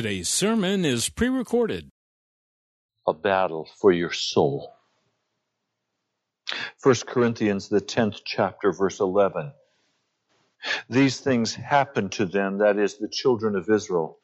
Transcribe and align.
Today's 0.00 0.30
sermon 0.30 0.86
is 0.86 1.10
pre 1.10 1.28
recorded. 1.28 1.90
A 3.06 3.12
battle 3.12 3.68
for 3.82 3.92
your 3.92 4.12
soul. 4.12 4.72
1 6.82 6.94
Corinthians, 7.06 7.68
the 7.68 7.82
10th 7.82 8.22
chapter, 8.24 8.72
verse 8.72 8.98
11. 8.98 9.52
These 10.88 11.20
things 11.20 11.54
happened 11.54 12.12
to 12.12 12.24
them, 12.24 12.56
that 12.56 12.78
is, 12.78 12.96
the 12.96 13.10
children 13.10 13.54
of 13.54 13.68
Israel, 13.68 14.16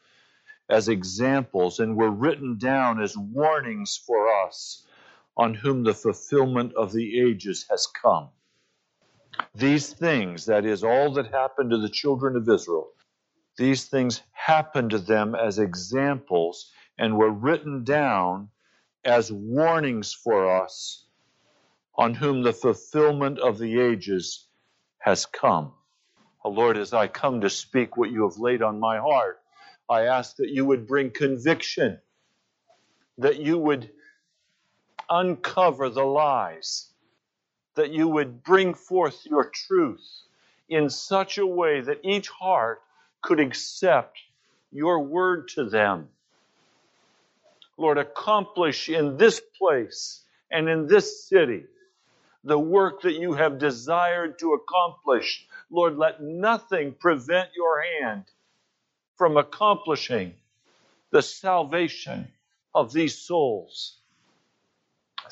as 0.70 0.88
examples 0.88 1.78
and 1.78 1.94
were 1.94 2.10
written 2.10 2.56
down 2.56 3.02
as 3.02 3.14
warnings 3.14 4.02
for 4.06 4.32
us, 4.46 4.86
on 5.36 5.52
whom 5.52 5.84
the 5.84 5.92
fulfillment 5.92 6.72
of 6.74 6.90
the 6.94 7.20
ages 7.20 7.66
has 7.68 7.86
come. 7.86 8.30
These 9.54 9.92
things, 9.92 10.46
that 10.46 10.64
is, 10.64 10.82
all 10.82 11.12
that 11.12 11.34
happened 11.34 11.68
to 11.68 11.76
the 11.76 11.90
children 11.90 12.34
of 12.34 12.48
Israel, 12.48 12.92
these 13.56 13.84
things 13.84 14.22
happened 14.32 14.90
to 14.90 14.98
them 14.98 15.34
as 15.34 15.58
examples 15.58 16.70
and 16.98 17.16
were 17.16 17.30
written 17.30 17.84
down 17.84 18.50
as 19.04 19.32
warnings 19.32 20.12
for 20.12 20.62
us, 20.62 21.04
on 21.94 22.14
whom 22.14 22.42
the 22.42 22.52
fulfillment 22.52 23.38
of 23.38 23.58
the 23.58 23.80
ages 23.80 24.46
has 24.98 25.26
come. 25.26 25.72
Oh, 26.44 26.50
Lord, 26.50 26.76
as 26.76 26.92
I 26.92 27.06
come 27.06 27.40
to 27.40 27.50
speak 27.50 27.96
what 27.96 28.10
you 28.10 28.28
have 28.28 28.38
laid 28.38 28.62
on 28.62 28.78
my 28.78 28.98
heart, 28.98 29.40
I 29.88 30.02
ask 30.02 30.36
that 30.36 30.50
you 30.50 30.64
would 30.64 30.86
bring 30.86 31.10
conviction, 31.10 31.98
that 33.18 33.38
you 33.38 33.58
would 33.58 33.90
uncover 35.08 35.88
the 35.88 36.04
lies, 36.04 36.90
that 37.74 37.90
you 37.92 38.08
would 38.08 38.42
bring 38.42 38.74
forth 38.74 39.24
your 39.24 39.50
truth 39.50 40.06
in 40.68 40.90
such 40.90 41.38
a 41.38 41.46
way 41.46 41.80
that 41.80 42.00
each 42.02 42.28
heart 42.28 42.82
could 43.26 43.40
accept 43.40 44.18
your 44.70 45.00
word 45.00 45.48
to 45.48 45.64
them. 45.64 46.08
Lord, 47.76 47.98
accomplish 47.98 48.88
in 48.88 49.16
this 49.16 49.42
place 49.58 50.22
and 50.50 50.68
in 50.68 50.86
this 50.86 51.28
city 51.28 51.64
the 52.44 52.58
work 52.58 53.02
that 53.02 53.14
you 53.14 53.32
have 53.32 53.58
desired 53.58 54.38
to 54.38 54.52
accomplish. 54.52 55.44
Lord, 55.70 55.98
let 55.98 56.22
nothing 56.22 56.94
prevent 56.94 57.50
your 57.56 57.82
hand 58.00 58.24
from 59.16 59.36
accomplishing 59.36 60.34
the 61.10 61.22
salvation 61.22 62.28
of 62.74 62.92
these 62.92 63.18
souls. 63.18 63.98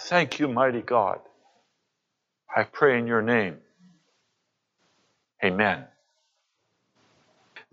Thank 0.01 0.41
you, 0.41 0.49
mighty 0.49 0.83
God. 0.83 1.21
I 2.55 2.65
pray 2.65 2.99
in 2.99 3.07
your 3.07 3.23
name. 3.23 3.59
Amen. 5.45 5.85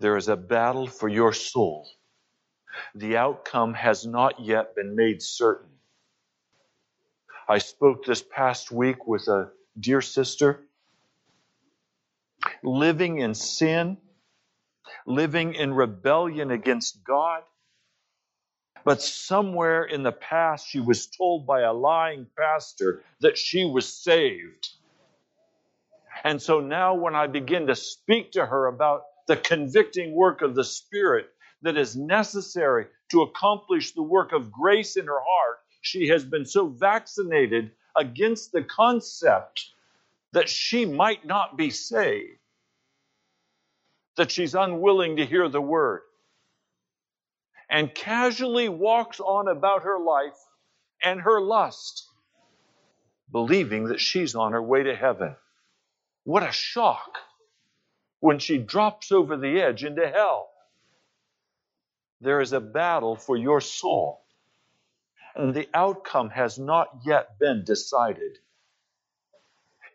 There 0.02 0.16
is 0.16 0.26
a 0.26 0.36
battle 0.36 0.88
for 0.88 1.08
your 1.08 1.32
soul. 1.32 1.88
The 2.96 3.18
outcome 3.18 3.72
has 3.74 4.04
not 4.04 4.40
yet 4.40 4.74
been 4.74 4.96
made 4.96 5.22
certain. 5.22 5.70
I 7.48 7.58
spoke 7.58 8.04
this 8.04 8.20
past 8.20 8.72
week 8.72 9.06
with 9.06 9.28
a 9.28 9.52
dear 9.78 10.00
sister 10.00 10.58
living 12.64 13.18
in 13.18 13.32
sin, 13.34 13.96
living 15.06 15.54
in 15.54 15.72
rebellion 15.72 16.50
against 16.50 17.04
God. 17.04 17.44
But 18.84 19.00
somewhere 19.02 19.84
in 19.84 20.02
the 20.02 20.10
past, 20.10 20.66
she 20.68 20.80
was 20.80 21.06
told 21.06 21.46
by 21.46 21.60
a 21.60 21.72
lying 21.72 22.26
pastor 22.36 23.04
that 23.20 23.38
she 23.38 23.64
was 23.64 23.86
saved. 23.86 24.68
And 26.24 26.42
so 26.42 26.58
now, 26.58 26.94
when 26.94 27.14
I 27.14 27.28
begin 27.28 27.68
to 27.68 27.76
speak 27.76 28.32
to 28.32 28.44
her 28.44 28.66
about 28.66 29.04
the 29.26 29.36
convicting 29.36 30.14
work 30.14 30.42
of 30.42 30.54
the 30.54 30.64
Spirit 30.64 31.26
that 31.62 31.76
is 31.76 31.96
necessary 31.96 32.86
to 33.10 33.22
accomplish 33.22 33.92
the 33.92 34.02
work 34.02 34.32
of 34.32 34.50
grace 34.50 34.96
in 34.96 35.06
her 35.06 35.20
heart, 35.20 35.58
she 35.80 36.08
has 36.08 36.24
been 36.24 36.44
so 36.44 36.68
vaccinated 36.68 37.70
against 37.96 38.52
the 38.52 38.62
concept 38.62 39.70
that 40.32 40.48
she 40.48 40.84
might 40.84 41.24
not 41.26 41.56
be 41.56 41.70
saved 41.70 42.38
that 44.16 44.30
she's 44.30 44.54
unwilling 44.54 45.16
to 45.16 45.26
hear 45.26 45.48
the 45.48 45.60
word 45.60 46.02
and 47.70 47.94
casually 47.94 48.68
walks 48.68 49.20
on 49.20 49.48
about 49.48 49.84
her 49.84 49.98
life 49.98 50.36
and 51.02 51.20
her 51.20 51.40
lust, 51.40 52.06
believing 53.30 53.84
that 53.84 54.00
she's 54.00 54.34
on 54.34 54.52
her 54.52 54.62
way 54.62 54.82
to 54.82 54.94
heaven. 54.94 55.34
What 56.24 56.42
a 56.42 56.52
shock 56.52 57.18
when 58.22 58.38
she 58.38 58.56
drops 58.56 59.10
over 59.10 59.36
the 59.36 59.60
edge 59.60 59.82
into 59.82 60.08
hell. 60.08 60.48
There 62.20 62.40
is 62.40 62.52
a 62.52 62.60
battle 62.60 63.16
for 63.16 63.36
your 63.36 63.60
soul, 63.60 64.22
and 65.34 65.52
the 65.52 65.68
outcome 65.74 66.30
has 66.30 66.56
not 66.56 67.00
yet 67.04 67.36
been 67.40 67.64
decided. 67.64 68.38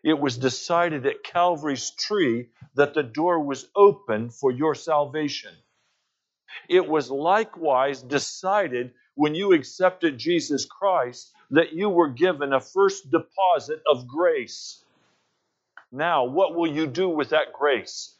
It 0.04 0.18
was 0.18 0.36
decided 0.36 1.06
at 1.06 1.24
Calvary's 1.24 1.88
tree 1.88 2.50
that 2.74 2.92
the 2.92 3.02
door 3.02 3.40
was 3.40 3.66
open 3.74 4.28
for 4.28 4.52
your 4.52 4.74
salvation. 4.74 5.54
It 6.68 6.86
was 6.86 7.10
likewise 7.10 8.02
decided 8.02 8.92
when 9.14 9.34
you 9.34 9.54
accepted 9.54 10.18
Jesus 10.18 10.66
Christ 10.66 11.32
that 11.52 11.72
you 11.72 11.88
were 11.88 12.10
given 12.10 12.52
a 12.52 12.60
first 12.60 13.10
deposit 13.10 13.80
of 13.90 14.06
grace. 14.06 14.84
Now, 15.90 16.24
what 16.24 16.54
will 16.54 16.70
you 16.70 16.86
do 16.86 17.08
with 17.08 17.30
that 17.30 17.54
grace? 17.54 18.17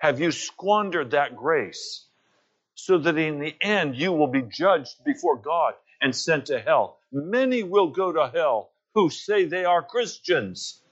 Have 0.00 0.18
you 0.18 0.32
squandered 0.32 1.10
that 1.10 1.36
grace 1.36 2.06
so 2.74 2.96
that 2.96 3.18
in 3.18 3.38
the 3.38 3.54
end 3.60 3.96
you 3.96 4.12
will 4.12 4.28
be 4.28 4.40
judged 4.40 5.04
before 5.04 5.36
God 5.36 5.74
and 6.00 6.16
sent 6.16 6.46
to 6.46 6.58
hell? 6.58 6.98
Many 7.12 7.62
will 7.62 7.88
go 7.88 8.10
to 8.10 8.28
hell 8.28 8.70
who 8.94 9.10
say 9.10 9.44
they 9.44 9.66
are 9.66 9.82
Christians. 9.82 10.82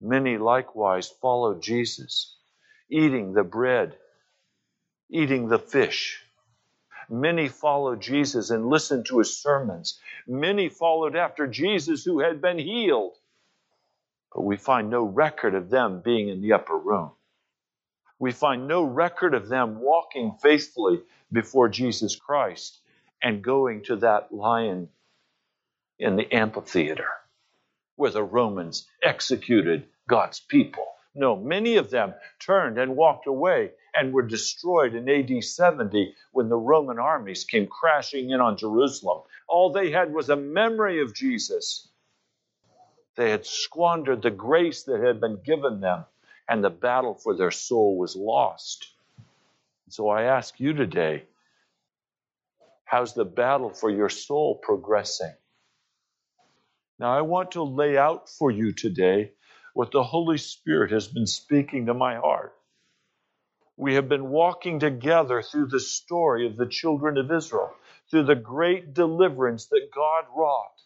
Many 0.00 0.38
likewise 0.38 1.08
follow 1.08 1.54
Jesus, 1.60 2.36
eating 2.88 3.34
the 3.34 3.44
bread, 3.44 3.98
eating 5.10 5.48
the 5.48 5.58
fish. 5.58 6.22
Many 7.10 7.48
followed 7.48 8.00
Jesus 8.00 8.48
and 8.48 8.70
listened 8.70 9.04
to 9.06 9.18
his 9.18 9.36
sermons. 9.36 10.00
Many 10.26 10.70
followed 10.70 11.16
after 11.16 11.46
Jesus 11.46 12.02
who 12.02 12.20
had 12.20 12.40
been 12.40 12.58
healed. 12.58 13.18
But 14.34 14.42
we 14.44 14.56
find 14.56 14.88
no 14.88 15.04
record 15.04 15.54
of 15.54 15.68
them 15.68 16.00
being 16.00 16.28
in 16.28 16.40
the 16.40 16.54
upper 16.54 16.78
room. 16.78 17.12
We 18.22 18.30
find 18.30 18.68
no 18.68 18.84
record 18.84 19.34
of 19.34 19.48
them 19.48 19.80
walking 19.80 20.36
faithfully 20.40 21.02
before 21.32 21.68
Jesus 21.68 22.14
Christ 22.14 22.78
and 23.20 23.42
going 23.42 23.82
to 23.86 23.96
that 23.96 24.32
lion 24.32 24.90
in 25.98 26.14
the 26.14 26.32
amphitheater 26.32 27.08
where 27.96 28.12
the 28.12 28.22
Romans 28.22 28.86
executed 29.02 29.88
God's 30.08 30.38
people. 30.38 30.86
No, 31.16 31.34
many 31.34 31.74
of 31.78 31.90
them 31.90 32.14
turned 32.38 32.78
and 32.78 32.94
walked 32.94 33.26
away 33.26 33.72
and 33.92 34.12
were 34.12 34.22
destroyed 34.22 34.94
in 34.94 35.08
AD 35.08 35.42
70 35.42 36.14
when 36.30 36.48
the 36.48 36.56
Roman 36.56 37.00
armies 37.00 37.42
came 37.42 37.66
crashing 37.66 38.30
in 38.30 38.40
on 38.40 38.56
Jerusalem. 38.56 39.22
All 39.48 39.72
they 39.72 39.90
had 39.90 40.14
was 40.14 40.30
a 40.30 40.36
memory 40.36 41.02
of 41.02 41.12
Jesus. 41.12 41.88
They 43.16 43.32
had 43.32 43.44
squandered 43.46 44.22
the 44.22 44.30
grace 44.30 44.84
that 44.84 45.00
had 45.00 45.20
been 45.20 45.42
given 45.42 45.80
them, 45.80 46.04
and 46.48 46.62
the 46.62 46.70
battle 46.70 47.14
for 47.14 47.36
their 47.36 47.50
soul 47.50 47.98
was 47.98 48.16
lost. 48.16 48.88
So 49.88 50.08
I 50.08 50.24
ask 50.24 50.58
you 50.58 50.72
today 50.72 51.24
how's 52.84 53.14
the 53.14 53.24
battle 53.24 53.70
for 53.70 53.90
your 53.90 54.10
soul 54.10 54.60
progressing? 54.62 55.32
Now, 56.98 57.16
I 57.16 57.22
want 57.22 57.52
to 57.52 57.62
lay 57.62 57.96
out 57.96 58.28
for 58.28 58.50
you 58.50 58.72
today 58.72 59.32
what 59.74 59.92
the 59.92 60.02
Holy 60.02 60.38
Spirit 60.38 60.92
has 60.92 61.08
been 61.08 61.26
speaking 61.26 61.86
to 61.86 61.94
my 61.94 62.16
heart. 62.16 62.54
We 63.76 63.94
have 63.94 64.08
been 64.08 64.28
walking 64.28 64.78
together 64.78 65.42
through 65.42 65.68
the 65.68 65.80
story 65.80 66.46
of 66.46 66.56
the 66.56 66.66
children 66.66 67.18
of 67.18 67.32
Israel, 67.32 67.74
through 68.10 68.24
the 68.24 68.36
great 68.36 68.94
deliverance 68.94 69.66
that 69.66 69.88
God 69.94 70.24
wrought. 70.36 70.80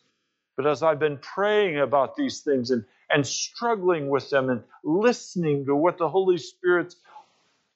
But 0.56 0.66
as 0.66 0.82
I've 0.82 1.00
been 1.00 1.18
praying 1.18 1.78
about 1.78 2.16
these 2.16 2.40
things 2.40 2.70
and, 2.70 2.84
and 3.10 3.26
struggling 3.26 4.08
with 4.08 4.30
them 4.30 4.50
and 4.50 4.62
listening 4.84 5.66
to 5.66 5.74
what 5.76 5.98
the 5.98 6.08
Holy 6.08 6.38
Spirit's 6.38 6.96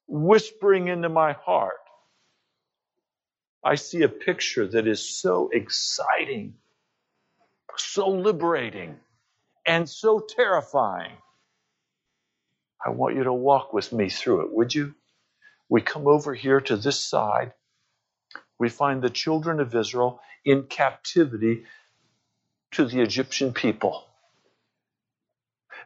whispering 0.08 0.88
into 0.88 1.08
my 1.08 1.32
heart, 1.32 1.76
I 3.64 3.76
see 3.76 4.02
a 4.02 4.08
picture 4.08 4.66
that 4.68 4.86
is 4.86 5.02
so 5.02 5.50
exciting, 5.52 6.54
so 7.76 8.08
liberating, 8.08 8.96
and 9.66 9.88
so 9.88 10.20
terrifying. 10.20 11.12
I 12.84 12.90
want 12.90 13.16
you 13.16 13.24
to 13.24 13.32
walk 13.32 13.72
with 13.72 13.92
me 13.92 14.08
through 14.08 14.42
it, 14.42 14.52
would 14.52 14.74
you? 14.74 14.94
We 15.68 15.82
come 15.82 16.08
over 16.08 16.34
here 16.34 16.60
to 16.62 16.76
this 16.76 16.98
side. 16.98 17.52
We 18.58 18.68
find 18.68 19.02
the 19.02 19.10
children 19.10 19.60
of 19.60 19.74
Israel 19.74 20.20
in 20.44 20.64
captivity 20.64 21.64
to 22.72 22.86
the 22.86 23.02
Egyptian 23.02 23.52
people. 23.52 24.04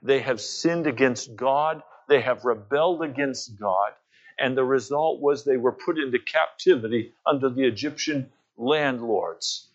They 0.05 0.21
have 0.21 0.41
sinned 0.41 0.87
against 0.87 1.35
God, 1.35 1.83
they 2.09 2.21
have 2.21 2.45
rebelled 2.45 3.03
against 3.03 3.59
God, 3.59 3.93
and 4.39 4.57
the 4.57 4.65
result 4.65 5.21
was 5.21 5.45
they 5.45 5.57
were 5.57 5.73
put 5.73 5.99
into 5.99 6.19
captivity 6.19 7.15
under 7.27 7.49
the 7.49 7.65
Egyptian 7.65 8.31
landlords. 8.59 9.69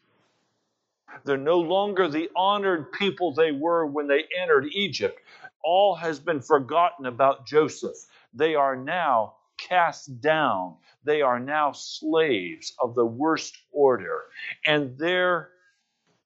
They're 1.25 1.37
no 1.37 1.59
longer 1.59 2.07
the 2.07 2.29
honored 2.35 2.91
people 2.93 3.33
they 3.33 3.51
were 3.51 3.87
when 3.87 4.07
they 4.07 4.25
entered 4.39 4.67
Egypt. 4.71 5.19
All 5.63 5.95
has 5.95 6.19
been 6.19 6.41
forgotten 6.41 7.07
about 7.07 7.47
Joseph. 7.47 7.97
They 8.33 8.55
are 8.55 8.75
now 8.75 9.35
cast 9.57 10.21
down. 10.21 10.77
They 11.03 11.23
are 11.23 11.39
now 11.39 11.71
slaves 11.73 12.73
of 12.79 12.95
the 12.95 13.05
worst 13.05 13.57
order. 13.71 14.25
And 14.65 14.97
their 14.97 15.49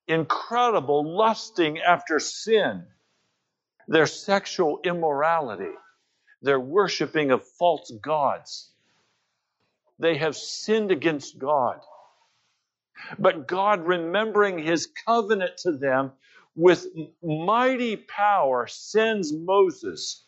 incredible 0.08 1.16
lusting 1.16 1.80
after 1.80 2.20
sin, 2.20 2.86
their 3.88 4.06
sexual 4.06 4.80
immorality, 4.84 5.74
their 6.42 6.60
worshiping 6.60 7.32
of 7.32 7.46
false 7.46 7.92
gods. 8.02 8.72
They 10.00 10.18
have 10.18 10.36
sinned 10.36 10.92
against 10.92 11.40
God. 11.40 11.80
But 13.20 13.48
God, 13.48 13.86
remembering 13.86 14.60
his 14.60 14.88
covenant 15.06 15.58
to 15.60 15.74
them 15.74 16.12
with 16.56 16.88
mighty 17.24 17.98
power, 17.98 18.68
sends 18.68 19.34
Moses. 19.34 20.26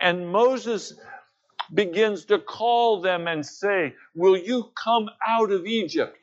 And 0.00 0.28
Moses 0.28 0.94
begins 1.74 2.26
to 2.26 2.38
call 2.38 3.00
them 3.00 3.28
and 3.28 3.44
say, 3.44 3.94
Will 4.14 4.36
you 4.36 4.70
come 4.82 5.10
out 5.26 5.52
of 5.52 5.66
Egypt? 5.66 6.17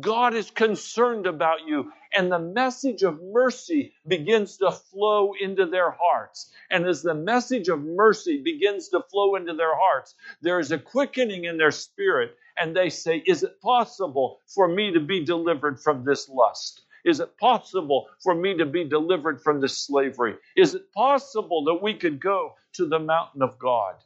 God 0.00 0.34
is 0.34 0.50
concerned 0.50 1.26
about 1.26 1.66
you. 1.66 1.92
And 2.14 2.30
the 2.32 2.38
message 2.38 3.02
of 3.02 3.22
mercy 3.22 3.92
begins 4.06 4.56
to 4.58 4.72
flow 4.72 5.32
into 5.40 5.66
their 5.66 5.90
hearts. 5.90 6.50
And 6.70 6.86
as 6.86 7.02
the 7.02 7.14
message 7.14 7.68
of 7.68 7.82
mercy 7.82 8.42
begins 8.42 8.88
to 8.90 9.02
flow 9.10 9.36
into 9.36 9.54
their 9.54 9.76
hearts, 9.76 10.14
there 10.40 10.60
is 10.60 10.72
a 10.72 10.78
quickening 10.78 11.44
in 11.44 11.58
their 11.58 11.70
spirit. 11.70 12.36
And 12.58 12.76
they 12.76 12.90
say, 12.90 13.18
Is 13.26 13.42
it 13.42 13.60
possible 13.60 14.40
for 14.46 14.68
me 14.68 14.92
to 14.92 15.00
be 15.00 15.24
delivered 15.24 15.80
from 15.80 16.04
this 16.04 16.28
lust? 16.28 16.82
Is 17.04 17.20
it 17.20 17.36
possible 17.38 18.08
for 18.22 18.34
me 18.34 18.56
to 18.56 18.66
be 18.66 18.84
delivered 18.84 19.40
from 19.42 19.60
this 19.60 19.78
slavery? 19.78 20.36
Is 20.56 20.74
it 20.74 20.92
possible 20.92 21.64
that 21.64 21.82
we 21.82 21.94
could 21.94 22.20
go 22.20 22.54
to 22.74 22.86
the 22.86 22.98
mountain 22.98 23.42
of 23.42 23.58
God? 23.58 23.96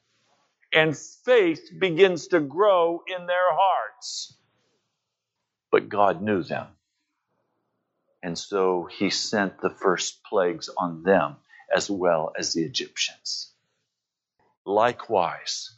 And 0.72 0.96
faith 0.96 1.70
begins 1.78 2.28
to 2.28 2.40
grow 2.40 3.02
in 3.06 3.26
their 3.26 3.52
hearts 3.52 4.34
but 5.70 5.88
God 5.88 6.22
knew 6.22 6.42
them. 6.42 6.68
And 8.22 8.38
so 8.38 8.84
he 8.90 9.10
sent 9.10 9.60
the 9.60 9.70
first 9.70 10.22
plagues 10.24 10.68
on 10.76 11.02
them 11.02 11.36
as 11.74 11.90
well 11.90 12.32
as 12.38 12.52
the 12.52 12.64
Egyptians. 12.64 13.52
Likewise, 14.66 15.70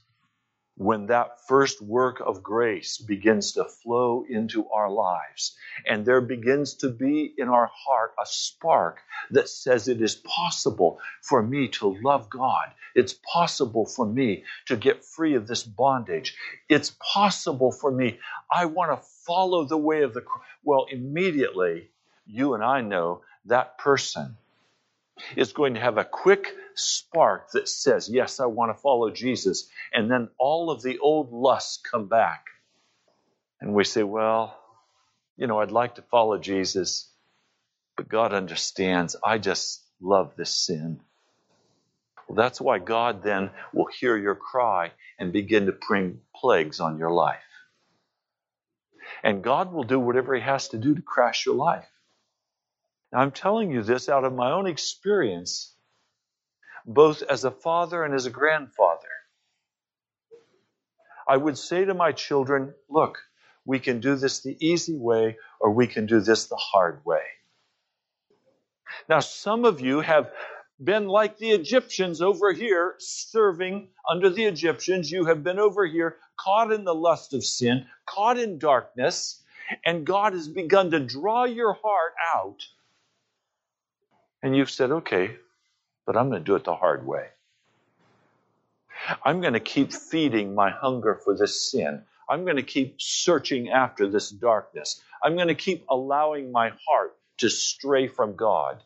when 0.85 1.07
that 1.07 1.47
first 1.47 1.81
work 1.83 2.21
of 2.21 2.43
grace 2.43 2.99
begins 2.99 3.53
to 3.53 3.65
flow 3.65 4.25
into 4.29 4.69
our 4.71 4.91
lives, 4.91 5.57
and 5.87 6.05
there 6.05 6.21
begins 6.21 6.75
to 6.75 6.89
be 6.89 7.35
in 7.39 7.49
our 7.49 7.71
heart 7.73 8.13
a 8.21 8.27
spark 8.27 8.99
that 9.31 9.49
says 9.49 9.89
it 9.89 10.03
is 10.03 10.17
possible 10.17 11.01
for 11.23 11.43
me 11.43 11.69
to 11.69 11.97
love 12.03 12.29
God, 12.31 12.71
it's 12.95 13.15
possible 13.33 13.87
for 13.87 14.07
me 14.07 14.45
to 14.67 14.77
get 14.77 15.05
free 15.05 15.35
of 15.35 15.47
this 15.47 15.63
bondage, 15.63 16.37
it's 16.69 16.95
possible 17.01 17.73
for 17.73 17.91
me, 17.91 18.19
I 18.51 18.67
want 18.67 18.93
to 18.93 19.07
follow 19.27 19.65
the 19.65 19.79
way 19.79 20.03
of 20.03 20.15
the 20.15 20.25
well 20.65 20.87
immediately 20.91 21.91
you 22.27 22.55
and 22.55 22.65
I 22.65 22.81
know 22.81 23.23
that 23.47 23.79
person 23.79 24.37
is 25.37 25.53
going 25.53 25.75
to 25.75 25.81
have 25.81 25.99
a 25.99 26.05
quick 26.05 26.55
spark 26.75 27.51
that 27.53 27.69
says, 27.69 28.09
Yes, 28.09 28.41
I 28.41 28.47
want 28.47 28.75
to 28.75 28.81
follow 28.81 29.11
Jesus. 29.11 29.69
And 29.93 30.11
then 30.11 30.29
all 30.39 30.71
of 30.71 30.83
the 30.83 30.99
old 30.99 31.33
lusts 31.33 31.81
come 31.91 32.09
back. 32.09 32.45
And 33.61 33.75
we 33.75 33.85
say, 33.85 34.03
Well, 34.03 34.59
you 35.37 35.47
know, 35.47 35.61
I'd 35.61 35.71
like 35.71 35.97
to 35.97 36.03
follow 36.03 36.39
Jesus, 36.39 37.11
but 37.97 38.09
God 38.09 38.33
understands. 38.33 39.17
I 39.25 39.39
just 39.39 39.83
love 40.01 40.35
this 40.37 40.53
sin. 40.55 41.01
Well, 42.29 42.37
that's 42.37 42.61
why 42.61 42.79
God 42.79 43.23
then 43.23 43.51
will 43.73 43.87
hear 43.87 44.17
your 44.17 44.35
cry 44.35 44.93
and 45.19 45.33
begin 45.33 45.67
to 45.67 45.73
bring 45.73 46.21
plagues 46.35 46.81
on 46.81 46.99
your 46.99 47.11
life. 47.11 47.41
And 49.23 49.43
God 49.43 49.73
will 49.73 49.85
do 49.85 50.01
whatever 50.01 50.35
He 50.35 50.41
has 50.43 50.69
to 50.69 50.79
do 50.79 50.95
to 50.95 51.03
crash 51.03 51.47
your 51.47 51.55
life. 51.57 51.89
Now, 53.13 53.21
I'm 53.21 53.31
telling 53.31 53.71
you 53.71 53.83
this 53.83 54.09
out 54.09 54.25
of 54.25 54.33
my 54.33 54.53
own 54.53 54.67
experience, 54.67 55.75
both 56.87 57.23
as 57.23 57.45
a 57.45 57.51
father 57.51 58.05
and 58.05 58.15
as 58.15 58.27
a 58.27 58.31
grandfather. 58.31 59.09
I 61.29 61.37
would 61.37 61.59
say 61.59 61.85
to 61.85 61.95
my 61.95 62.13
children, 62.13 62.75
look, 62.89 63.19
we 63.65 63.79
can 63.79 64.01
do 64.01 64.17
this 64.17 64.41
the 64.41 64.57
easy 64.61 64.97
way 64.97 65.37
or 65.61 65.71
we 65.71 65.87
can 65.87 66.07
do 66.07 66.21
this 66.21 66.47
the 66.47 66.57
hard 66.57 67.05
way. 67.05 67.23
Now, 69.09 69.21
some 69.21 69.65
of 69.65 69.81
you 69.81 70.01
have 70.01 70.33
been 70.83 71.07
like 71.07 71.39
the 71.39 71.51
Egyptians 71.51 72.21
over 72.21 72.53
here, 72.53 72.97
serving 72.99 73.89
under 74.11 74.31
the 74.31 74.45
Egyptians. 74.45 75.11
You 75.11 75.27
have 75.27 75.45
been 75.45 75.59
over 75.59 75.87
here, 75.87 76.17
caught 76.37 76.73
in 76.73 76.85
the 76.85 76.95
lust 76.95 77.35
of 77.35 77.45
sin, 77.45 77.87
caught 78.07 78.39
in 78.39 78.59
darkness, 78.59 79.43
and 79.85 80.05
God 80.05 80.33
has 80.33 80.49
begun 80.49 80.91
to 80.91 81.01
draw 81.01 81.45
your 81.45 81.75
heart 81.75 82.15
out. 82.35 82.67
And 84.43 84.57
you've 84.57 84.71
said, 84.71 84.91
okay, 84.91 85.37
but 86.07 86.17
I'm 86.17 86.29
going 86.29 86.41
to 86.41 86.45
do 86.45 86.57
it 86.57 86.65
the 86.65 86.75
hard 86.75 87.07
way. 87.07 87.29
I'm 89.25 89.41
going 89.41 89.55
to 89.55 89.61
keep 89.61 89.93
feeding 89.93 90.55
my 90.55 90.71
hunger 90.71 91.21
for 91.25 91.37
this 91.37 91.71
sin. 91.71 92.03
I'm 92.29 92.45
going 92.45 92.57
to 92.57 92.63
keep 92.63 92.97
searching 93.01 93.69
after 93.69 94.09
this 94.09 94.31
darkness. 94.31 95.03
I'm 95.23 95.37
going 95.37 95.49
to 95.49 95.55
keep 95.55 95.85
allowing 95.89 96.53
my 96.53 96.73
heart 96.89 97.17
to 97.39 97.49
stray 97.49 98.09
from 98.09 98.37
God 98.37 98.83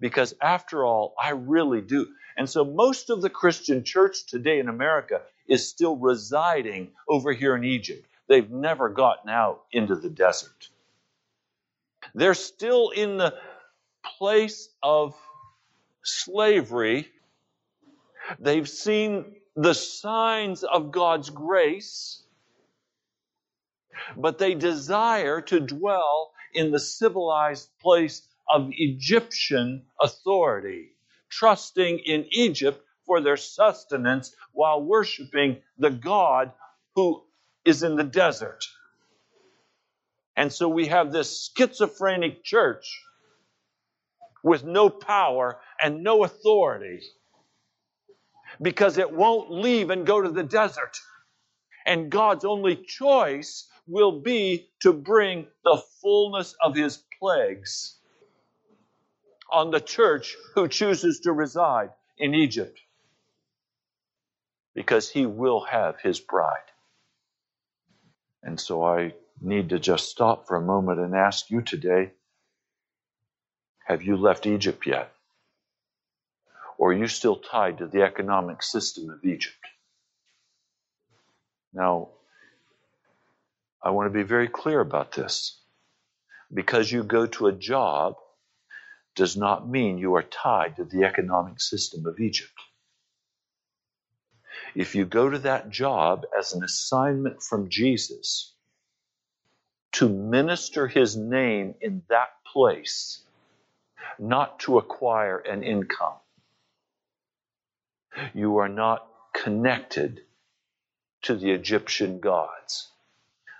because 0.00 0.34
after 0.40 0.84
all, 0.84 1.14
I 1.20 1.30
really 1.30 1.80
do. 1.80 2.08
And 2.36 2.48
so 2.48 2.64
most 2.64 3.10
of 3.10 3.22
the 3.22 3.30
Christian 3.30 3.84
church 3.84 4.26
today 4.26 4.58
in 4.58 4.68
America 4.68 5.22
is 5.46 5.68
still 5.68 5.96
residing 5.96 6.90
over 7.08 7.32
here 7.32 7.54
in 7.54 7.64
Egypt. 7.64 8.06
They've 8.28 8.50
never 8.50 8.88
gotten 8.88 9.30
out 9.30 9.64
into 9.70 9.94
the 9.94 10.10
desert. 10.10 10.68
They're 12.14 12.34
still 12.34 12.90
in 12.90 13.18
the 13.18 13.34
place 14.18 14.68
of 14.82 15.14
slavery. 16.02 17.08
They've 18.38 18.68
seen 18.68 19.36
the 19.56 19.74
signs 19.74 20.64
of 20.64 20.90
God's 20.90 21.30
grace, 21.30 22.22
but 24.16 24.38
they 24.38 24.54
desire 24.54 25.40
to 25.42 25.60
dwell 25.60 26.32
in 26.52 26.70
the 26.70 26.80
civilized 26.80 27.68
place 27.80 28.26
of 28.48 28.68
Egyptian 28.72 29.86
authority, 30.00 30.90
trusting 31.28 31.98
in 32.00 32.26
Egypt 32.32 32.82
for 33.06 33.20
their 33.20 33.36
sustenance 33.36 34.34
while 34.52 34.82
worshiping 34.82 35.62
the 35.78 35.90
God 35.90 36.52
who 36.94 37.22
is 37.64 37.82
in 37.82 37.96
the 37.96 38.04
desert. 38.04 38.64
And 40.36 40.52
so 40.52 40.68
we 40.68 40.86
have 40.86 41.12
this 41.12 41.50
schizophrenic 41.56 42.44
church 42.44 43.02
with 44.44 44.62
no 44.62 44.90
power 44.90 45.58
and 45.82 46.04
no 46.04 46.22
authority 46.22 47.00
because 48.62 48.98
it 48.98 49.10
won't 49.12 49.50
leave 49.50 49.90
and 49.90 50.06
go 50.06 50.22
to 50.22 50.30
the 50.30 50.44
desert. 50.44 51.00
And 51.86 52.10
God's 52.10 52.44
only 52.44 52.76
choice 52.76 53.68
will 53.88 54.20
be 54.20 54.68
to 54.82 54.92
bring 54.92 55.48
the 55.64 55.82
fullness 56.00 56.54
of 56.62 56.76
his 56.76 57.02
plagues 57.18 57.96
on 59.50 59.70
the 59.70 59.80
church 59.80 60.36
who 60.54 60.68
chooses 60.68 61.20
to 61.20 61.32
reside 61.32 61.90
in 62.18 62.34
Egypt 62.34 62.78
because 64.74 65.10
he 65.10 65.26
will 65.26 65.60
have 65.64 66.00
his 66.00 66.20
bride. 66.20 66.58
And 68.42 68.60
so 68.60 68.84
I 68.84 69.14
need 69.40 69.70
to 69.70 69.78
just 69.78 70.10
stop 70.10 70.46
for 70.46 70.56
a 70.56 70.62
moment 70.62 71.00
and 71.00 71.14
ask 71.14 71.50
you 71.50 71.62
today 71.62 72.12
have 73.84 74.02
you 74.02 74.16
left 74.16 74.46
Egypt 74.46 74.86
yet? 74.86 75.12
Or 76.78 76.90
are 76.90 76.96
you 76.96 77.06
still 77.06 77.36
tied 77.36 77.78
to 77.78 77.86
the 77.86 78.02
economic 78.02 78.62
system 78.62 79.10
of 79.10 79.24
Egypt? 79.24 79.56
Now, 81.72 82.08
I 83.82 83.90
want 83.90 84.06
to 84.06 84.18
be 84.18 84.22
very 84.22 84.48
clear 84.48 84.80
about 84.80 85.12
this. 85.12 85.60
Because 86.52 86.90
you 86.90 87.02
go 87.02 87.26
to 87.26 87.46
a 87.46 87.52
job 87.52 88.16
does 89.14 89.36
not 89.36 89.68
mean 89.68 89.98
you 89.98 90.14
are 90.14 90.22
tied 90.22 90.76
to 90.76 90.84
the 90.84 91.04
economic 91.04 91.60
system 91.60 92.06
of 92.06 92.18
Egypt. 92.20 92.52
If 94.74 94.94
you 94.94 95.04
go 95.04 95.30
to 95.30 95.38
that 95.40 95.70
job 95.70 96.24
as 96.36 96.52
an 96.52 96.64
assignment 96.64 97.42
from 97.42 97.68
Jesus 97.68 98.54
to 99.92 100.08
minister 100.08 100.88
his 100.88 101.16
name 101.16 101.74
in 101.80 102.02
that 102.08 102.30
place, 102.52 103.23
not 104.18 104.60
to 104.60 104.78
acquire 104.78 105.38
an 105.38 105.62
income, 105.62 106.18
you 108.32 108.58
are 108.58 108.68
not 108.68 109.06
connected 109.34 110.20
to 111.22 111.34
the 111.34 111.50
Egyptian 111.50 112.20
gods. 112.20 112.90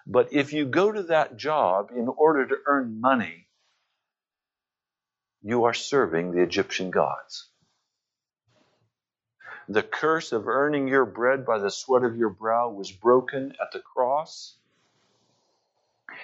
But 0.06 0.32
if 0.32 0.52
you 0.52 0.66
go 0.66 0.92
to 0.92 1.04
that 1.04 1.36
job 1.36 1.90
in 1.90 2.08
order 2.08 2.46
to 2.46 2.56
earn 2.66 3.00
money, 3.00 3.46
you 5.42 5.64
are 5.64 5.74
serving 5.74 6.32
the 6.32 6.42
Egyptian 6.42 6.90
gods. 6.90 7.48
The 9.68 9.82
curse 9.82 10.32
of 10.32 10.46
earning 10.46 10.88
your 10.88 11.06
bread 11.06 11.46
by 11.46 11.58
the 11.58 11.70
sweat 11.70 12.02
of 12.02 12.16
your 12.16 12.28
brow 12.28 12.70
was 12.70 12.92
broken 12.92 13.54
at 13.60 13.72
the 13.72 13.80
cross. 13.80 14.58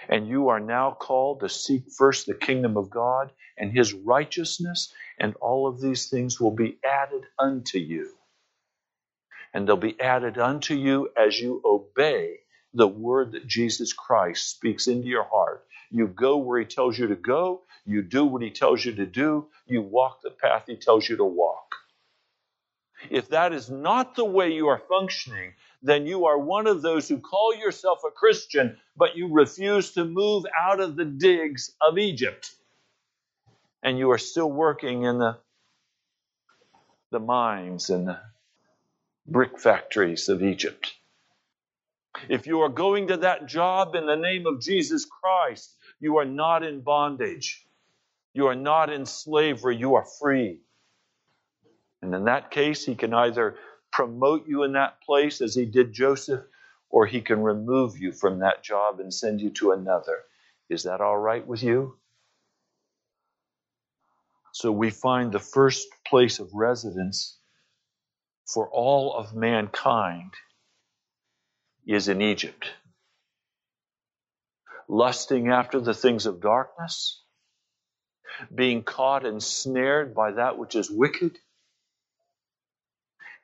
And 0.08 0.28
you 0.28 0.48
are 0.48 0.60
now 0.60 0.92
called 0.92 1.40
to 1.40 1.48
seek 1.48 1.84
first 1.96 2.26
the 2.26 2.34
kingdom 2.34 2.76
of 2.76 2.90
God 2.90 3.32
and 3.58 3.72
his 3.72 3.94
righteousness, 3.94 4.92
and 5.18 5.34
all 5.36 5.66
of 5.68 5.80
these 5.80 6.08
things 6.08 6.40
will 6.40 6.54
be 6.54 6.78
added 6.84 7.24
unto 7.38 7.78
you. 7.78 8.10
And 9.54 9.66
they'll 9.66 9.76
be 9.76 10.00
added 10.00 10.38
unto 10.38 10.74
you 10.74 11.10
as 11.16 11.40
you 11.40 11.62
obey 11.64 12.38
the 12.74 12.88
word 12.88 13.32
that 13.32 13.48
Jesus 13.48 13.92
Christ 13.92 14.50
speaks 14.50 14.86
into 14.86 15.08
your 15.08 15.24
heart. 15.24 15.66
You 15.90 16.06
go 16.08 16.38
where 16.38 16.60
he 16.60 16.66
tells 16.66 16.98
you 16.98 17.08
to 17.08 17.16
go, 17.16 17.62
you 17.84 18.02
do 18.02 18.24
what 18.24 18.42
he 18.42 18.50
tells 18.50 18.84
you 18.84 18.94
to 18.94 19.06
do, 19.06 19.48
you 19.66 19.82
walk 19.82 20.22
the 20.22 20.30
path 20.30 20.64
he 20.68 20.76
tells 20.76 21.08
you 21.08 21.16
to 21.16 21.24
walk. 21.24 21.69
If 23.08 23.28
that 23.30 23.52
is 23.52 23.70
not 23.70 24.14
the 24.14 24.24
way 24.24 24.52
you 24.52 24.68
are 24.68 24.82
functioning, 24.88 25.54
then 25.82 26.06
you 26.06 26.26
are 26.26 26.38
one 26.38 26.66
of 26.66 26.82
those 26.82 27.08
who 27.08 27.18
call 27.18 27.54
yourself 27.54 28.00
a 28.06 28.10
Christian, 28.10 28.76
but 28.96 29.16
you 29.16 29.32
refuse 29.32 29.92
to 29.92 30.04
move 30.04 30.44
out 30.58 30.80
of 30.80 30.96
the 30.96 31.06
digs 31.06 31.72
of 31.80 31.96
Egypt. 31.98 32.50
And 33.82 33.98
you 33.98 34.10
are 34.10 34.18
still 34.18 34.50
working 34.50 35.04
in 35.04 35.18
the, 35.18 35.38
the 37.10 37.20
mines 37.20 37.88
and 37.88 38.08
the 38.08 38.18
brick 39.26 39.58
factories 39.58 40.28
of 40.28 40.42
Egypt. 40.42 40.92
If 42.28 42.46
you 42.46 42.60
are 42.60 42.68
going 42.68 43.08
to 43.08 43.18
that 43.18 43.46
job 43.46 43.94
in 43.94 44.06
the 44.06 44.16
name 44.16 44.46
of 44.46 44.60
Jesus 44.60 45.06
Christ, 45.06 45.74
you 46.00 46.18
are 46.18 46.24
not 46.24 46.62
in 46.62 46.80
bondage. 46.80 47.64
You 48.34 48.48
are 48.48 48.56
not 48.56 48.90
in 48.92 49.06
slavery. 49.06 49.76
You 49.76 49.94
are 49.94 50.06
free. 50.20 50.60
And 52.02 52.14
in 52.14 52.24
that 52.24 52.50
case, 52.50 52.84
he 52.84 52.94
can 52.94 53.12
either 53.12 53.56
promote 53.92 54.46
you 54.48 54.62
in 54.62 54.72
that 54.72 55.02
place 55.02 55.40
as 55.40 55.54
he 55.54 55.66
did 55.66 55.92
Joseph, 55.92 56.44
or 56.88 57.06
he 57.06 57.20
can 57.20 57.42
remove 57.42 57.98
you 57.98 58.12
from 58.12 58.40
that 58.40 58.62
job 58.62 59.00
and 59.00 59.12
send 59.12 59.40
you 59.40 59.50
to 59.50 59.72
another. 59.72 60.18
Is 60.68 60.84
that 60.84 61.00
all 61.00 61.18
right 61.18 61.46
with 61.46 61.62
you? 61.62 61.96
So 64.52 64.72
we 64.72 64.90
find 64.90 65.30
the 65.32 65.38
first 65.38 65.88
place 66.06 66.38
of 66.38 66.50
residence 66.54 67.38
for 68.46 68.68
all 68.68 69.14
of 69.14 69.34
mankind 69.34 70.32
is 71.86 72.08
in 72.08 72.20
Egypt. 72.20 72.70
Lusting 74.88 75.48
after 75.50 75.80
the 75.80 75.94
things 75.94 76.26
of 76.26 76.40
darkness, 76.40 77.22
being 78.52 78.82
caught 78.82 79.24
and 79.24 79.42
snared 79.42 80.14
by 80.14 80.32
that 80.32 80.58
which 80.58 80.74
is 80.74 80.90
wicked. 80.90 81.38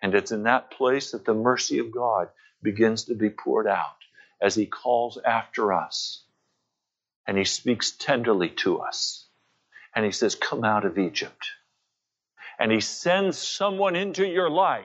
And 0.02 0.14
it's 0.14 0.32
in 0.32 0.44
that 0.44 0.70
place 0.70 1.12
that 1.12 1.24
the 1.24 1.34
mercy 1.34 1.78
of 1.78 1.92
God 1.92 2.28
begins 2.62 3.04
to 3.04 3.14
be 3.14 3.30
poured 3.30 3.66
out 3.66 3.96
as 4.40 4.54
He 4.54 4.66
calls 4.66 5.18
after 5.24 5.72
us. 5.72 6.22
And 7.26 7.38
He 7.38 7.44
speaks 7.44 7.92
tenderly 7.92 8.50
to 8.62 8.80
us. 8.80 9.26
And 9.94 10.04
He 10.04 10.12
says, 10.12 10.34
Come 10.34 10.64
out 10.64 10.84
of 10.84 10.98
Egypt. 10.98 11.46
And 12.58 12.72
He 12.72 12.80
sends 12.80 13.38
someone 13.38 13.96
into 13.96 14.26
your 14.26 14.50
life 14.50 14.84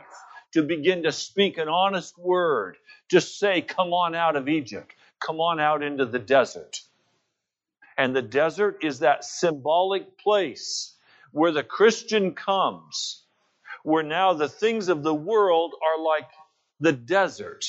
to 0.53 0.63
begin 0.63 1.03
to 1.03 1.11
speak 1.11 1.57
an 1.57 1.69
honest 1.69 2.17
word, 2.17 2.77
to 3.09 3.21
say, 3.21 3.61
Come 3.61 3.93
on 3.93 4.15
out 4.15 4.35
of 4.35 4.49
Egypt, 4.49 4.93
come 5.19 5.39
on 5.39 5.59
out 5.59 5.83
into 5.83 6.05
the 6.05 6.19
desert. 6.19 6.81
And 7.97 8.15
the 8.15 8.21
desert 8.21 8.79
is 8.83 8.99
that 8.99 9.23
symbolic 9.23 10.17
place 10.17 10.95
where 11.31 11.51
the 11.51 11.63
Christian 11.63 12.33
comes, 12.33 13.23
where 13.83 14.03
now 14.03 14.33
the 14.33 14.49
things 14.49 14.89
of 14.89 15.03
the 15.03 15.13
world 15.13 15.73
are 15.85 16.03
like 16.03 16.29
the 16.79 16.91
desert. 16.91 17.65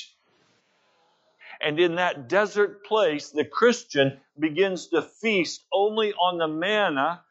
And 1.61 1.78
in 1.78 1.97
that 1.97 2.28
desert 2.28 2.85
place, 2.85 3.31
the 3.31 3.45
Christian 3.45 4.21
begins 4.38 4.88
to 4.88 5.02
feast 5.02 5.64
only 5.73 6.12
on 6.12 6.38
the 6.38 6.49
manna, 6.49 7.23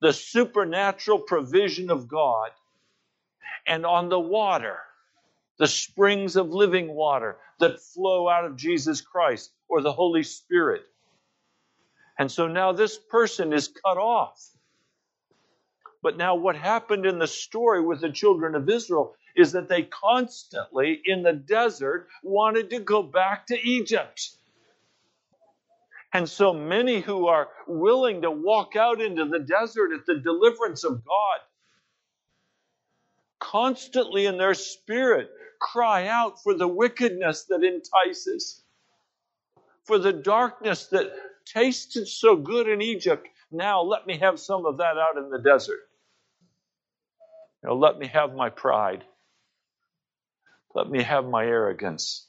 the 0.00 0.12
supernatural 0.12 1.20
provision 1.20 1.90
of 1.90 2.08
God, 2.08 2.50
and 3.66 3.84
on 3.84 4.08
the 4.08 4.20
water 4.20 4.78
the 5.58 5.68
springs 5.68 6.34
of 6.34 6.50
living 6.50 6.92
water 6.92 7.36
that 7.60 7.80
flow 7.80 8.28
out 8.28 8.44
of 8.44 8.56
Jesus 8.56 9.00
Christ 9.00 9.52
or 9.68 9.80
the 9.80 9.92
Holy 9.92 10.24
Spirit. 10.24 10.82
And 12.18 12.30
so 12.30 12.48
now 12.48 12.72
this 12.72 12.98
person 12.98 13.52
is 13.52 13.68
cut 13.68 13.96
off. 13.96 14.40
But 16.02 16.16
now, 16.16 16.34
what 16.34 16.56
happened 16.56 17.06
in 17.06 17.18
the 17.18 17.28
story 17.28 17.80
with 17.80 18.00
the 18.00 18.10
children 18.10 18.54
of 18.56 18.68
Israel 18.68 19.14
is 19.36 19.52
that 19.52 19.68
they 19.68 19.84
constantly, 19.84 21.00
in 21.04 21.22
the 21.22 21.32
desert, 21.32 22.08
wanted 22.22 22.70
to 22.70 22.80
go 22.80 23.02
back 23.02 23.46
to 23.46 23.60
Egypt. 23.60 24.30
And 26.12 26.28
so 26.28 26.52
many 26.52 27.00
who 27.00 27.28
are 27.28 27.48
willing 27.66 28.22
to 28.22 28.30
walk 28.30 28.76
out 28.76 29.00
into 29.00 29.24
the 29.26 29.38
desert 29.38 29.92
at 29.92 30.06
the 30.06 30.18
deliverance 30.18 30.84
of 30.84 31.04
God 31.04 31.40
constantly 33.40 34.26
in 34.26 34.38
their 34.38 34.54
spirit 34.54 35.30
cry 35.60 36.06
out 36.06 36.42
for 36.42 36.54
the 36.54 36.68
wickedness 36.68 37.44
that 37.44 37.62
entices, 37.62 38.62
for 39.84 39.98
the 39.98 40.12
darkness 40.12 40.86
that 40.86 41.12
tasted 41.44 42.06
so 42.06 42.36
good 42.36 42.68
in 42.68 42.80
Egypt. 42.80 43.26
Now 43.50 43.82
let 43.82 44.06
me 44.06 44.18
have 44.18 44.40
some 44.40 44.64
of 44.64 44.78
that 44.78 44.96
out 44.96 45.18
in 45.18 45.30
the 45.30 45.38
desert. 45.38 45.80
You 47.62 47.70
know, 47.70 47.76
let 47.76 47.98
me 47.98 48.08
have 48.08 48.34
my 48.34 48.50
pride. 48.50 49.04
Let 50.74 50.88
me 50.88 51.02
have 51.02 51.26
my 51.26 51.44
arrogance. 51.44 52.26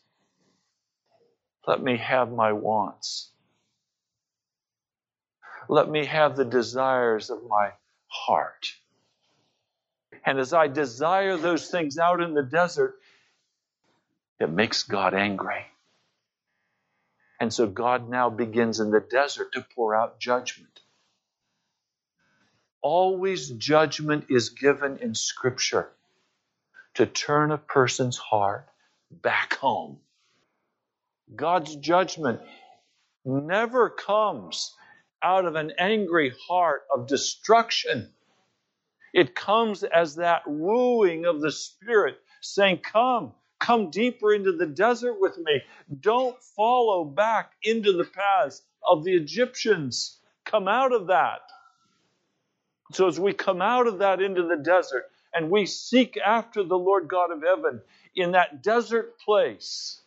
Let 1.68 1.82
me 1.82 1.98
have 1.98 2.32
my 2.32 2.54
wants. 2.54 3.30
Let 5.70 5.90
me 5.90 6.06
have 6.06 6.36
the 6.36 6.46
desires 6.46 7.30
of 7.30 7.40
my 7.48 7.72
heart. 8.08 8.74
And 10.26 10.40
as 10.40 10.54
I 10.54 10.68
desire 10.68 11.38
those 11.38 11.70
things 11.70 11.98
out 11.98 12.22
in 12.22 12.34
the 12.34 12.44
desert, 12.44 12.96
it 14.40 14.50
makes 14.50 14.84
God 14.84 15.14
angry. 15.14 15.66
And 17.40 17.54
so 17.54 17.68
God 17.68 18.10
now 18.10 18.30
begins 18.30 18.80
in 18.80 18.92
the 18.92 19.02
desert 19.02 19.54
to 19.54 19.66
pour 19.76 19.96
out 19.96 20.20
judgment. 20.20 20.80
Always 22.84 23.50
judgment 23.52 24.26
is 24.30 24.52
given 24.52 25.00
in 25.00 25.16
Scripture 25.16 25.90
to 26.96 27.06
turn 27.08 27.52
a 27.52 27.60
person's 27.60 28.18
heart 28.18 28.68
back 29.12 29.56
home. 29.56 30.00
God's 31.36 31.76
judgment 31.78 32.42
never 33.26 33.90
comes 33.90 34.76
out 35.24 35.46
of 35.46 35.56
an 35.56 35.74
angry 35.80 36.34
heart 36.48 36.84
of 36.94 37.08
destruction. 37.08 38.10
It 39.14 39.36
comes 39.36 39.84
as 39.84 40.16
that 40.16 40.44
wooing 40.48 41.26
of 41.26 41.42
the 41.42 41.52
Spirit 41.52 42.20
saying, 42.42 42.80
Come, 42.80 43.34
come 43.60 43.92
deeper 43.92 44.34
into 44.34 44.54
the 44.54 44.68
desert 44.68 45.20
with 45.20 45.38
me. 45.38 45.62
Don't 46.02 46.42
follow 46.58 47.06
back 47.06 47.54
into 47.64 47.94
the 47.94 48.06
paths 48.06 48.62
of 48.90 49.04
the 49.04 49.14
Egyptians. 49.16 50.20
Come 50.46 50.68
out 50.68 50.94
of 50.94 51.08
that. 51.08 51.42
So, 52.94 53.08
as 53.08 53.20
we 53.20 53.34
come 53.34 53.62
out 53.62 53.88
of 53.88 54.00
that 54.00 54.22
into 54.22 54.44
the 54.48 54.58
desert 54.58 55.06
and 55.34 55.52
we 55.52 55.66
seek 55.68 56.18
after 56.18 56.64
the 56.64 56.78
Lord 56.78 57.08
God 57.10 57.32
of 57.32 57.44
heaven 57.44 57.82
in 58.16 58.34
that 58.34 58.64
desert 58.64 59.20
place, 59.20 60.02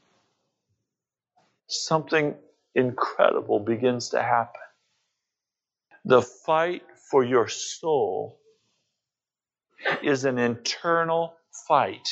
something 1.68 2.34
incredible 2.74 3.60
begins 3.60 4.10
to 4.10 4.22
happen. 4.22 4.60
The 6.04 6.22
fight 6.22 6.84
for 7.10 7.24
your 7.24 7.48
soul 7.48 8.38
is 10.02 10.24
an 10.24 10.38
internal 10.38 11.34
fight. 11.68 12.08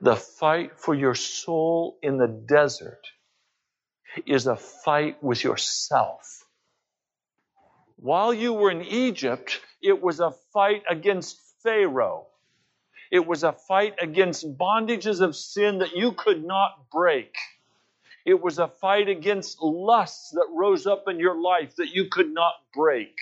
The 0.00 0.16
fight 0.16 0.78
for 0.78 0.94
your 0.94 1.14
soul 1.14 1.98
in 2.02 2.18
the 2.18 2.28
desert 2.28 3.06
is 4.26 4.46
a 4.46 4.56
fight 4.56 5.22
with 5.22 5.44
yourself. 5.44 6.41
While 8.02 8.34
you 8.34 8.52
were 8.52 8.72
in 8.72 8.82
Egypt, 8.82 9.60
it 9.80 10.02
was 10.02 10.18
a 10.18 10.32
fight 10.52 10.82
against 10.90 11.38
Pharaoh. 11.62 12.26
It 13.12 13.24
was 13.24 13.44
a 13.44 13.52
fight 13.52 13.94
against 14.00 14.58
bondages 14.58 15.20
of 15.20 15.36
sin 15.36 15.78
that 15.78 15.94
you 15.94 16.10
could 16.10 16.44
not 16.44 16.90
break. 16.90 17.32
It 18.26 18.42
was 18.42 18.58
a 18.58 18.66
fight 18.66 19.08
against 19.08 19.62
lusts 19.62 20.30
that 20.30 20.48
rose 20.50 20.84
up 20.84 21.04
in 21.06 21.20
your 21.20 21.40
life 21.40 21.76
that 21.76 21.90
you 21.94 22.08
could 22.10 22.34
not 22.34 22.54
break. 22.74 23.16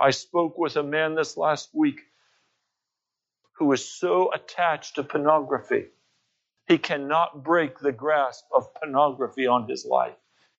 I 0.00 0.10
spoke 0.10 0.56
with 0.56 0.76
a 0.76 0.82
man 0.82 1.14
this 1.14 1.36
last 1.36 1.74
week 1.74 2.00
who 3.58 3.70
is 3.72 3.86
so 3.86 4.32
attached 4.32 4.94
to 4.94 5.02
pornography. 5.04 5.88
He 6.68 6.78
cannot 6.78 7.44
break 7.44 7.78
the 7.78 7.92
grasp 7.92 8.46
of 8.54 8.72
pornography 8.72 9.46
on 9.46 9.68
his 9.68 9.84
life. 9.84 10.16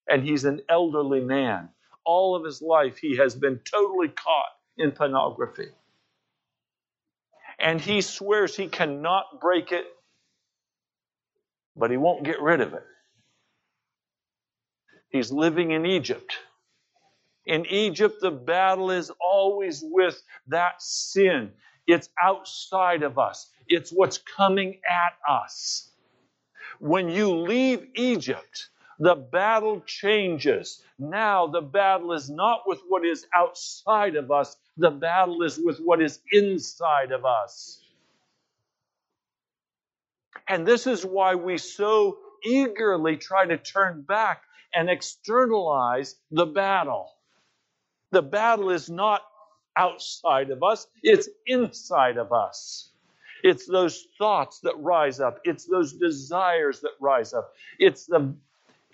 And 0.08 0.24
he's 0.24 0.46
an 0.46 0.62
elderly 0.70 1.22
man. 1.22 1.70
All 2.06 2.36
of 2.36 2.46
his 2.46 2.62
life, 2.62 2.98
he 2.98 3.18
has 3.18 3.36
been 3.36 3.60
totally 3.60 4.10
caught 4.10 4.52
in 4.78 4.92
pornography. 4.92 5.70
And 7.60 7.82
he 7.82 8.02
swears 8.02 8.56
he 8.56 8.68
cannot 8.68 9.42
break 9.42 9.72
it, 9.72 9.86
but 11.76 11.92
he 11.92 11.98
won't 11.98 12.26
get 12.26 12.42
rid 12.42 12.62
of 12.62 12.74
it. 12.74 12.84
He's 15.10 15.32
living 15.32 15.72
in 15.72 15.86
Egypt. 15.86 16.38
In 17.46 17.66
Egypt, 17.68 18.18
the 18.22 18.32
battle 18.32 18.92
is 18.92 19.12
always 19.22 19.84
with 19.86 20.22
that 20.48 20.82
sin. 20.82 21.52
It's 21.88 22.10
outside 22.22 23.04
of 23.04 23.20
us, 23.20 23.52
it's 23.68 23.92
what's 23.92 24.18
coming 24.18 24.80
at 24.90 25.14
us. 25.30 25.92
When 26.80 27.10
you 27.10 27.38
leave 27.38 27.88
Egypt, 27.96 28.70
the 29.00 29.16
battle 29.16 29.82
changes. 29.86 30.82
Now 30.98 31.48
the 31.48 31.62
battle 31.62 32.14
is 32.14 32.30
not 32.30 32.62
with 32.66 32.82
what 32.88 33.06
is 33.06 33.26
outside 33.36 34.16
of 34.16 34.32
us, 34.32 34.58
the 34.78 34.92
battle 34.92 35.44
is 35.44 35.60
with 35.60 35.80
what 35.80 36.02
is 36.02 36.20
inside 36.32 37.12
of 37.12 37.26
us. 37.26 37.82
And 40.48 40.66
this 40.68 40.88
is 40.88 41.06
why 41.06 41.36
we 41.36 41.58
so 41.58 42.18
eagerly 42.46 43.18
try 43.18 43.46
to 43.46 43.58
turn 43.58 44.02
back 44.02 44.44
and 44.74 44.90
externalize 44.90 46.16
the 46.32 46.46
battle. 46.46 47.12
The 48.12 48.22
battle 48.22 48.70
is 48.70 48.90
not 48.90 49.24
outside 49.78 50.52
of 50.52 50.64
us, 50.64 50.88
it's 51.04 51.28
inside 51.48 52.18
of 52.18 52.32
us. 52.32 52.92
It's 53.44 53.68
those 53.68 54.08
thoughts 54.18 54.60
that 54.62 54.78
rise 54.80 55.20
up, 55.20 55.40
it's 55.44 55.66
those 55.66 55.94
desires 55.94 56.82
that 56.82 56.94
rise 57.00 57.34
up. 57.34 57.54
It's 57.80 58.06
the 58.06 58.36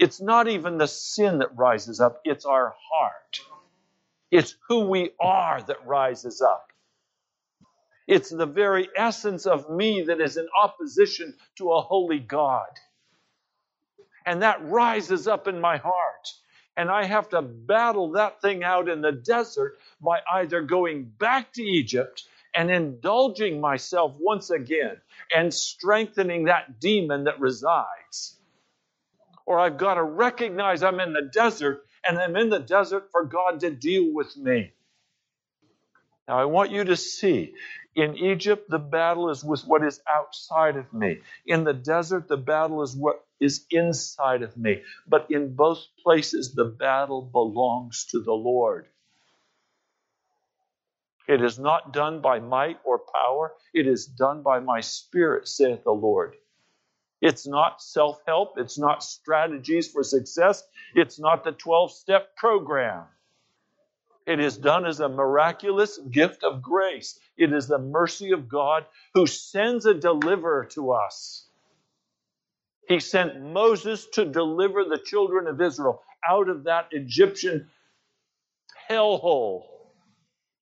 it's 0.01 0.19
not 0.19 0.47
even 0.47 0.79
the 0.79 0.87
sin 0.87 1.37
that 1.39 1.55
rises 1.55 2.01
up, 2.01 2.21
it's 2.25 2.43
our 2.43 2.73
heart. 2.91 3.39
It's 4.31 4.55
who 4.67 4.89
we 4.89 5.11
are 5.19 5.61
that 5.61 5.85
rises 5.85 6.41
up. 6.41 6.71
It's 8.07 8.31
the 8.31 8.47
very 8.47 8.89
essence 8.97 9.45
of 9.45 9.69
me 9.69 10.01
that 10.07 10.19
is 10.19 10.37
in 10.37 10.47
opposition 10.59 11.35
to 11.57 11.71
a 11.73 11.81
holy 11.81 12.17
God. 12.19 12.71
And 14.25 14.41
that 14.41 14.65
rises 14.65 15.27
up 15.27 15.47
in 15.47 15.61
my 15.61 15.77
heart. 15.77 16.33
And 16.75 16.89
I 16.89 17.05
have 17.05 17.29
to 17.29 17.43
battle 17.43 18.13
that 18.13 18.41
thing 18.41 18.63
out 18.63 18.89
in 18.89 19.01
the 19.01 19.11
desert 19.11 19.77
by 20.01 20.21
either 20.33 20.63
going 20.63 21.11
back 21.19 21.53
to 21.53 21.61
Egypt 21.63 22.23
and 22.55 22.71
indulging 22.71 23.61
myself 23.61 24.15
once 24.19 24.49
again 24.49 24.97
and 25.35 25.53
strengthening 25.53 26.45
that 26.45 26.79
demon 26.79 27.25
that 27.25 27.39
resides. 27.39 28.40
Or 29.45 29.59
I've 29.59 29.77
got 29.77 29.95
to 29.95 30.03
recognize 30.03 30.83
I'm 30.83 30.99
in 30.99 31.13
the 31.13 31.29
desert 31.33 31.83
and 32.05 32.17
I'm 32.19 32.35
in 32.37 32.49
the 32.49 32.59
desert 32.59 33.09
for 33.11 33.25
God 33.25 33.61
to 33.61 33.71
deal 33.71 34.13
with 34.13 34.37
me. 34.37 34.73
Now, 36.27 36.39
I 36.39 36.45
want 36.45 36.71
you 36.71 36.85
to 36.85 36.97
see 36.97 37.53
in 37.95 38.17
Egypt, 38.17 38.69
the 38.69 38.79
battle 38.79 39.29
is 39.29 39.43
with 39.45 39.63
what 39.67 39.85
is 39.85 40.01
outside 40.09 40.77
of 40.77 40.91
me. 40.93 41.19
In 41.45 41.65
the 41.65 41.73
desert, 41.73 42.27
the 42.27 42.37
battle 42.37 42.83
is 42.83 42.95
what 42.97 43.25
is 43.41 43.65
inside 43.71 44.43
of 44.43 44.57
me. 44.57 44.83
But 45.07 45.27
in 45.31 45.55
both 45.55 45.85
places, 46.03 46.53
the 46.55 46.65
battle 46.65 47.21
belongs 47.23 48.07
to 48.11 48.21
the 48.21 48.33
Lord. 48.33 48.87
It 51.27 51.41
is 51.43 51.59
not 51.59 51.93
done 51.93 52.21
by 52.21 52.39
might 52.39 52.79
or 52.85 52.99
power, 52.99 53.53
it 53.73 53.87
is 53.87 54.05
done 54.07 54.43
by 54.43 54.59
my 54.59 54.81
spirit, 54.81 55.47
saith 55.47 55.83
the 55.83 55.91
Lord. 55.91 56.35
It's 57.21 57.47
not 57.47 57.81
self 57.81 58.21
help, 58.27 58.57
it's 58.57 58.79
not 58.79 59.03
strategies 59.03 59.89
for 59.91 60.03
success, 60.03 60.63
it's 60.95 61.19
not 61.19 61.43
the 61.43 61.51
12 61.51 61.91
step 61.93 62.35
program. 62.35 63.05
It 64.27 64.39
is 64.39 64.57
done 64.57 64.85
as 64.85 64.99
a 64.99 65.09
miraculous 65.09 65.97
gift 65.97 66.43
of 66.43 66.61
grace. 66.61 67.19
It 67.37 67.53
is 67.53 67.67
the 67.67 67.79
mercy 67.79 68.31
of 68.31 68.47
God 68.49 68.85
who 69.13 69.27
sends 69.27 69.85
a 69.85 69.93
deliverer 69.93 70.65
to 70.73 70.91
us. 70.91 71.47
He 72.87 72.99
sent 72.99 73.41
Moses 73.41 74.07
to 74.13 74.25
deliver 74.25 74.83
the 74.83 74.99
children 74.99 75.47
of 75.47 75.61
Israel 75.61 76.03
out 76.27 76.49
of 76.49 76.65
that 76.65 76.89
Egyptian 76.91 77.69
hellhole. 78.89 79.63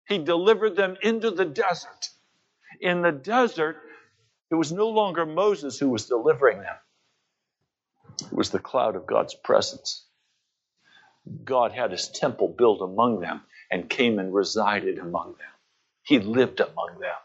He 0.08 0.18
delivered 0.20 0.76
them 0.76 0.98
into 1.02 1.32
the 1.32 1.46
desert. 1.46 2.10
In 2.80 3.02
the 3.02 3.12
desert, 3.12 3.78
it 4.50 4.56
was 4.56 4.72
no 4.72 4.90
longer 4.90 5.26
Moses 5.26 5.78
who 5.80 5.90
was 5.90 6.06
delivering 6.06 6.62
them, 6.62 6.76
it 8.22 8.34
was 8.34 8.50
the 8.50 8.60
cloud 8.60 8.96
of 8.96 9.06
God's 9.06 9.34
presence. 9.34 10.06
God 11.44 11.74
had 11.74 11.92
his 11.92 12.08
temple 12.08 12.48
built 12.48 12.82
among 12.82 13.20
them 13.20 13.42
and 13.70 13.90
came 13.90 14.18
and 14.20 14.34
resided 14.34 14.98
among 14.98 15.34
them. 15.34 15.52
He 16.04 16.20
lived 16.20 16.62
among 16.62 17.00
them. 17.00 17.16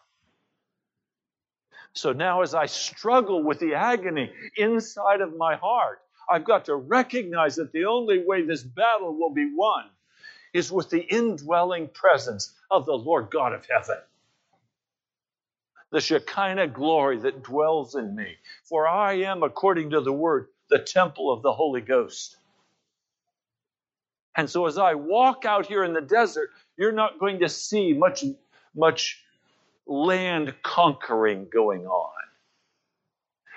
So 1.95 2.13
now, 2.13 2.43
as 2.43 2.55
I 2.55 2.67
struggle 2.67 3.43
with 3.43 3.59
the 3.61 3.75
agony 3.75 4.33
inside 4.57 5.21
of 5.21 5.37
my 5.37 5.57
heart, 5.57 6.01
I've 6.29 6.45
got 6.45 6.65
to 6.67 6.75
recognize 6.75 7.57
that 7.57 7.73
the 7.73 7.85
only 7.85 8.25
way 8.25 8.43
this 8.43 8.63
battle 8.63 9.15
will 9.15 9.31
be 9.33 9.53
won 9.55 9.85
is 10.53 10.73
with 10.73 10.91
the 10.91 11.01
indwelling 11.01 11.89
presence 11.89 12.55
of 12.71 12.87
the 12.87 12.95
Lord 12.95 13.31
God 13.31 13.53
of 13.53 13.67
heaven. 13.67 13.99
The 15.93 16.01
Shekinah 16.01 16.69
glory 16.69 17.19
that 17.19 17.43
dwells 17.43 17.95
in 17.95 18.17
me. 18.17 18.35
For 18.65 18.89
I 18.89 19.13
am, 19.21 19.43
according 19.43 19.91
to 19.91 20.01
the 20.01 20.13
word, 20.13 20.49
the 20.71 20.79
temple 20.79 21.33
of 21.33 21.43
the 21.43 21.53
Holy 21.53 21.83
Ghost. 21.83 22.37
And 24.35 24.49
so 24.49 24.67
as 24.67 24.79
I 24.79 24.95
walk 24.95 25.45
out 25.45 25.67
here 25.67 25.85
in 25.85 25.93
the 25.93 26.01
desert, 26.01 26.51
you're 26.79 26.93
not 26.93 27.19
going 27.19 27.41
to 27.41 27.49
see 27.49 27.93
much, 27.93 28.25
much 28.75 29.23
land 29.87 30.55
conquering 30.63 31.49
going 31.53 31.87
on. 31.87 32.11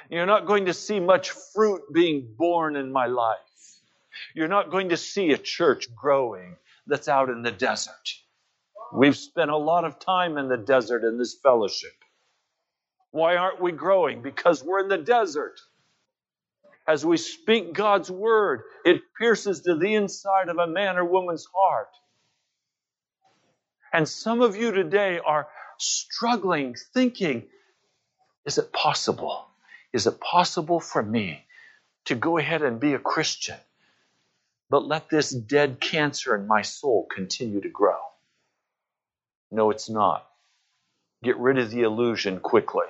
You're 0.09 0.25
not 0.25 0.45
going 0.45 0.65
to 0.65 0.73
see 0.73 0.99
much 0.99 1.31
fruit 1.31 1.81
being 1.93 2.27
borne 2.37 2.75
in 2.75 2.91
my 2.91 3.07
life. 3.07 3.39
You're 4.33 4.49
not 4.49 4.69
going 4.69 4.89
to 4.89 4.97
see 4.97 5.31
a 5.31 5.37
church 5.37 5.87
growing 5.95 6.57
that's 6.85 7.07
out 7.07 7.29
in 7.29 7.41
the 7.41 7.51
desert. 7.51 8.13
We've 8.93 9.17
spent 9.17 9.49
a 9.49 9.57
lot 9.57 9.85
of 9.85 9.99
time 9.99 10.37
in 10.37 10.49
the 10.49 10.57
desert 10.57 11.03
in 11.03 11.17
this 11.17 11.33
fellowship. 11.33 11.93
Why 13.15 13.37
aren't 13.37 13.61
we 13.61 13.71
growing? 13.71 14.21
Because 14.21 14.61
we're 14.61 14.81
in 14.81 14.89
the 14.89 14.97
desert 14.97 15.61
as 16.85 17.05
we 17.05 17.15
speak 17.15 17.73
God's 17.73 18.11
word, 18.11 18.63
it 18.83 19.01
pierces 19.17 19.61
to 19.61 19.75
the 19.75 19.95
inside 19.95 20.49
of 20.49 20.57
a 20.57 20.67
man 20.67 20.97
or 20.97 21.05
woman's 21.05 21.47
heart. 21.55 21.87
And 23.93 24.05
some 24.05 24.41
of 24.41 24.57
you 24.57 24.71
today 24.71 25.19
are 25.25 25.47
struggling, 25.77 26.75
thinking, 26.93 27.43
is 28.45 28.57
it 28.57 28.73
possible? 28.73 29.47
Is 29.93 30.07
it 30.07 30.19
possible 30.19 30.81
for 30.81 31.01
me 31.01 31.41
to 32.05 32.15
go 32.15 32.37
ahead 32.37 32.63
and 32.63 32.81
be 32.81 32.95
a 32.95 32.99
Christian, 32.99 33.57
but 34.69 34.85
let 34.85 35.09
this 35.09 35.29
dead 35.31 35.79
cancer 35.79 36.35
in 36.35 36.47
my 36.47 36.63
soul 36.63 37.07
continue 37.09 37.61
to 37.61 37.69
grow? 37.69 37.97
No, 39.51 39.71
it's 39.71 39.89
not. 39.89 40.27
Get 41.23 41.37
rid 41.37 41.57
of 41.57 41.71
the 41.71 41.83
illusion 41.83 42.41
quickly. 42.41 42.85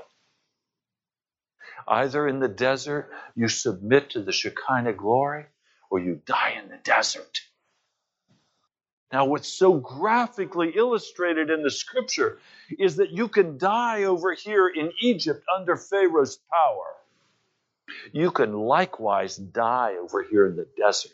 Either 1.88 2.28
in 2.28 2.40
the 2.40 2.48
desert, 2.48 3.12
you 3.36 3.48
submit 3.48 4.12
to 4.12 4.22
the 4.22 4.32
Shekinah 4.32 4.94
glory, 4.94 5.46
or 5.90 6.00
you 6.00 6.22
die 6.26 6.60
in 6.62 6.70
the 6.70 6.78
desert. 6.84 7.42
Now, 9.12 9.26
what's 9.26 9.48
so 9.48 9.74
graphically 9.74 10.74
illustrated 10.76 11.50
in 11.50 11.64
the 11.64 11.72
scripture 11.72 12.40
is 12.78 12.98
that 12.98 13.12
you 13.12 13.28
can 13.28 13.58
die 13.58 14.04
over 14.04 14.34
here 14.34 14.68
in 14.68 14.92
Egypt 15.02 15.44
under 15.56 15.78
Pharaoh's 15.78 16.40
power. 16.52 16.86
You 18.12 18.32
can 18.32 18.54
likewise 18.54 19.38
die 19.38 19.96
over 20.02 20.24
here 20.24 20.48
in 20.48 20.56
the 20.56 20.68
desert 20.78 21.12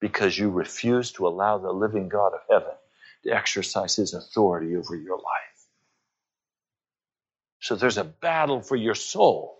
because 0.00 0.38
you 0.38 0.50
refuse 0.50 1.12
to 1.12 1.26
allow 1.26 1.58
the 1.58 1.72
living 1.72 2.08
God 2.08 2.32
of 2.32 2.40
heaven 2.50 2.74
to 3.24 3.30
exercise 3.30 3.96
His 3.96 4.14
authority 4.14 4.76
over 4.76 4.96
your 4.96 5.16
life. 5.16 5.49
So 7.60 7.76
there's 7.76 7.98
a 7.98 8.04
battle 8.04 8.62
for 8.62 8.76
your 8.76 8.94
soul. 8.94 9.58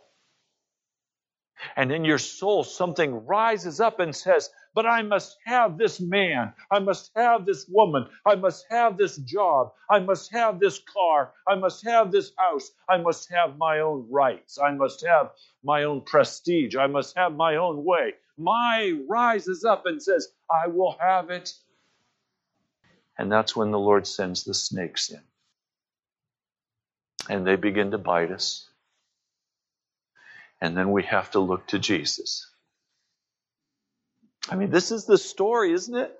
And 1.76 1.92
in 1.92 2.04
your 2.04 2.18
soul, 2.18 2.64
something 2.64 3.26
rises 3.26 3.80
up 3.80 4.00
and 4.00 4.14
says, 4.16 4.50
But 4.74 4.86
I 4.86 5.02
must 5.02 5.36
have 5.46 5.76
this 5.78 6.00
man. 6.00 6.54
I 6.70 6.78
must 6.78 7.10
have 7.16 7.46
this 7.46 7.66
woman. 7.68 8.06
I 8.26 8.34
must 8.36 8.66
have 8.70 8.96
this 8.96 9.16
job. 9.18 9.72
I 9.90 10.00
must 10.00 10.32
have 10.32 10.58
this 10.58 10.80
car. 10.80 11.32
I 11.46 11.56
must 11.56 11.84
have 11.86 12.12
this 12.12 12.32
house. 12.36 12.72
I 12.88 12.98
must 12.98 13.30
have 13.30 13.58
my 13.58 13.80
own 13.80 14.06
rights. 14.10 14.58
I 14.58 14.72
must 14.72 15.04
have 15.06 15.32
my 15.62 15.84
own 15.84 16.02
prestige. 16.02 16.76
I 16.76 16.86
must 16.86 17.16
have 17.16 17.34
my 17.34 17.56
own 17.56 17.84
way. 17.84 18.14
My 18.38 18.98
rises 19.08 19.64
up 19.64 19.84
and 19.86 20.02
says, 20.02 20.28
I 20.50 20.68
will 20.68 20.96
have 20.98 21.30
it. 21.30 21.52
And 23.18 23.30
that's 23.30 23.54
when 23.54 23.70
the 23.70 23.78
Lord 23.78 24.06
sends 24.06 24.44
the 24.44 24.54
snakes 24.54 25.10
in. 25.10 25.20
And 27.28 27.46
they 27.46 27.56
begin 27.56 27.90
to 27.92 27.98
bite 27.98 28.30
us. 28.30 28.66
And 30.60 30.76
then 30.76 30.90
we 30.92 31.04
have 31.04 31.30
to 31.32 31.40
look 31.40 31.66
to 31.68 31.78
Jesus. 31.78 32.46
I 34.48 34.56
mean, 34.56 34.70
this 34.70 34.90
is 34.90 35.04
the 35.04 35.18
story, 35.18 35.72
isn't 35.72 35.96
it? 35.96 36.16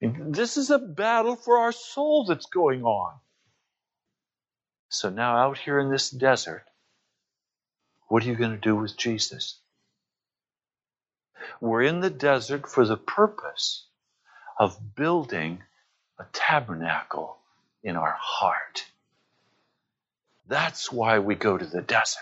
This 0.00 0.56
is 0.56 0.70
a 0.70 0.78
battle 0.78 1.36
for 1.36 1.58
our 1.58 1.72
soul 1.72 2.24
that's 2.24 2.46
going 2.46 2.82
on. 2.82 3.14
So 4.88 5.08
now, 5.08 5.36
out 5.36 5.58
here 5.58 5.78
in 5.78 5.90
this 5.90 6.10
desert, 6.10 6.64
what 8.08 8.24
are 8.24 8.26
you 8.26 8.34
going 8.34 8.50
to 8.50 8.56
do 8.58 8.76
with 8.76 8.96
Jesus? 8.96 9.58
We're 11.60 11.82
in 11.82 12.00
the 12.00 12.10
desert 12.10 12.68
for 12.68 12.84
the 12.84 12.96
purpose 12.96 13.86
of 14.58 14.94
building 14.94 15.62
a 16.18 16.24
tabernacle 16.32 17.38
in 17.82 17.96
our 17.96 18.16
heart. 18.18 18.84
That's 20.48 20.92
why 20.92 21.20
we 21.20 21.34
go 21.34 21.56
to 21.56 21.66
the 21.66 21.82
desert 21.82 22.20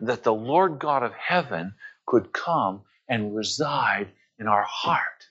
that 0.00 0.22
the 0.22 0.34
Lord 0.34 0.78
God 0.78 1.02
of 1.02 1.12
heaven 1.14 1.74
could 2.06 2.32
come 2.32 2.82
and 3.08 3.34
reside 3.34 4.08
in 4.38 4.46
our 4.48 4.64
heart. 4.64 5.28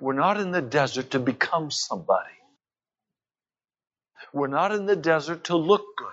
We're 0.00 0.14
not 0.14 0.38
in 0.38 0.52
the 0.52 0.62
desert 0.62 1.10
to 1.12 1.18
become 1.18 1.70
somebody. 1.70 2.30
We're 4.32 4.48
not 4.48 4.72
in 4.72 4.86
the 4.86 4.96
desert 4.96 5.44
to 5.44 5.56
look 5.56 5.84
good. 5.96 6.08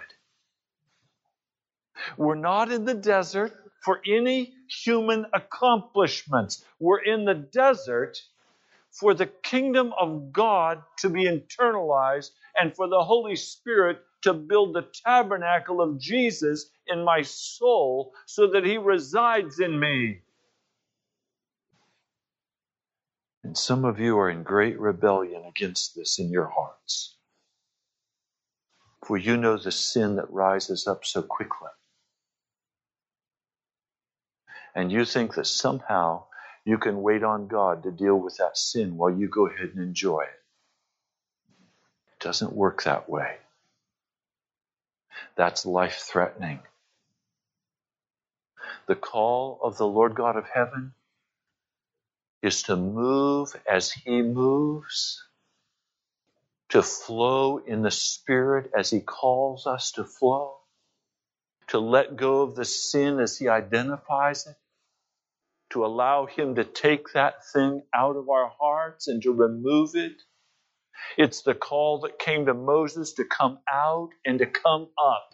We're 2.18 2.36
not 2.36 2.72
in 2.72 2.86
the 2.86 2.94
desert 2.94 3.54
for 3.84 4.02
any 4.08 4.54
human 4.84 5.26
accomplishments. 5.34 6.64
We're 6.80 7.02
in 7.04 7.26
the 7.26 7.36
desert 7.36 8.18
for 9.00 9.14
the 9.14 9.28
kingdom 9.28 9.94
of 10.00 10.32
God 10.32 10.82
to 11.00 11.10
be 11.10 11.26
internalized 11.26 12.32
and 12.58 12.76
for 12.76 12.88
the 12.88 13.04
Holy 13.04 13.36
Spirit 13.36 14.00
to 14.22 14.34
build 14.34 14.74
the 14.74 14.88
tabernacle 15.06 15.82
of 15.82 16.00
Jesus 16.00 16.70
in 16.88 17.04
my 17.04 17.22
soul 17.22 18.14
so 18.26 18.48
that 18.52 18.66
he 18.66 18.78
resides 18.78 19.60
in 19.60 19.80
me. 19.80 20.22
And 23.44 23.58
some 23.58 23.86
of 23.86 24.00
you 24.00 24.18
are 24.18 24.30
in 24.30 24.44
great 24.44 24.80
rebellion 24.80 25.44
against 25.46 25.96
this 25.96 26.18
in 26.18 26.32
your 26.32 26.48
hearts. 26.48 27.16
For 29.06 29.18
you 29.18 29.38
know 29.38 29.58
the 29.58 29.72
sin 29.72 30.16
that 30.16 30.32
rises 30.32 30.88
up 30.88 31.06
so 31.06 31.22
quickly. 31.22 31.70
And 34.74 34.92
you 34.92 35.06
think 35.06 35.36
that 35.36 35.48
somehow 35.48 36.26
you 36.66 36.78
can 36.80 37.02
wait 37.04 37.24
on 37.24 37.48
God 37.48 37.84
to 37.84 37.92
deal 37.92 38.18
with 38.18 38.38
that 38.38 38.58
sin 38.58 38.98
while 38.98 39.12
you 39.12 39.30
go 39.30 39.48
ahead 39.48 39.72
and 39.76 39.80
enjoy 39.84 40.22
it. 40.22 40.42
It 42.14 42.24
doesn't 42.24 42.54
work 42.54 42.84
that 42.84 43.10
way. 43.10 43.38
That's 45.38 45.66
life 45.66 45.96
threatening. 46.12 46.60
The 48.88 48.96
call 48.96 49.60
of 49.64 49.78
the 49.78 49.88
Lord 49.88 50.16
God 50.16 50.38
of 50.38 50.46
heaven 50.54 50.94
is 52.44 52.64
to 52.66 52.78
move 52.78 53.56
as 53.72 53.92
He 53.92 54.22
moves, 54.24 55.24
to 56.70 56.84
flow 56.84 57.60
in 57.60 57.84
the 57.84 57.92
Spirit 57.92 58.72
as 58.78 58.90
He 58.92 59.02
calls 59.02 59.68
us 59.68 59.92
to 59.94 60.06
flow, 60.06 60.56
to 61.70 61.80
let 61.80 62.18
go 62.18 62.42
of 62.44 62.56
the 62.56 62.66
sin 62.66 63.20
as 63.20 63.38
He 63.38 63.50
identifies 63.50 64.48
it, 64.48 64.56
to 65.76 65.86
allow 65.86 66.26
Him 66.26 66.56
to 66.56 66.64
take 66.64 67.14
that 67.14 67.46
thing 67.54 67.84
out 67.94 68.16
of 68.16 68.30
our 68.30 68.52
hearts 68.60 69.08
and 69.08 69.22
to 69.24 69.34
remove 69.34 69.96
it. 69.96 70.24
It's 71.18 71.44
the 71.44 71.54
call 71.54 72.00
that 72.00 72.20
came 72.20 72.48
to 72.48 72.54
Moses 72.56 73.14
to 73.14 73.26
come 73.26 73.60
out 73.72 74.10
and 74.26 74.40
to 74.40 74.48
come 74.48 74.88
up 74.98 75.30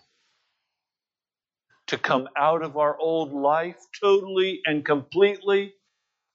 to 1.92 1.98
come 1.98 2.30
out 2.38 2.64
of 2.64 2.78
our 2.78 2.98
old 2.98 3.34
life 3.34 3.76
totally 4.00 4.62
and 4.66 4.86
completely. 4.86 5.74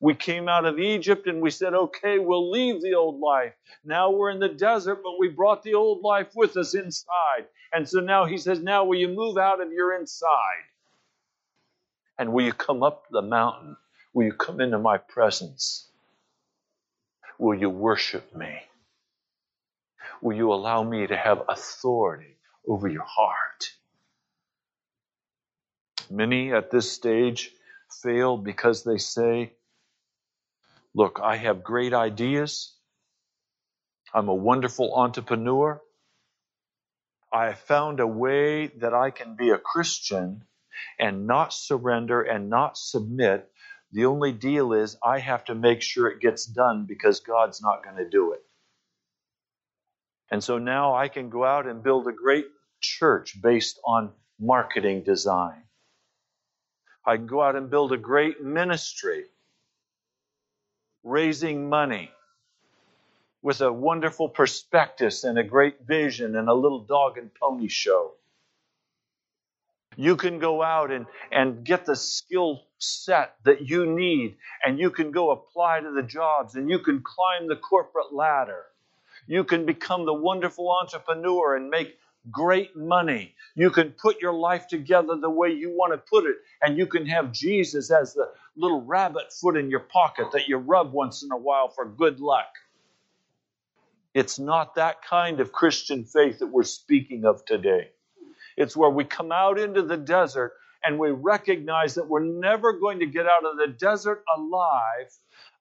We 0.01 0.15
came 0.15 0.49
out 0.49 0.67
of 0.67 0.79
Egypt 0.79 1.27
and 1.27 1.41
we 1.41 1.51
said, 1.51 1.73
okay, 1.73 2.19
we'll 2.19 2.51
leave 2.51 2.83
the 2.83 2.93
old 2.93 3.21
life. 3.21 3.55
Now 3.83 4.11
we're 4.11 4.31
in 4.31 4.39
the 4.39 4.51
desert, 4.51 5.01
but 5.03 5.19
we 5.19 5.29
brought 5.29 5.63
the 5.63 5.73
old 5.73 6.03
life 6.03 6.29
with 6.37 6.59
us 6.59 6.75
inside. 6.75 7.47
And 7.73 7.89
so 7.89 8.01
now 8.01 8.27
he 8.27 8.37
says, 8.37 8.61
now 8.61 8.85
will 8.85 8.99
you 8.99 9.09
move 9.09 9.39
out 9.39 9.63
of 9.63 9.73
your 9.73 9.99
inside? 9.99 10.67
And 12.19 12.35
will 12.35 12.45
you 12.45 12.53
come 12.53 12.83
up 12.83 13.05
the 13.11 13.23
mountain? 13.23 13.79
Will 14.17 14.25
you 14.25 14.33
come 14.33 14.63
into 14.63 14.81
my 14.81 14.99
presence? 14.99 15.91
Will 17.39 17.55
you 17.55 17.71
worship 17.71 18.35
me? 18.35 18.63
Will 20.23 20.37
you 20.37 20.55
allow 20.55 20.83
me 20.83 21.07
to 21.07 21.17
have 21.17 21.43
authority 21.49 22.39
over 22.67 22.89
your 22.89 23.05
heart? 23.05 23.73
Many 26.11 26.55
at 26.55 26.71
this 26.71 26.91
stage 26.91 27.53
fail 28.03 28.39
because 28.39 28.85
they 28.85 28.99
say, 28.99 29.53
Look, 30.95 31.21
I 31.23 31.37
have 31.37 31.63
great 31.63 31.93
ideas. 31.93 32.75
I'm 34.15 34.29
a 34.29 34.35
wonderful 34.35 34.95
entrepreneur. 34.97 35.83
I 37.33 37.49
have 37.49 37.59
found 37.59 38.01
a 38.01 38.07
way 38.07 38.69
that 38.79 38.95
I 38.95 39.11
can 39.11 39.37
be 39.37 39.51
a 39.51 39.59
Christian 39.59 40.45
and 40.99 41.27
not 41.27 41.53
surrender 41.53 42.23
and 42.23 42.51
not 42.51 42.79
submit. 42.79 43.51
The 43.93 44.07
only 44.07 44.33
deal 44.33 44.73
is 44.73 44.97
I 45.03 45.19
have 45.21 45.45
to 45.47 45.55
make 45.55 45.83
sure 45.83 46.09
it 46.09 46.21
gets 46.21 46.45
done 46.47 46.87
because 46.87 47.21
God's 47.21 47.63
not 47.63 47.85
going 47.85 47.97
to 47.97 48.09
do 48.09 48.33
it. 48.33 48.43
And 50.31 50.43
so 50.43 50.59
now 50.59 50.95
I 50.95 51.09
can 51.09 51.31
go 51.31 51.45
out 51.45 51.67
and 51.67 51.83
build 51.83 52.09
a 52.09 52.13
great 52.13 52.47
church 52.81 53.41
based 53.41 53.79
on 53.85 54.13
marketing 54.41 55.05
design. 55.05 55.63
I 57.05 57.17
can 57.17 57.27
go 57.27 57.41
out 57.43 57.55
and 57.55 57.71
build 57.71 57.93
a 57.93 57.97
great 57.97 58.43
ministry, 58.43 59.27
raising 61.05 61.69
money 61.69 62.11
with 63.43 63.61
a 63.61 63.73
wonderful 63.73 64.29
prospectus 64.29 65.23
and 65.23 65.39
a 65.39 65.45
great 65.45 65.83
vision 65.87 66.35
and 66.35 66.49
a 66.49 66.55
little 66.55 66.81
dog 66.81 67.17
and 67.17 67.33
pony 67.35 67.69
show. 67.69 68.15
You 69.97 70.17
can 70.17 70.39
go 70.39 70.63
out 70.63 70.91
and, 70.91 71.07
and 71.33 71.65
get 71.65 71.87
the 71.87 71.97
skill 71.97 72.63
set 72.79 73.35
that 73.45 73.69
you 73.69 73.87
need, 73.87 74.37
and 74.65 74.79
you 74.79 74.91
can 74.91 75.11
go 75.11 75.31
apply 75.31 75.81
to 75.81 75.91
the 75.91 76.03
jobs, 76.03 76.55
and 76.55 76.69
you 76.69 76.79
can 76.81 77.03
climb 77.03 77.49
the 77.49 77.57
corporate 77.57 78.13
ladder. 78.13 78.65
You 79.27 79.45
can 79.45 79.65
become 79.65 80.05
the 80.05 80.13
wonderful 80.15 80.71
entrepreneur 80.71 81.57
and 81.57 81.71
make 81.71 81.97
great 82.31 82.77
money. 82.77 83.35
You 83.55 83.71
can 83.71 83.93
put 83.93 84.21
your 84.21 84.35
life 84.35 84.69
together 84.69 85.17
the 85.17 85.31
way 85.31 85.53
you 85.53 85.71
want 85.71 85.93
to 85.95 85.99
put 85.99 86.27
it, 86.27 86.37
and 86.61 86.77
you 86.77 86.87
can 86.87 87.07
have 87.07 87.33
Jesus 87.33 87.91
as 87.91 88.13
the 88.15 88.29
little 88.57 88.83
rabbit 88.83 89.33
foot 89.33 89.57
in 89.57 89.71
your 89.71 89.81
pocket 89.81 90.27
that 90.33 90.49
you 90.49 90.59
rub 90.59 90.93
once 90.93 91.23
in 91.23 91.33
a 91.33 91.37
while 91.37 91.69
for 91.69 91.87
good 91.87 92.21
luck. 92.21 92.49
It's 94.15 94.39
not 94.39 94.77
that 94.77 95.03
kind 95.03 95.41
of 95.41 95.53
Christian 95.53 96.05
faith 96.05 96.39
that 96.41 96.47
we're 96.49 96.65
speaking 96.65 97.25
of 97.25 97.45
today. 97.45 97.91
It's 98.57 98.77
where 98.77 98.91
we 98.91 99.05
come 99.05 99.33
out 99.33 99.59
into 99.59 99.83
the 99.83 99.97
desert 99.97 100.53
and 100.85 100.99
we 100.99 101.11
recognize 101.11 101.95
that 101.95 102.09
we're 102.09 102.25
never 102.25 102.73
going 102.73 103.01
to 103.01 103.07
get 103.07 103.27
out 103.27 103.45
of 103.45 103.57
the 103.57 103.75
desert 103.79 104.25
alive 104.37 105.13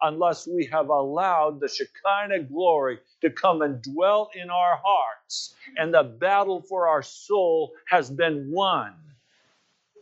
unless 0.02 0.48
we 0.48 0.70
have 0.72 0.90
allowed 0.90 1.60
the 1.60 1.68
Shekinah 1.68 2.44
glory 2.44 3.00
to 3.22 3.30
come 3.30 3.62
and 3.62 3.82
dwell 3.82 4.30
in 4.36 4.50
our 4.50 4.80
hearts. 4.84 5.56
And 5.78 5.94
the 5.94 6.04
battle 6.04 6.62
for 6.62 6.88
our 6.88 7.02
soul 7.02 7.72
has 7.88 8.10
been 8.10 8.52
won. 8.52 8.94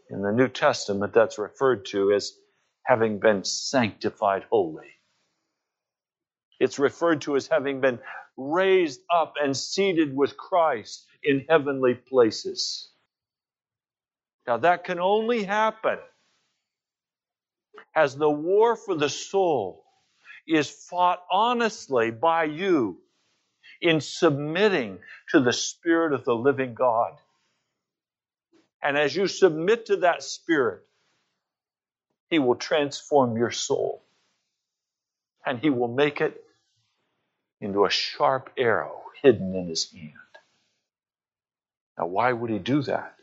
In 0.10 0.22
the 0.22 0.32
New 0.32 0.50
Testament, 0.50 1.14
that's 1.14 1.40
referred 1.40 1.86
to 1.88 2.12
as 2.12 2.34
having 2.86 3.20
been 3.20 3.44
sanctified 3.44 4.46
holy. 4.50 4.90
It's 6.60 6.80
referred 6.80 7.22
to 7.22 7.36
as 7.36 7.48
having 7.48 7.82
been 7.82 8.00
raised 8.38 9.02
up 9.14 9.34
and 9.42 9.56
seated 9.56 10.16
with 10.16 10.38
Christ 10.38 11.06
in 11.24 11.46
heavenly 11.50 11.96
places. 11.96 12.90
Now, 14.48 14.58
that 14.58 14.84
can 14.84 15.00
only 15.00 15.44
happen 15.44 16.00
as 17.96 18.16
the 18.16 18.30
war 18.30 18.76
for 18.76 18.96
the 18.96 19.10
soul 19.10 19.84
is 20.48 20.70
fought 20.70 21.24
honestly 21.32 22.12
by 22.12 22.46
you 22.46 22.98
in 23.82 24.02
submitting 24.02 25.00
to 25.30 25.40
the 25.40 25.54
Spirit 25.54 26.14
of 26.14 26.26
the 26.26 26.36
living 26.36 26.74
God. 26.74 27.14
And 28.82 28.98
as 28.98 29.16
you 29.16 29.28
submit 29.28 29.86
to 29.88 29.98
that 29.98 30.24
Spirit, 30.24 30.82
He 32.30 32.40
will 32.40 32.56
transform 32.56 33.38
your 33.38 33.52
soul. 33.52 34.04
And 35.46 35.60
He 35.60 35.70
will 35.70 35.88
make 35.88 36.20
it 36.22 36.44
into 37.64 37.86
a 37.86 37.90
sharp 37.90 38.52
arrow 38.58 39.04
hidden 39.22 39.56
in 39.56 39.68
His 39.68 39.92
hand. 39.92 40.14
Now, 41.98 42.08
why 42.08 42.34
would 42.34 42.50
He 42.50 42.60
do 42.60 42.82
that? 42.84 43.16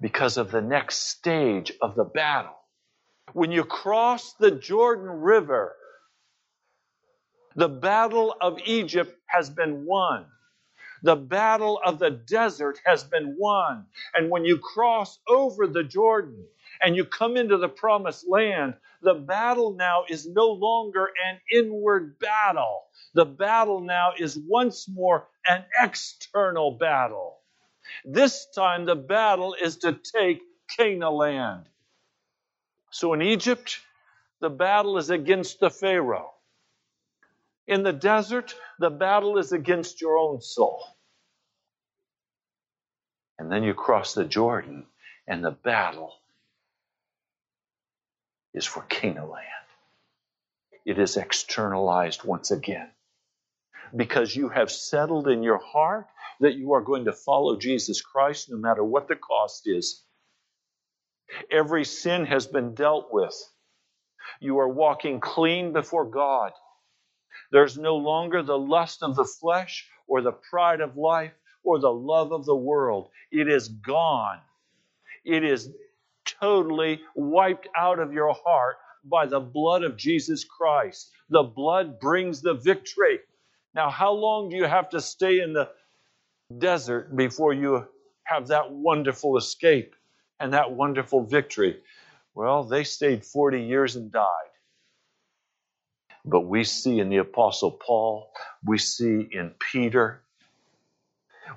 Because 0.00 0.36
of 0.36 0.50
the 0.50 0.60
next 0.60 1.08
stage 1.08 1.72
of 1.82 1.94
the 1.96 2.04
battle. 2.04 2.56
When 3.32 3.50
you 3.52 3.64
cross 3.64 4.34
the 4.34 4.50
Jordan 4.50 5.08
River, 5.08 5.74
the 7.56 7.68
battle 7.68 8.34
of 8.40 8.58
Egypt 8.64 9.16
has 9.26 9.50
been 9.50 9.84
won. 9.84 10.26
The 11.02 11.16
battle 11.16 11.80
of 11.84 11.98
the 11.98 12.10
desert 12.10 12.80
has 12.84 13.04
been 13.04 13.36
won. 13.38 13.86
And 14.14 14.30
when 14.30 14.44
you 14.44 14.58
cross 14.58 15.18
over 15.28 15.66
the 15.66 15.84
Jordan 15.84 16.44
and 16.82 16.96
you 16.96 17.04
come 17.04 17.36
into 17.36 17.58
the 17.58 17.68
promised 17.68 18.28
land, 18.28 18.74
the 19.02 19.14
battle 19.14 19.72
now 19.72 20.04
is 20.08 20.26
no 20.26 20.48
longer 20.48 21.10
an 21.28 21.40
inward 21.52 22.18
battle. 22.18 22.84
The 23.14 23.26
battle 23.26 23.80
now 23.80 24.12
is 24.18 24.38
once 24.38 24.88
more 24.88 25.28
an 25.46 25.64
external 25.80 26.72
battle. 26.72 27.38
This 28.04 28.46
time, 28.54 28.84
the 28.86 28.96
battle 28.96 29.56
is 29.60 29.78
to 29.78 29.92
take 29.92 30.42
Canaan 30.76 31.14
land. 31.14 31.64
So 32.90 33.14
in 33.14 33.22
Egypt, 33.22 33.80
the 34.40 34.50
battle 34.50 34.98
is 34.98 35.10
against 35.10 35.60
the 35.60 35.70
Pharaoh. 35.70 36.32
In 37.66 37.82
the 37.82 37.92
desert, 37.92 38.54
the 38.78 38.90
battle 38.90 39.38
is 39.38 39.52
against 39.52 40.00
your 40.00 40.18
own 40.18 40.40
soul. 40.40 40.84
And 43.38 43.50
then 43.52 43.62
you 43.62 43.74
cross 43.74 44.14
the 44.14 44.24
Jordan, 44.24 44.86
and 45.26 45.44
the 45.44 45.52
battle 45.52 46.14
is 48.58 48.66
for 48.66 48.82
Canaan 48.82 49.30
land. 49.30 49.46
It 50.84 50.98
is 50.98 51.16
externalized 51.16 52.24
once 52.24 52.50
again. 52.50 52.90
Because 53.96 54.36
you 54.36 54.50
have 54.50 54.70
settled 54.70 55.28
in 55.28 55.42
your 55.42 55.58
heart 55.58 56.06
that 56.40 56.56
you 56.56 56.74
are 56.74 56.82
going 56.82 57.06
to 57.06 57.12
follow 57.12 57.56
Jesus 57.56 58.02
Christ 58.02 58.50
no 58.50 58.58
matter 58.58 58.84
what 58.84 59.08
the 59.08 59.16
cost 59.16 59.62
is. 59.66 60.02
Every 61.50 61.84
sin 61.84 62.26
has 62.26 62.46
been 62.46 62.74
dealt 62.74 63.08
with. 63.12 63.34
You 64.40 64.58
are 64.58 64.68
walking 64.68 65.20
clean 65.20 65.72
before 65.72 66.04
God. 66.04 66.52
There's 67.52 67.78
no 67.78 67.96
longer 67.96 68.42
the 68.42 68.58
lust 68.58 69.02
of 69.02 69.16
the 69.16 69.24
flesh 69.24 69.88
or 70.06 70.20
the 70.20 70.32
pride 70.50 70.80
of 70.80 70.96
life 70.96 71.32
or 71.64 71.78
the 71.78 71.92
love 71.92 72.32
of 72.32 72.44
the 72.44 72.56
world. 72.56 73.08
It 73.30 73.48
is 73.48 73.68
gone. 73.68 74.40
It 75.24 75.44
is 75.44 75.70
totally 76.40 77.00
wiped 77.14 77.68
out 77.76 77.98
of 77.98 78.12
your 78.12 78.34
heart 78.44 78.76
by 79.04 79.26
the 79.26 79.40
blood 79.40 79.82
of 79.82 79.96
Jesus 79.96 80.44
Christ. 80.44 81.10
The 81.30 81.42
blood 81.42 82.00
brings 82.00 82.40
the 82.40 82.54
victory. 82.54 83.20
Now, 83.74 83.90
how 83.90 84.12
long 84.12 84.48
do 84.48 84.56
you 84.56 84.64
have 84.64 84.90
to 84.90 85.00
stay 85.00 85.40
in 85.40 85.52
the 85.52 85.68
desert 86.58 87.14
before 87.16 87.52
you 87.52 87.86
have 88.24 88.48
that 88.48 88.70
wonderful 88.70 89.36
escape 89.36 89.94
and 90.40 90.52
that 90.52 90.72
wonderful 90.72 91.22
victory? 91.24 91.80
Well, 92.34 92.64
they 92.64 92.84
stayed 92.84 93.24
40 93.24 93.62
years 93.62 93.96
and 93.96 94.12
died. 94.12 94.24
But 96.24 96.42
we 96.42 96.64
see 96.64 97.00
in 97.00 97.08
the 97.08 97.18
Apostle 97.18 97.72
Paul, 97.72 98.30
we 98.64 98.78
see 98.78 99.28
in 99.30 99.52
Peter, 99.72 100.22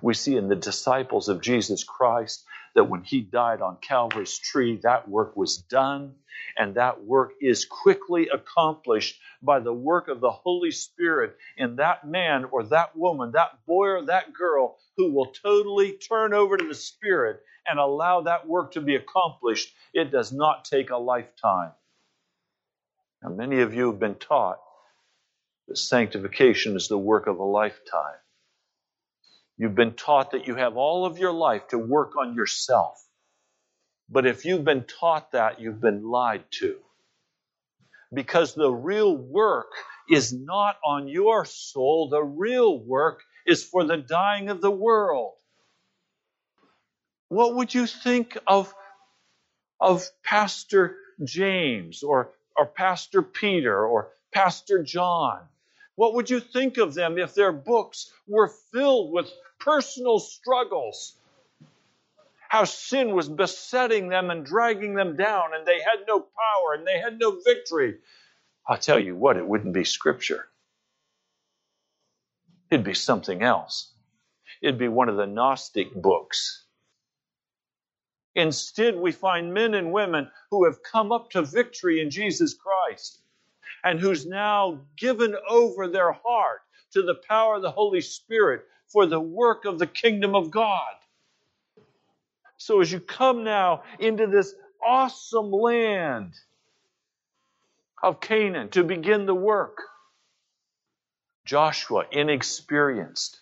we 0.02 0.14
see 0.14 0.36
in 0.38 0.48
the 0.48 0.56
disciples 0.56 1.30
of 1.30 1.42
Jesus 1.42 1.84
Christ 1.84 2.46
that 2.76 2.86
when 2.86 3.04
he 3.04 3.22
died 3.22 3.62
on 3.62 3.78
Calvary's 3.82 4.38
tree, 4.38 4.80
that 4.84 5.10
work 5.10 5.36
was 5.36 5.58
done, 5.58 6.14
and 6.58 6.76
that 6.76 7.04
work 7.04 7.34
is 7.42 7.66
quickly 7.66 8.30
accomplished 8.30 9.20
by 9.42 9.60
the 9.60 9.74
work 9.74 10.08
of 10.08 10.22
the 10.22 10.32
Holy 10.32 10.72
Spirit 10.72 11.36
in 11.58 11.76
that 11.78 12.08
man 12.08 12.46
or 12.46 12.64
that 12.64 12.96
woman, 12.96 13.32
that 13.34 13.66
boy 13.66 13.88
or 13.88 14.06
that 14.06 14.34
girl 14.34 14.78
who 14.98 15.12
will 15.12 15.28
totally 15.28 15.94
turn 15.94 16.34
over 16.34 16.58
to 16.58 16.68
the 16.68 16.76
Spirit 16.76 17.42
and 17.68 17.80
allow 17.80 18.22
that 18.22 18.48
work 18.48 18.74
to 18.74 18.82
be 18.82 18.96
accomplished. 18.96 19.74
It 19.94 20.12
does 20.12 20.32
not 20.32 20.66
take 20.66 20.90
a 20.90 20.98
lifetime. 20.98 21.72
Now, 23.22 23.30
many 23.30 23.62
of 23.62 23.74
you 23.74 23.92
have 23.92 24.00
been 24.00 24.16
taught 24.16 24.60
that 25.68 25.78
sanctification 25.78 26.76
is 26.76 26.88
the 26.88 26.98
work 26.98 27.28
of 27.28 27.40
a 27.40 27.44
lifetime. 27.44 28.16
You've 29.62 29.76
been 29.76 29.94
taught 29.94 30.32
that 30.32 30.48
you 30.48 30.56
have 30.56 30.76
all 30.76 31.06
of 31.06 31.20
your 31.20 31.32
life 31.32 31.68
to 31.68 31.78
work 31.78 32.18
on 32.18 32.34
yourself. 32.34 33.00
But 34.10 34.26
if 34.26 34.44
you've 34.44 34.66
been 34.66 34.86
taught 34.86 35.34
that, 35.34 35.62
you've 35.62 35.80
been 35.80 36.10
lied 36.10 36.46
to. 36.62 36.80
Because 38.12 38.56
the 38.56 38.72
real 38.72 39.16
work 39.16 39.68
is 40.10 40.34
not 40.34 40.78
on 40.84 41.08
your 41.08 41.46
soul, 41.46 42.10
the 42.10 42.24
real 42.24 42.80
work 42.80 43.22
is 43.46 43.64
for 43.64 43.84
the 43.84 43.98
dying 43.98 44.50
of 44.50 44.62
the 44.62 44.72
world. 44.72 45.34
What 47.30 47.54
would 47.54 47.72
you 47.72 47.86
think 47.86 48.36
of, 48.48 48.74
of 49.80 50.04
Pastor 50.24 50.98
James 51.24 52.02
or 52.02 52.32
or 52.58 52.66
Pastor 52.66 53.22
Peter 53.22 53.86
or 53.86 54.10
Pastor 54.34 54.82
John? 54.82 55.42
What 55.96 56.16
would 56.16 56.32
you 56.32 56.40
think 56.40 56.80
of 56.80 56.96
them 56.96 57.20
if 57.20 57.36
their 57.36 57.52
books 57.52 58.12
were 58.28 58.52
filled 58.74 59.12
with 59.14 59.32
personal 59.64 60.20
struggles? 60.20 61.16
How 62.50 62.66
sin 62.66 63.16
was 63.16 63.30
besetting 63.30 64.10
them 64.10 64.30
and 64.30 64.46
dragging 64.46 64.96
them 64.96 65.16
down, 65.16 65.54
and 65.56 65.66
they 65.66 65.80
had 65.80 66.06
no 66.08 66.20
power 66.20 66.74
and 66.74 66.86
they 66.86 67.00
had 67.00 67.18
no 67.18 67.40
victory. 67.46 68.00
I'll 68.68 68.78
tell 68.78 69.00
you 69.00 69.16
what, 69.16 69.38
it 69.38 69.48
wouldn't 69.48 69.74
be 69.74 69.86
Scripture. 69.86 70.48
It'd 72.70 72.86
be 72.86 72.94
something 72.94 73.42
else. 73.42 73.94
It'd 74.62 74.78
be 74.78 74.88
one 74.88 75.10
of 75.10 75.18
the 75.18 75.28
Gnostic 75.28 75.94
books. 75.94 76.66
Instead, 78.36 78.96
we 78.96 79.12
find 79.12 79.54
men 79.54 79.74
and 79.74 79.92
women 79.92 80.30
who 80.50 80.66
have 80.66 80.84
come 80.84 81.12
up 81.12 81.30
to 81.32 81.42
victory 81.42 82.02
in 82.02 82.10
Jesus 82.10 82.54
Christ 82.54 83.22
and 83.84 84.00
who's 84.00 84.26
now 84.26 84.80
given 84.98 85.36
over 85.50 85.88
their 85.88 86.14
heart 86.14 86.62
to 86.94 87.02
the 87.02 87.16
power 87.28 87.56
of 87.56 87.62
the 87.62 87.72
Holy 87.72 88.02
Spirit 88.02 88.66
for 88.92 89.06
the 89.06 89.20
work 89.20 89.66
of 89.66 89.80
the 89.80 89.88
kingdom 89.88 90.36
of 90.36 90.52
God. 90.52 90.94
So, 92.58 92.82
as 92.82 92.92
you 92.92 93.00
come 93.00 93.44
now 93.44 93.84
into 94.00 94.28
this 94.28 94.54
awesome 94.86 95.52
land 95.52 96.34
of 98.04 98.20
Canaan 98.22 98.70
to 98.70 98.84
begin 98.84 99.26
the 99.26 99.36
work, 99.36 99.78
Joshua, 101.46 102.06
inexperienced, 102.12 103.40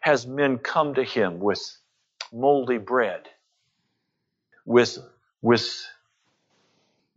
has 0.00 0.26
men 0.26 0.58
come 0.58 0.94
to 0.94 1.04
him 1.04 1.38
with 1.38 1.60
moldy 2.32 2.78
bread, 2.78 3.22
with, 4.64 4.98
with 5.42 5.86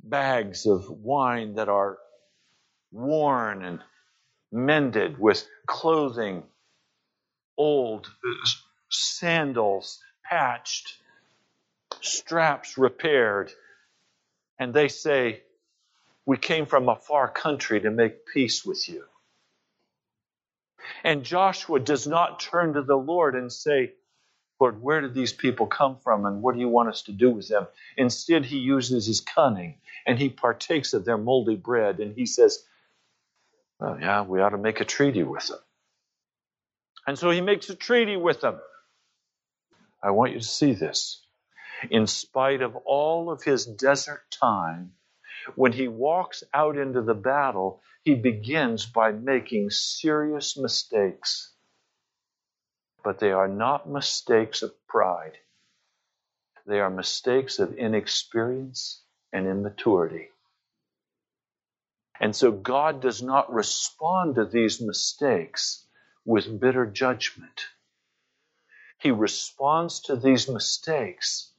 bags 0.03 0.65
of 0.65 0.89
wine 0.89 1.55
that 1.55 1.69
are 1.69 1.97
worn 2.91 3.63
and 3.63 3.79
mended, 4.51 5.17
with 5.19 5.47
clothing 5.67 6.43
old, 7.57 8.07
uh, 8.07 8.49
sandals 8.89 9.99
patched, 10.23 10.97
straps 12.01 12.77
repaired. 12.77 13.51
And 14.59 14.73
they 14.73 14.87
say, 14.87 15.43
We 16.25 16.37
came 16.37 16.65
from 16.65 16.89
a 16.89 16.95
far 16.95 17.29
country 17.29 17.81
to 17.81 17.91
make 17.91 18.25
peace 18.27 18.65
with 18.65 18.87
you. 18.89 19.05
And 21.03 21.23
Joshua 21.23 21.79
does 21.79 22.07
not 22.07 22.39
turn 22.39 22.73
to 22.73 22.81
the 22.81 22.97
Lord 22.97 23.35
and 23.35 23.51
say, 23.51 23.93
Lord, 24.59 24.81
where 24.81 25.01
did 25.01 25.15
these 25.15 25.33
people 25.33 25.65
come 25.65 25.97
from 26.03 26.25
and 26.25 26.41
what 26.41 26.53
do 26.53 26.61
you 26.61 26.69
want 26.69 26.89
us 26.89 27.01
to 27.03 27.11
do 27.11 27.31
with 27.31 27.47
them? 27.47 27.67
Instead, 27.97 28.45
he 28.45 28.57
uses 28.57 29.07
his 29.07 29.19
cunning 29.21 29.77
and 30.05 30.19
he 30.19 30.29
partakes 30.29 30.93
of 30.93 31.03
their 31.03 31.17
moldy 31.17 31.55
bread 31.55 31.99
and 31.99 32.15
he 32.15 32.27
says, 32.27 32.63
Well, 33.81 33.99
yeah, 34.01 34.23
we 34.23 34.41
ought 34.41 34.51
to 34.51 34.59
make 34.59 34.81
a 34.81 34.85
treaty 34.85 35.23
with 35.23 35.47
them. 35.49 35.59
And 37.07 37.19
so 37.19 37.31
he 37.31 37.41
makes 37.41 37.69
a 37.69 37.75
treaty 37.75 38.17
with 38.17 38.41
them. 38.41 38.59
I 40.03 40.11
want 40.11 40.33
you 40.33 40.39
to 40.39 40.45
see 40.45 40.73
this. 40.73 41.21
In 41.91 42.07
spite 42.07 42.61
of 42.63 42.75
all 42.77 43.31
of 43.31 43.43
his 43.43 43.65
desert 43.67 44.23
time, 44.31 44.93
when 45.55 45.73
he 45.73 45.89
walks 45.89 46.43
out 46.53 46.77
into 46.77 47.01
the 47.03 47.15
battle, 47.15 47.81
he 48.03 48.15
begins 48.15 48.85
by 48.87 49.11
making 49.13 49.71
serious 49.71 50.57
mistakes 50.57 51.51
but 53.03 53.19
they 53.19 53.31
are 53.31 53.49
not 53.49 53.89
mistakes 53.89 54.63
of 54.63 54.73
pride. 54.87 55.37
They 56.67 56.81
are 56.81 56.91
mistakes 56.91 57.59
of 57.59 57.75
inexperience 57.75 59.03
and 59.33 59.47
immaturity. 59.47 60.30
And 62.21 62.35
so 62.35 62.51
God 62.51 63.01
does 63.01 63.23
not 63.23 63.51
respond 63.51 64.35
to 64.35 64.45
these 64.45 64.79
mistakes 64.79 65.87
with 66.23 66.59
bitter 66.59 66.85
judgment. 66.85 67.65
He 68.99 69.09
responds 69.09 70.01
to 70.01 70.15
these 70.15 70.47
mistakes 70.47 71.51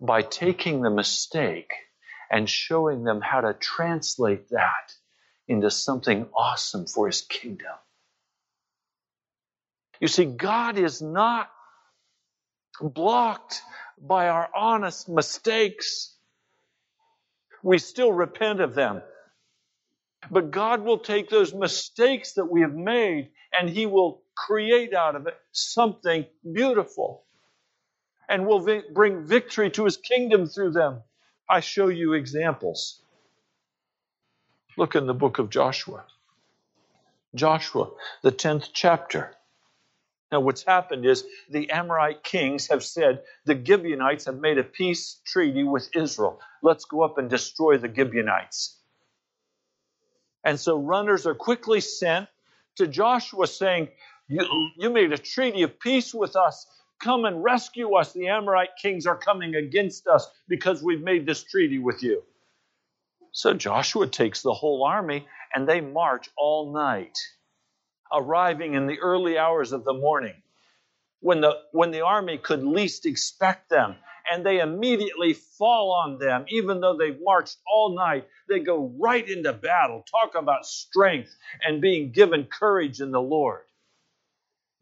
by 0.00 0.20
taking 0.20 0.82
the 0.82 0.90
mistake 0.90 1.72
and 2.30 2.48
showing 2.48 3.04
them 3.04 3.22
how 3.22 3.40
to 3.40 3.54
translate 3.54 4.50
that 4.50 4.92
into 5.48 5.70
something 5.70 6.28
awesome 6.36 6.86
for 6.86 7.06
his 7.06 7.22
kingdom. 7.22 7.72
You 10.00 10.08
see, 10.08 10.26
God 10.26 10.76
is 10.76 11.00
not 11.00 11.50
blocked 12.82 13.62
by 13.98 14.28
our 14.28 14.50
honest 14.54 15.08
mistakes. 15.08 16.14
We 17.62 17.78
still 17.78 18.12
repent 18.12 18.60
of 18.60 18.74
them. 18.74 19.02
But 20.30 20.50
God 20.52 20.82
will 20.82 20.98
take 20.98 21.30
those 21.30 21.54
mistakes 21.54 22.34
that 22.34 22.46
we 22.46 22.62
have 22.62 22.74
made 22.74 23.30
and 23.58 23.68
He 23.70 23.86
will 23.86 24.22
create 24.36 24.94
out 24.94 25.16
of 25.16 25.26
it 25.26 25.36
something 25.52 26.26
beautiful. 26.52 27.24
And 28.28 28.46
will 28.46 28.60
vi- 28.60 28.82
bring 28.94 29.26
victory 29.26 29.70
to 29.72 29.84
His 29.84 29.96
kingdom 29.98 30.46
through 30.46 30.72
them. 30.72 31.02
I 31.48 31.60
show 31.60 31.88
you 31.88 32.14
examples. 32.14 33.02
Look 34.78 34.96
in 34.96 35.06
the 35.06 35.14
book 35.14 35.38
of 35.38 35.50
Joshua. 35.50 36.04
Joshua, 37.34 37.90
the 38.22 38.32
10th 38.32 38.70
chapter. 38.74 39.32
Now, 40.32 40.40
what's 40.40 40.64
happened 40.64 41.06
is 41.06 41.24
the 41.50 41.70
Amorite 41.70 42.24
kings 42.24 42.68
have 42.68 42.84
said 42.84 43.22
the 43.46 43.62
Gibeonites 43.64 44.26
have 44.26 44.38
made 44.40 44.58
a 44.58 44.64
peace 44.64 45.20
treaty 45.26 45.64
with 45.64 45.88
Israel. 45.96 46.40
Let's 46.62 46.84
go 46.84 47.02
up 47.02 47.18
and 47.18 47.30
destroy 47.30 47.78
the 47.78 47.92
Gibeonites. 47.94 48.78
And 50.44 50.60
so 50.60 50.78
runners 50.78 51.26
are 51.26 51.34
quickly 51.34 51.80
sent 51.80 52.28
to 52.76 52.86
Joshua 52.86 53.46
saying, 53.46 53.88
you, 54.28 54.46
you 54.78 54.90
made 54.90 55.12
a 55.12 55.18
treaty 55.18 55.62
of 55.62 55.78
peace 55.80 56.14
with 56.14 56.36
us. 56.36 56.66
Come 57.00 57.24
and 57.24 57.42
rescue 57.42 57.94
us. 57.94 58.12
The 58.12 58.28
Amorite 58.28 58.76
kings 58.80 59.06
are 59.06 59.16
coming 59.16 59.54
against 59.54 60.06
us 60.06 60.28
because 60.48 60.82
we've 60.82 61.02
made 61.02 61.26
this 61.26 61.42
treaty 61.42 61.78
with 61.78 62.02
you. 62.02 62.22
So 63.32 63.52
Joshua 63.54 64.06
takes 64.06 64.42
the 64.42 64.52
whole 64.54 64.84
army 64.84 65.26
and 65.54 65.68
they 65.68 65.80
march 65.80 66.28
all 66.36 66.72
night, 66.72 67.18
arriving 68.12 68.74
in 68.74 68.86
the 68.86 69.00
early 69.00 69.38
hours 69.38 69.72
of 69.72 69.84
the 69.84 69.94
morning 69.94 70.34
when 71.20 71.40
the, 71.40 71.58
when 71.72 71.90
the 71.90 72.02
army 72.02 72.38
could 72.38 72.62
least 72.62 73.06
expect 73.06 73.70
them. 73.70 73.96
And 74.30 74.44
they 74.44 74.60
immediately 74.60 75.34
fall 75.34 75.92
on 75.92 76.18
them, 76.18 76.46
even 76.48 76.80
though 76.80 76.96
they've 76.96 77.20
marched 77.20 77.58
all 77.66 77.94
night. 77.94 78.26
They 78.48 78.60
go 78.60 78.92
right 78.98 79.28
into 79.28 79.52
battle. 79.52 80.04
Talk 80.10 80.34
about 80.34 80.66
strength 80.66 81.34
and 81.62 81.80
being 81.80 82.12
given 82.12 82.44
courage 82.44 83.00
in 83.00 83.10
the 83.10 83.20
Lord. 83.20 83.62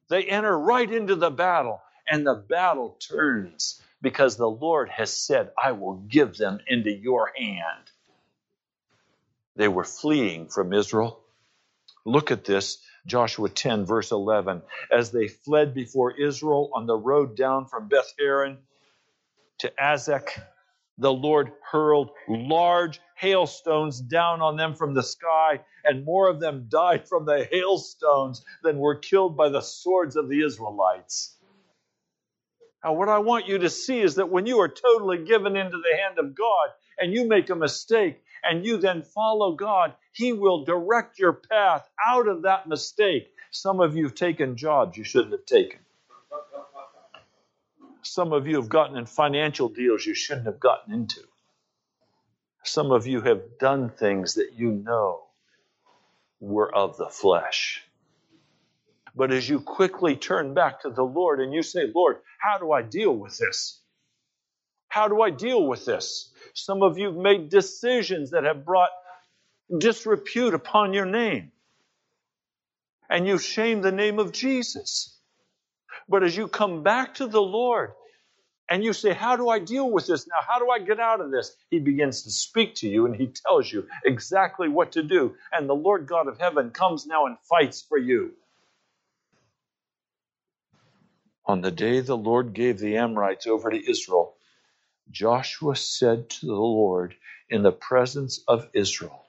They 0.09 0.25
enter 0.25 0.57
right 0.59 0.91
into 0.91 1.17
the 1.17 1.31
battle, 1.31 1.81
and 2.09 2.27
the 2.27 2.35
battle 2.35 2.97
turns 3.01 3.81
because 4.03 4.37
the 4.37 4.51
Lord 4.51 4.91
has 4.91 5.13
said, 5.13 5.51
I 5.63 5.73
will 5.73 5.95
give 5.95 6.37
them 6.37 6.59
into 6.67 6.91
your 6.91 7.33
hand. 7.37 7.91
They 9.57 9.69
were 9.69 9.85
fleeing 9.85 10.49
from 10.49 10.73
Israel. 10.73 11.21
Look 12.05 12.31
at 12.31 12.45
this, 12.45 12.79
Joshua 13.07 13.49
10, 13.49 13.85
verse 13.87 14.11
11. 14.11 14.63
As 14.91 15.13
they 15.13 15.29
fled 15.29 15.75
before 15.75 16.13
Israel 16.13 16.71
on 16.75 16.87
the 16.87 16.97
road 16.97 17.37
down 17.37 17.67
from 17.67 17.89
Beth 17.89 18.13
Horon 18.19 18.59
to 19.63 19.73
Azek, 19.81 20.29
the 20.99 21.13
Lord 21.13 21.53
hurled 21.71 22.11
large 22.29 23.01
hailstones 23.15 24.01
down 24.01 24.43
on 24.43 24.57
them 24.57 24.75
from 24.75 24.93
the 24.93 25.05
sky, 25.05 25.61
and 25.85 26.05
more 26.05 26.29
of 26.29 26.41
them 26.41 26.67
died 26.69 27.09
from 27.09 27.25
the 27.25 27.49
hailstones 27.51 28.45
than 28.65 28.79
were 28.79 28.97
killed 28.97 29.37
by 29.37 29.49
the 29.49 29.61
swords 29.61 30.17
of 30.17 30.29
the 30.29 30.45
Israelites. 30.45 31.37
Now, 32.85 32.95
what 32.95 33.09
I 33.09 33.19
want 33.19 33.47
you 33.47 33.59
to 33.59 33.71
see 33.71 34.01
is 34.01 34.17
that 34.17 34.31
when 34.31 34.47
you 34.47 34.59
are 34.61 34.69
totally 34.69 35.25
given 35.25 35.57
into 35.57 35.79
the 35.79 35.97
hand 35.97 36.19
of 36.19 36.35
God 36.35 36.71
and 36.99 37.13
you 37.13 37.29
make 37.29 37.49
a 37.49 37.55
mistake 37.55 38.21
and 38.43 38.67
you 38.67 38.79
then 38.79 39.03
follow 39.03 39.53
God, 39.55 39.95
He 40.13 40.33
will 40.33 40.65
direct 40.65 41.21
your 41.21 41.35
path 41.35 41.89
out 42.05 42.27
of 42.27 42.43
that 42.43 42.67
mistake. 42.67 43.29
Some 43.53 43.79
of 43.79 43.97
you 43.97 44.05
have 44.05 44.17
taken 44.17 44.57
jobs 44.57 44.97
you 44.97 45.05
shouldn't 45.05 45.33
have 45.33 45.47
taken. 45.47 45.79
Some 48.03 48.33
of 48.33 48.47
you 48.47 48.57
have 48.57 48.69
gotten 48.69 48.97
in 48.97 49.07
financial 49.07 49.69
deals 49.69 50.05
you 50.05 50.15
shouldn't 50.15 50.47
have 50.47 50.61
gotten 50.61 50.95
into. 50.95 51.21
Some 52.65 52.93
of 52.93 53.07
you 53.07 53.21
have 53.23 53.59
done 53.59 53.91
things 53.91 54.35
that 54.35 54.53
you 54.55 54.73
know 54.73 55.25
were 56.41 56.75
of 56.75 56.97
the 56.97 57.09
flesh. 57.09 57.83
But 59.15 59.33
as 59.33 59.49
you 59.49 59.61
quickly 59.61 60.17
turn 60.17 60.55
back 60.55 60.83
to 60.83 60.91
the 60.91 61.03
Lord 61.03 61.41
and 61.41 61.53
you 61.53 61.63
say, 61.63 61.91
Lord, 61.95 62.19
how 62.41 62.59
do 62.59 62.73
I 62.73 62.83
deal 62.83 63.15
with 63.15 63.37
this? 63.39 63.81
How 64.89 65.09
do 65.09 65.23
I 65.23 65.31
deal 65.31 65.67
with 65.67 65.85
this? 65.85 66.31
Some 66.55 66.83
of 66.83 66.99
you 66.99 67.07
have 67.07 67.17
made 67.17 67.49
decisions 67.51 68.31
that 68.31 68.45
have 68.45 68.65
brought 68.65 68.91
disrepute 69.79 70.55
upon 70.55 70.93
your 70.93 71.07
name. 71.07 71.53
And 73.09 73.27
you've 73.27 73.43
shamed 73.43 73.85
the 73.85 73.93
name 73.93 74.19
of 74.19 74.33
Jesus. 74.33 75.12
But 76.09 76.23
as 76.25 76.37
you 76.37 76.49
come 76.49 76.83
back 76.83 77.15
to 77.17 77.27
the 77.27 77.43
Lord 77.43 77.93
and 78.71 78.85
you 78.85 78.93
say, 78.93 79.15
How 79.15 79.37
do 79.37 79.49
I 79.49 79.59
deal 79.61 79.91
with 79.91 80.07
this 80.07 80.27
now? 80.29 80.37
How 80.47 80.59
do 80.59 80.71
I 80.71 80.81
get 80.81 81.01
out 81.01 81.21
of 81.21 81.31
this? 81.31 81.57
He 81.71 81.81
begins 81.81 82.23
to 82.23 82.31
speak 82.31 82.75
to 82.77 82.89
you 82.89 83.07
and 83.07 83.17
he 83.17 83.29
tells 83.29 83.73
you 83.73 83.87
exactly 84.05 84.69
what 84.69 84.93
to 84.93 85.03
do. 85.03 85.35
And 85.53 85.69
the 85.69 85.75
Lord 85.75 86.07
God 86.07 86.29
of 86.29 86.39
heaven 86.39 86.71
comes 86.71 87.07
now 87.07 87.27
and 87.27 87.39
fights 87.41 87.83
for 87.83 87.99
you. 87.99 88.33
On 91.47 91.61
the 91.61 91.73
day 91.73 92.01
the 92.01 92.17
Lord 92.17 92.55
gave 92.55 92.79
the 92.79 92.97
Amorites 92.99 93.47
over 93.47 93.71
to 93.71 93.91
Israel, 93.91 94.37
Joshua 95.11 95.77
said 95.77 96.31
to 96.31 96.47
the 96.47 96.53
Lord 96.55 97.15
in 97.51 97.63
the 97.63 97.73
presence 97.73 98.43
of 98.49 98.69
Israel, 98.75 99.27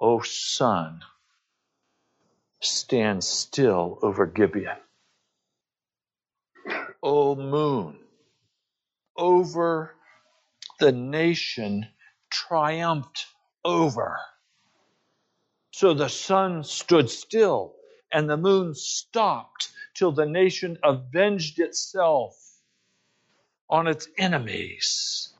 O 0.00 0.20
sun, 0.22 1.02
stand 2.64 3.24
still 3.24 3.98
over 4.02 4.26
Gibeon. 4.26 4.78
O 7.02 7.34
moon, 7.36 7.98
over 9.16 9.94
the 10.80 10.92
nation 10.92 11.86
triumphed 12.30 13.26
over. 13.64 14.18
So 15.72 15.94
the 15.94 16.08
sun 16.08 16.64
stood 16.64 17.10
still 17.10 17.74
and 18.12 18.30
the 18.30 18.38
moon 18.38 18.74
stopped 18.74 19.70
till 19.94 20.12
the 20.12 20.26
nation 20.26 20.78
avenged 20.84 21.60
itself 21.60 22.36
on 23.70 23.88
its 23.88 24.08
enemies. 24.18 25.33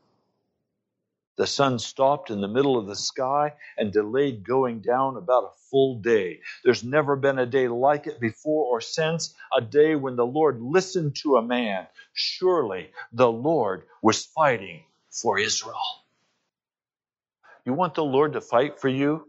The 1.36 1.46
sun 1.46 1.78
stopped 1.80 2.30
in 2.30 2.40
the 2.40 2.48
middle 2.48 2.78
of 2.78 2.86
the 2.86 2.96
sky 2.96 3.54
and 3.78 3.92
delayed 3.92 4.44
going 4.44 4.80
down 4.80 5.16
about 5.16 5.44
a 5.44 5.58
full 5.70 6.00
day. 6.00 6.40
There's 6.64 6.84
never 6.84 7.16
been 7.16 7.38
a 7.40 7.46
day 7.46 7.68
like 7.68 8.06
it 8.06 8.20
before 8.20 8.66
or 8.66 8.80
since, 8.80 9.34
a 9.56 9.60
day 9.60 9.96
when 9.96 10.16
the 10.16 10.26
Lord 10.26 10.60
listened 10.62 11.16
to 11.16 11.36
a 11.36 11.42
man. 11.42 11.88
Surely 12.12 12.90
the 13.12 13.30
Lord 13.30 13.84
was 14.02 14.24
fighting 14.24 14.84
for 15.10 15.38
Israel. 15.38 15.80
You 17.64 17.74
want 17.74 17.94
the 17.94 18.04
Lord 18.04 18.34
to 18.34 18.40
fight 18.40 18.80
for 18.80 18.88
you? 18.88 19.28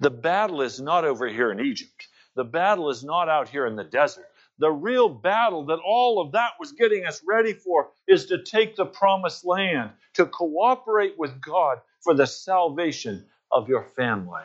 The 0.00 0.10
battle 0.10 0.62
is 0.62 0.80
not 0.80 1.04
over 1.04 1.28
here 1.28 1.52
in 1.52 1.60
Egypt. 1.60 2.08
The 2.34 2.44
battle 2.44 2.90
is 2.90 3.04
not 3.04 3.28
out 3.28 3.48
here 3.48 3.66
in 3.66 3.76
the 3.76 3.84
desert. 3.84 4.26
The 4.58 4.70
real 4.72 5.08
battle 5.08 5.66
that 5.66 5.80
all 5.84 6.20
of 6.20 6.32
that 6.32 6.52
was 6.60 6.72
getting 6.72 7.06
us 7.06 7.22
ready 7.26 7.52
for 7.54 7.90
is 8.08 8.26
to 8.26 8.42
take 8.42 8.76
the 8.76 8.86
promised 8.86 9.44
land, 9.44 9.90
to 10.14 10.26
cooperate 10.26 11.18
with 11.18 11.40
God 11.40 11.80
for 12.02 12.14
the 12.14 12.26
salvation 12.26 13.26
of 13.52 13.68
your 13.68 13.84
family, 13.84 14.44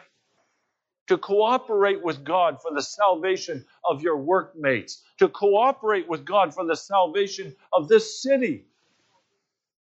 to 1.08 1.18
cooperate 1.18 2.04
with 2.04 2.24
God 2.24 2.62
for 2.62 2.74
the 2.74 2.82
salvation 2.84 3.66
of 3.86 4.04
your 4.04 4.18
workmates, 4.18 5.04
to 5.20 5.30
cooperate 5.30 6.10
with 6.10 6.26
God 6.26 6.54
for 6.54 6.66
the 6.66 6.76
salvation 6.78 7.56
of 7.74 7.88
this 7.88 8.22
city. 8.22 8.66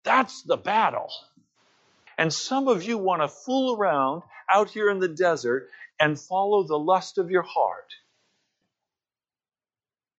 That's 0.05 0.43
the 0.43 0.57
battle. 0.59 1.11
And 2.19 2.33
some 2.33 2.69
of 2.69 2.83
you 2.85 2.99
want 2.99 3.23
to 3.23 3.29
fool 3.29 3.77
around 3.77 4.23
out 4.53 4.71
here 4.71 4.91
in 4.91 5.01
the 5.01 5.09
desert 5.09 5.71
and 6.01 6.19
follow 6.19 6.63
the 6.65 6.79
lust 6.79 7.19
of 7.19 7.31
your 7.31 7.43
heart. 7.43 7.93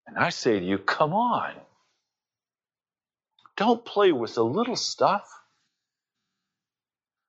And 0.10 0.18
I 0.18 0.30
say 0.30 0.60
to 0.60 0.66
you, 0.66 0.80
come 0.80 1.14
on. 1.14 1.54
Don't 3.56 3.86
play 3.86 4.12
with 4.12 4.36
the 4.36 4.44
little 4.44 4.76
stuff. 4.76 5.30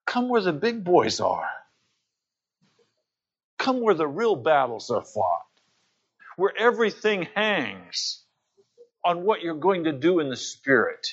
Come 0.06 0.28
where 0.28 0.40
the 0.40 0.52
big 0.52 0.82
boys 0.82 1.20
are. 1.20 1.48
Come 3.58 3.82
where 3.82 3.94
the 3.94 4.08
real 4.08 4.34
battles 4.34 4.90
are 4.90 5.02
fought, 5.02 5.44
where 6.36 6.52
everything 6.56 7.28
hangs 7.34 8.24
on 9.04 9.24
what 9.24 9.42
you're 9.42 9.54
going 9.54 9.84
to 9.84 9.92
do 9.92 10.18
in 10.20 10.30
the 10.30 10.36
Spirit. 10.36 11.06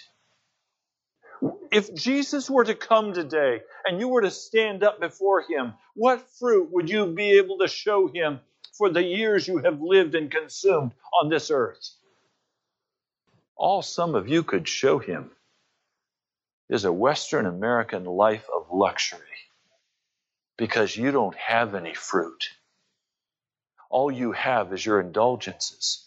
If 1.72 1.94
Jesus 1.94 2.50
were 2.50 2.64
to 2.64 2.76
come 2.76 3.14
today 3.14 3.62
and 3.86 4.00
you 4.00 4.08
were 4.08 4.22
to 4.22 4.32
stand 4.32 4.84
up 4.84 5.02
before 5.02 5.42
him, 5.42 5.74
what 5.94 6.26
fruit 6.40 6.72
would 6.72 6.90
you 6.90 7.08
be 7.08 7.38
able 7.38 7.58
to 7.60 7.68
show 7.68 8.08
him 8.08 8.40
for 8.78 8.90
the 8.90 9.04
years 9.04 9.48
you 9.48 9.58
have 9.60 9.82
lived 9.82 10.16
and 10.16 10.32
consumed 10.32 10.92
on 11.22 11.30
this 11.30 11.52
earth? 11.52 11.90
All 13.56 13.82
some 13.82 14.16
of 14.16 14.28
you 14.28 14.44
could 14.44 14.68
show 14.68 15.00
him 15.00 15.32
is 16.70 16.86
a 16.86 16.94
Western 16.94 17.46
American 17.46 18.06
life 18.06 18.46
of 18.54 18.68
luxury 18.72 19.20
because 20.58 20.96
you 20.96 21.12
don't 21.12 21.36
have 21.36 21.76
any 21.76 21.94
fruit. 21.94 22.50
All 23.90 24.12
you 24.12 24.34
have 24.34 24.74
is 24.74 24.86
your 24.86 25.00
indulgences. 25.00 26.06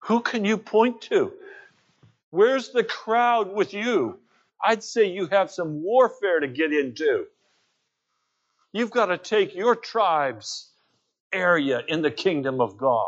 Who 0.00 0.20
can 0.20 0.44
you 0.44 0.58
point 0.58 1.02
to? 1.02 1.32
Where's 2.30 2.70
the 2.70 2.82
crowd 2.84 3.52
with 3.54 3.72
you? 3.72 4.18
I'd 4.62 4.82
say 4.82 5.06
you 5.06 5.26
have 5.28 5.50
some 5.50 5.82
warfare 5.82 6.40
to 6.40 6.48
get 6.48 6.72
into. 6.72 7.26
You've 8.72 8.90
got 8.90 9.06
to 9.06 9.18
take 9.18 9.54
your 9.54 9.76
tribe's 9.76 10.70
area 11.32 11.82
in 11.88 12.02
the 12.02 12.10
kingdom 12.10 12.60
of 12.60 12.76
God. 12.76 13.06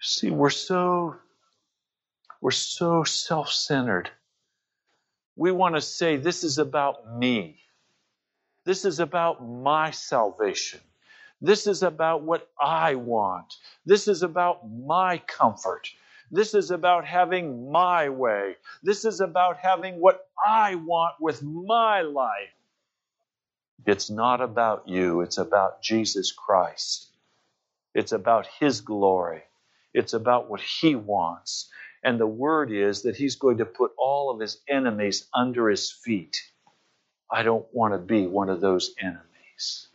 See, 0.00 0.30
we're 0.30 0.50
so 0.50 1.16
we're 2.40 2.50
so 2.52 3.02
self-centered. 3.02 4.10
We 5.36 5.50
want 5.50 5.74
to 5.74 5.80
say 5.80 6.16
this 6.16 6.44
is 6.44 6.58
about 6.58 7.16
me. 7.18 7.58
This 8.64 8.84
is 8.84 9.00
about 9.00 9.44
my 9.44 9.90
salvation. 9.90 10.80
This 11.40 11.66
is 11.66 11.82
about 11.82 12.22
what 12.22 12.48
I 12.60 12.96
want. 12.96 13.54
This 13.86 14.08
is 14.08 14.22
about 14.22 14.68
my 14.68 15.18
comfort. 15.18 15.88
This 16.30 16.54
is 16.54 16.70
about 16.70 17.06
having 17.06 17.70
my 17.70 18.08
way. 18.08 18.56
This 18.82 19.04
is 19.04 19.20
about 19.20 19.56
having 19.56 20.00
what 20.00 20.28
I 20.44 20.74
want 20.74 21.14
with 21.20 21.42
my 21.42 22.02
life. 22.02 22.57
It's 23.86 24.10
not 24.10 24.40
about 24.40 24.88
you, 24.88 25.22
it's 25.22 25.38
about 25.38 25.82
Jesus 25.82 26.32
Christ. 26.32 27.08
It's 27.94 28.12
about 28.12 28.46
His 28.60 28.80
glory. 28.80 29.42
It's 29.94 30.12
about 30.14 30.50
what 30.50 30.60
He 30.60 30.94
wants. 30.94 31.70
And 32.04 32.20
the 32.20 32.26
word 32.26 32.72
is 32.72 33.02
that 33.02 33.16
He's 33.16 33.36
going 33.36 33.58
to 33.58 33.66
put 33.66 33.92
all 33.98 34.30
of 34.30 34.40
His 34.40 34.58
enemies 34.68 35.28
under 35.34 35.68
His 35.68 35.90
feet. 35.90 36.42
I 37.30 37.42
don't 37.42 37.66
want 37.72 37.94
to 37.94 37.98
be 37.98 38.26
one 38.26 38.50
of 38.50 38.60
those 38.60 38.94
enemies. 39.00 39.88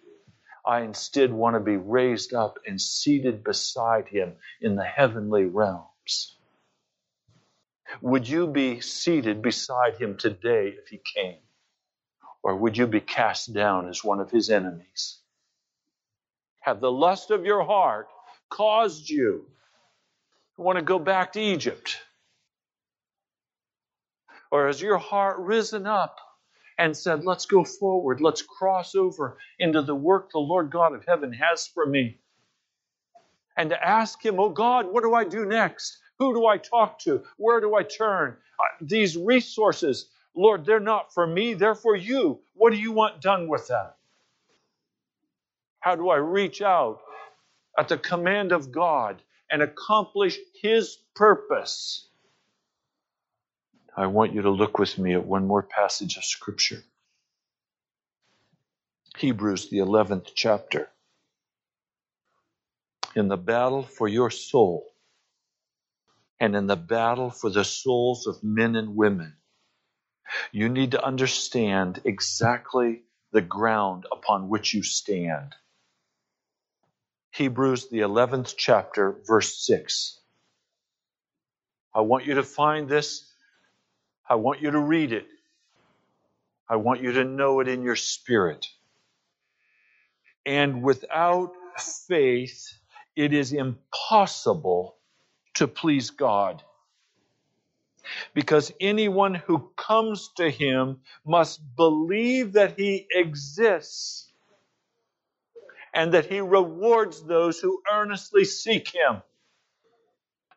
I 0.66 0.82
instead 0.82 1.34
want 1.34 1.56
to 1.56 1.60
be 1.60 1.78
raised 1.78 2.34
up 2.34 2.60
and 2.68 2.80
seated 2.82 3.44
beside 3.44 4.08
Him 4.08 4.34
in 4.62 4.76
the 4.76 4.84
heavenly 4.86 5.46
realms. 5.46 6.38
Would 8.02 8.28
you 8.28 8.48
be 8.48 8.82
seated 8.82 9.42
beside 9.42 9.98
Him 9.98 10.18
today 10.18 10.70
if 10.82 10.90
He 10.90 11.02
came? 11.16 11.38
Or 12.44 12.56
would 12.56 12.78
you 12.78 12.88
be 12.88 13.00
cast 13.00 13.54
down 13.54 13.90
as 13.90 14.04
one 14.04 14.20
of 14.20 14.32
His 14.32 14.50
enemies? 14.50 15.20
Have 16.62 16.82
the 16.82 16.92
lust 16.92 17.32
of 17.32 17.46
your 17.46 17.64
heart 17.64 18.08
caused 18.50 19.10
you 19.10 19.46
to 20.56 20.62
want 20.62 20.78
to 20.78 20.84
go 20.84 21.00
back 21.00 21.34
to 21.34 21.42
Egypt? 21.42 21.98
Or 24.52 24.68
has 24.68 24.82
your 24.82 24.98
heart 24.98 25.40
risen 25.40 25.88
up 25.88 26.20
and 26.78 26.96
said, 26.96 27.26
Let's 27.26 27.46
go 27.46 27.64
forward, 27.64 28.22
let's 28.22 28.42
cross 28.42 28.96
over 28.96 29.38
into 29.60 29.82
the 29.82 29.96
work 29.96 30.32
the 30.32 30.40
Lord 30.40 30.70
God 30.70 30.94
of 30.94 31.06
heaven 31.08 31.34
has 31.34 31.68
for 31.68 31.86
me? 31.86 32.20
And 33.58 33.70
to 33.70 33.88
ask 33.88 34.24
Him, 34.24 34.40
Oh 34.40 34.50
God, 34.50 34.92
what 34.92 35.04
do 35.04 35.14
I 35.14 35.24
do 35.24 35.46
next? 35.46 35.98
Who 36.20 36.34
do 36.34 36.46
I 36.46 36.58
talk 36.58 37.00
to? 37.00 37.24
Where 37.38 37.60
do 37.62 37.76
I 37.76 37.84
turn? 37.84 38.38
Uh, 38.60 38.64
these 38.82 39.18
resources, 39.18 40.10
Lord, 40.36 40.66
they're 40.66 40.80
not 40.80 41.14
for 41.14 41.28
me, 41.28 41.54
they're 41.54 41.76
for 41.76 41.96
you. 41.96 42.40
What 42.54 42.72
do 42.72 42.78
you 42.78 42.92
want 42.92 43.22
done 43.22 43.48
with 43.48 43.68
them? 43.68 43.88
How 45.80 45.96
do 45.96 46.10
I 46.10 46.18
reach 46.18 46.62
out 46.62 47.00
at 47.78 47.88
the 47.88 47.98
command 47.98 48.52
of 48.52 48.72
God 48.72 49.22
and 49.50 49.62
accomplish 49.62 50.38
His 50.62 50.98
purpose. 51.16 52.08
I 53.96 54.08
want 54.08 54.34
you 54.34 54.42
to 54.44 54.50
look 54.50 54.80
with 54.80 54.98
me 54.98 55.14
at 55.14 55.26
one 55.26 55.46
more 55.46 55.64
passage 55.64 56.18
of 56.18 56.26
Scripture. 56.26 56.84
Hebrews, 59.18 59.70
the 59.70 59.78
11th 59.78 60.32
chapter. 60.34 60.90
In 63.16 63.28
the 63.28 63.38
battle 63.38 63.84
for 63.84 64.08
your 64.08 64.32
soul, 64.32 64.88
and 66.40 66.56
in 66.56 66.66
the 66.66 66.76
battle 66.76 67.30
for 67.30 67.52
the 67.52 67.64
souls 67.64 68.26
of 68.26 68.44
men 68.44 68.76
and 68.76 68.96
women, 68.96 69.36
you 70.52 70.70
need 70.70 70.92
to 70.92 71.04
understand 71.06 72.02
exactly 72.06 73.04
the 73.32 73.42
ground 73.42 74.06
upon 74.12 74.50
which 74.50 74.74
you 74.74 74.84
stand. 74.84 75.56
Hebrews, 77.32 77.90
the 77.90 78.00
11th 78.02 78.56
chapter, 78.58 79.18
verse 79.28 79.66
6. 79.66 80.20
I 81.96 82.02
want 82.02 82.26
you 82.26 82.36
to 82.36 82.44
find 82.44 82.90
this. 82.90 83.32
I 84.30 84.36
want 84.36 84.62
you 84.62 84.72
to 84.72 84.80
read 84.80 85.14
it. 85.14 85.28
I 86.70 86.78
want 86.78 87.02
you 87.02 87.14
to 87.14 87.26
know 87.26 87.60
it 87.60 87.68
in 87.68 87.84
your 87.84 87.96
spirit. 87.96 88.68
And 90.46 90.84
without 90.84 91.54
faith, 92.08 92.74
it 93.16 93.34
is 93.34 93.54
impossible 93.54 94.98
to 95.56 95.68
please 95.68 96.12
God. 96.12 96.64
Because 98.34 98.72
anyone 98.80 99.36
who 99.36 99.72
comes 99.76 100.30
to 100.38 100.50
Him 100.50 101.02
must 101.26 101.62
believe 101.76 102.54
that 102.54 102.78
He 102.80 103.08
exists 103.12 104.32
and 105.94 106.14
that 106.14 106.26
he 106.26 106.42
rewards 106.42 107.24
those 107.24 107.60
who 107.60 107.82
earnestly 107.92 108.46
seek 108.46 108.88
him. 108.90 109.22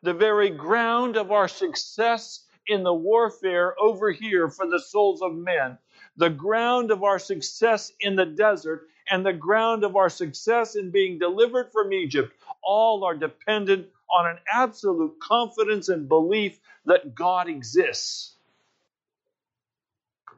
The 0.01 0.13
very 0.13 0.49
ground 0.49 1.15
of 1.15 1.31
our 1.31 1.47
success 1.47 2.45
in 2.67 2.83
the 2.83 2.93
warfare 2.93 3.75
over 3.79 4.11
here 4.11 4.49
for 4.49 4.67
the 4.67 4.79
souls 4.79 5.21
of 5.21 5.33
men, 5.35 5.77
the 6.17 6.29
ground 6.29 6.91
of 6.91 7.03
our 7.03 7.19
success 7.19 7.91
in 7.99 8.15
the 8.15 8.25
desert, 8.25 8.87
and 9.09 9.25
the 9.25 9.33
ground 9.33 9.83
of 9.83 9.95
our 9.95 10.09
success 10.09 10.75
in 10.75 10.91
being 10.91 11.19
delivered 11.19 11.71
from 11.71 11.93
Egypt, 11.93 12.33
all 12.63 13.03
are 13.03 13.15
dependent 13.15 13.87
on 14.11 14.27
an 14.27 14.37
absolute 14.51 15.19
confidence 15.19 15.89
and 15.89 16.07
belief 16.07 16.59
that 16.85 17.13
God 17.15 17.49
exists. 17.49 18.35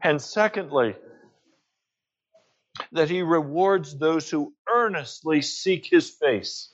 And 0.02 0.22
secondly, 0.22 0.96
that 2.92 3.10
he 3.10 3.22
rewards 3.22 3.98
those 3.98 4.30
who 4.30 4.54
earnestly 4.74 5.42
seek 5.42 5.86
his 5.86 6.10
face. 6.10 6.74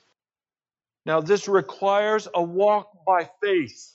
Now, 1.04 1.20
this 1.20 1.48
requires 1.48 2.28
a 2.34 2.42
walk 2.42 3.04
by 3.06 3.28
faith. 3.42 3.92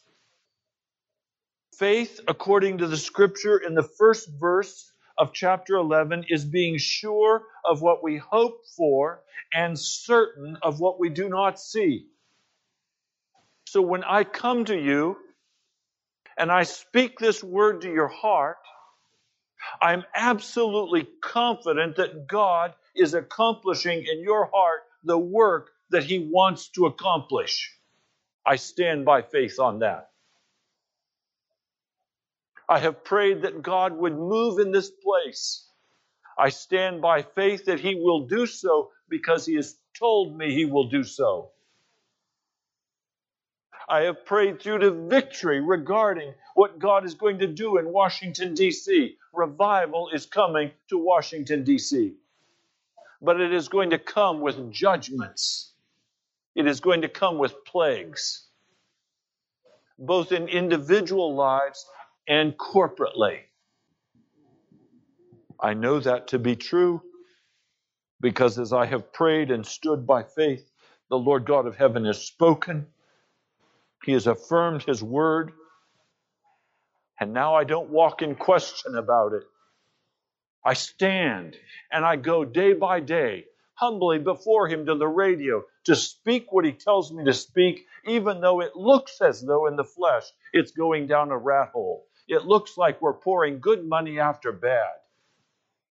Faith, 1.77 2.19
according 2.27 2.77
to 2.79 2.87
the 2.87 2.97
scripture 2.97 3.57
in 3.57 3.73
the 3.73 3.89
first 3.97 4.29
verse 4.39 4.91
of 5.17 5.33
chapter 5.33 5.75
11, 5.75 6.25
is 6.29 6.45
being 6.45 6.77
sure 6.77 7.43
of 7.65 7.81
what 7.81 8.03
we 8.03 8.17
hope 8.17 8.61
for 8.77 9.21
and 9.53 9.77
certain 9.77 10.57
of 10.61 10.79
what 10.79 10.99
we 10.99 11.09
do 11.09 11.27
not 11.27 11.59
see. 11.59 12.07
So 13.71 13.81
when 13.81 14.03
I 14.03 14.25
come 14.25 14.65
to 14.65 14.77
you 14.77 15.15
and 16.37 16.51
I 16.51 16.63
speak 16.63 17.17
this 17.17 17.41
word 17.41 17.83
to 17.83 17.89
your 17.89 18.09
heart, 18.09 18.57
I'm 19.81 20.03
absolutely 20.13 21.07
confident 21.21 21.95
that 21.95 22.27
God 22.27 22.73
is 22.97 23.13
accomplishing 23.13 23.99
in 23.99 24.23
your 24.23 24.49
heart 24.53 24.81
the 25.05 25.17
work 25.17 25.69
that 25.89 26.03
He 26.03 26.19
wants 26.19 26.67
to 26.71 26.87
accomplish. 26.87 27.73
I 28.45 28.57
stand 28.57 29.05
by 29.05 29.21
faith 29.21 29.57
on 29.57 29.79
that. 29.79 30.09
I 32.67 32.79
have 32.79 33.05
prayed 33.05 33.43
that 33.43 33.63
God 33.63 33.93
would 33.93 34.17
move 34.17 34.59
in 34.59 34.73
this 34.73 34.91
place. 34.91 35.65
I 36.37 36.49
stand 36.49 37.01
by 37.01 37.21
faith 37.21 37.63
that 37.67 37.79
He 37.79 37.95
will 37.95 38.27
do 38.27 38.45
so 38.45 38.91
because 39.07 39.45
He 39.45 39.55
has 39.55 39.77
told 39.97 40.37
me 40.37 40.53
He 40.53 40.65
will 40.65 40.89
do 40.89 41.05
so. 41.05 41.51
I 43.89 44.01
have 44.01 44.25
prayed 44.25 44.61
through 44.61 44.79
to 44.79 44.91
victory 44.91 45.61
regarding 45.61 46.33
what 46.55 46.79
God 46.79 47.05
is 47.05 47.13
going 47.13 47.39
to 47.39 47.47
do 47.47 47.77
in 47.77 47.91
Washington, 47.91 48.53
D.C. 48.53 49.17
Revival 49.33 50.09
is 50.13 50.25
coming 50.25 50.71
to 50.89 50.97
Washington, 50.97 51.63
D.C. 51.63 52.13
But 53.21 53.39
it 53.41 53.53
is 53.53 53.67
going 53.67 53.91
to 53.91 53.99
come 53.99 54.41
with 54.41 54.71
judgments, 54.71 55.73
it 56.55 56.67
is 56.67 56.79
going 56.79 57.01
to 57.01 57.09
come 57.09 57.37
with 57.37 57.53
plagues, 57.65 58.47
both 59.99 60.31
in 60.31 60.47
individual 60.47 61.35
lives 61.35 61.85
and 62.27 62.57
corporately. 62.57 63.39
I 65.59 65.73
know 65.73 65.99
that 65.99 66.27
to 66.29 66.39
be 66.39 66.55
true 66.55 67.01
because 68.19 68.57
as 68.59 68.73
I 68.73 68.85
have 68.85 69.13
prayed 69.13 69.51
and 69.51 69.65
stood 69.65 70.07
by 70.07 70.23
faith, 70.23 70.71
the 71.09 71.17
Lord 71.17 71.45
God 71.45 71.67
of 71.67 71.75
heaven 71.75 72.05
has 72.05 72.21
spoken 72.21 72.87
he 74.03 74.13
has 74.13 74.27
affirmed 74.27 74.83
his 74.83 75.01
word. 75.03 75.51
And 77.19 77.33
now 77.33 77.55
I 77.55 77.63
don't 77.63 77.89
walk 77.89 78.21
in 78.21 78.35
question 78.35 78.95
about 78.95 79.33
it. 79.33 79.43
I 80.63 80.73
stand 80.73 81.55
and 81.91 82.05
I 82.05 82.15
go 82.15 82.45
day 82.45 82.73
by 82.73 82.99
day 82.99 83.45
humbly 83.81 84.19
before 84.19 84.67
Him 84.67 84.85
to 84.85 84.95
the 84.95 85.07
radio 85.07 85.63
to 85.85 85.95
speak 85.95 86.51
what 86.51 86.65
He 86.65 86.71
tells 86.71 87.11
me 87.11 87.25
to 87.25 87.33
speak, 87.33 87.87
even 88.05 88.39
though 88.39 88.61
it 88.61 88.75
looks 88.75 89.21
as 89.21 89.41
though 89.41 89.65
in 89.67 89.75
the 89.75 89.83
flesh 89.83 90.23
it's 90.53 90.71
going 90.71 91.07
down 91.07 91.31
a 91.31 91.37
rat 91.37 91.69
hole. 91.69 92.05
It 92.27 92.45
looks 92.45 92.77
like 92.77 93.01
we're 93.01 93.13
pouring 93.13 93.59
good 93.59 93.83
money 93.83 94.19
after 94.19 94.51
bad. 94.51 94.91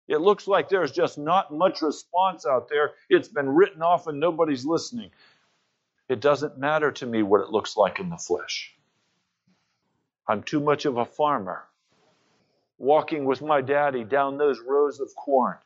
It 0.07 0.21
looks 0.21 0.47
like 0.47 0.69
there's 0.69 0.93
just 0.93 1.19
not 1.19 1.53
much 1.53 1.83
response 1.83 2.47
out 2.47 2.69
there. 2.69 2.93
It's 3.09 3.29
been 3.29 3.49
written 3.49 3.83
off 3.83 4.07
and 4.07 4.19
nobody's 4.21 4.65
listening. 4.65 5.11
It 6.11 6.21
doesn't 6.21 6.59
matter 6.59 6.91
to 6.91 7.07
me 7.07 7.23
what 7.23 7.41
it 7.41 7.51
looks 7.51 7.77
like 7.77 8.01
in 8.01 8.11
the 8.11 8.17
flesh. 8.17 8.75
I'm 10.27 10.43
too 10.43 10.59
much 10.59 10.85
of 10.85 10.97
a 10.97 11.05
farmer 11.05 11.69
walking 12.79 13.25
with 13.27 13.43
my 13.43 13.61
daddy 13.61 14.03
down 14.03 14.37
those 14.37 14.61
rows 14.61 14.99
of 14.99 15.09
corn, 15.15 15.57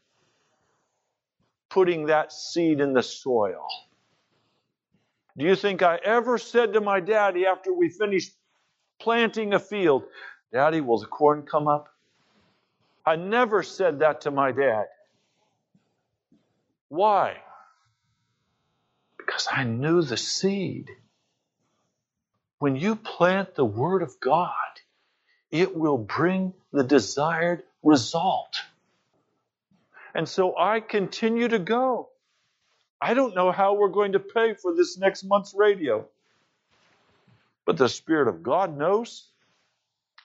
putting 1.71 2.07
that 2.07 2.31
seed 2.31 2.81
in 2.81 2.93
the 2.93 3.03
soil. 3.03 3.67
Do 5.39 5.47
you 5.47 5.57
think 5.57 5.83
I 5.83 5.97
ever 6.05 6.37
said 6.37 6.75
to 6.75 6.81
my 6.83 7.01
daddy 7.01 7.47
after 7.47 7.73
we 7.73 7.89
finished 7.89 8.35
planting 9.01 9.55
a 9.55 9.59
field, 9.59 10.05
Daddy, 10.53 10.83
will 10.83 10.99
the 10.99 11.07
corn 11.07 11.45
come 11.45 11.69
up? 11.69 11.89
I 13.07 13.17
never 13.17 13.63
said 13.63 14.01
that 14.01 14.21
to 14.23 14.31
my 14.31 14.53
dad. 14.53 14.85
Why? 16.91 17.39
Because 19.35 19.49
I 19.51 19.65
knew 19.65 20.01
the 20.01 20.17
seed. 20.17 20.91
When 22.61 22.77
you 22.77 22.95
plant 22.95 23.57
the 23.57 23.65
Word 23.65 24.03
of 24.03 24.21
God, 24.21 24.53
it 25.51 25.75
will 25.75 25.99
bring 25.99 26.55
the 26.73 26.85
desired 26.85 27.65
result. 27.83 28.63
And 30.15 30.29
so 30.29 30.57
I 30.57 30.79
continue 30.79 31.49
to 31.49 31.59
go. 31.59 32.11
I 33.01 33.15
don't 33.15 33.35
know 33.35 33.51
how 33.51 33.75
we're 33.75 33.89
going 33.89 34.13
to 34.13 34.21
pay 34.21 34.55
for 34.55 34.73
this 34.73 34.99
next 34.99 35.25
month's 35.25 35.53
radio, 35.53 36.07
but 37.67 37.77
the 37.77 37.89
Spirit 37.89 38.29
of 38.29 38.45
God 38.45 38.79
knows. 38.79 39.27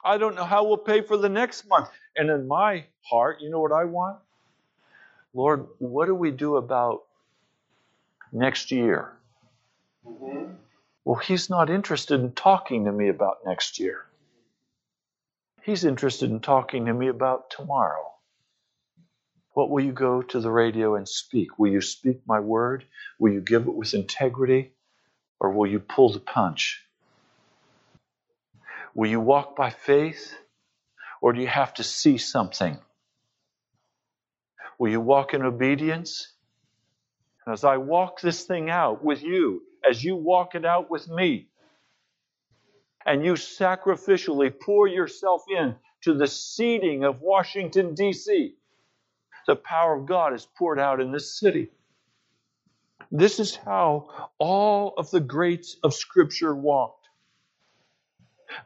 I 0.05 0.19
don't 0.19 0.35
know 0.35 0.45
how 0.45 0.65
we'll 0.65 0.77
pay 0.77 1.01
for 1.01 1.17
the 1.17 1.29
next 1.29 1.67
month. 1.67 1.89
And 2.15 2.29
in 2.29 2.47
my 2.47 2.85
heart, 3.01 3.41
you 3.41 3.49
know 3.49 3.59
what 3.59 3.71
I 3.71 3.85
want? 3.85 4.19
Lord, 5.33 5.65
what 5.79 6.05
do 6.05 6.13
we 6.13 6.29
do 6.29 6.57
about 6.57 7.05
next 8.31 8.71
year? 8.71 9.13
Mm-hmm. 10.07 10.53
Well, 11.05 11.19
He's 11.19 11.49
not 11.49 11.69
interested 11.69 12.19
in 12.19 12.31
talking 12.33 12.85
to 12.85 12.91
me 12.91 13.09
about 13.09 13.39
next 13.45 13.79
year. 13.79 14.05
He's 15.63 15.85
interested 15.85 16.31
in 16.31 16.39
talking 16.39 16.85
to 16.85 16.93
me 16.93 17.07
about 17.07 17.49
tomorrow. 17.49 18.11
What 19.53 19.69
will 19.69 19.83
you 19.83 19.91
go 19.91 20.21
to 20.21 20.39
the 20.39 20.51
radio 20.51 20.95
and 20.95 21.07
speak? 21.07 21.59
Will 21.59 21.71
you 21.71 21.81
speak 21.81 22.21
my 22.25 22.39
word? 22.39 22.85
Will 23.19 23.33
you 23.33 23.41
give 23.41 23.67
it 23.67 23.75
with 23.75 23.93
integrity? 23.93 24.71
Or 25.39 25.51
will 25.51 25.67
you 25.67 25.79
pull 25.79 26.11
the 26.11 26.19
punch? 26.19 26.83
Will 28.93 29.09
you 29.09 29.19
walk 29.19 29.55
by 29.55 29.69
faith? 29.69 30.33
Or 31.21 31.33
do 31.33 31.41
you 31.41 31.47
have 31.47 31.73
to 31.75 31.83
see 31.83 32.17
something? 32.17 32.77
Will 34.77 34.89
you 34.89 35.01
walk 35.01 35.33
in 35.33 35.41
obedience? 35.41 36.31
And 37.49 37.55
as 37.55 37.63
I 37.63 37.77
walk 37.77 38.21
this 38.21 38.43
thing 38.43 38.69
out 38.69 39.03
with 39.03 39.23
you, 39.23 39.63
as 39.83 40.03
you 40.03 40.15
walk 40.15 40.53
it 40.53 40.65
out 40.65 40.91
with 40.91 41.09
me, 41.09 41.47
and 43.07 43.25
you 43.25 43.33
sacrificially 43.33 44.53
pour 44.63 44.87
yourself 44.87 45.41
in 45.49 45.75
to 46.03 46.13
the 46.13 46.27
seeding 46.27 47.03
of 47.03 47.21
Washington, 47.21 47.95
D.C., 47.95 48.53
the 49.47 49.55
power 49.55 49.95
of 49.95 50.05
God 50.05 50.35
is 50.35 50.47
poured 50.59 50.77
out 50.77 51.01
in 51.01 51.11
this 51.11 51.39
city. 51.39 51.71
This 53.11 53.39
is 53.39 53.55
how 53.55 54.29
all 54.37 54.93
of 54.95 55.09
the 55.09 55.19
greats 55.19 55.75
of 55.83 55.95
Scripture 55.95 56.53
walked. 56.53 57.07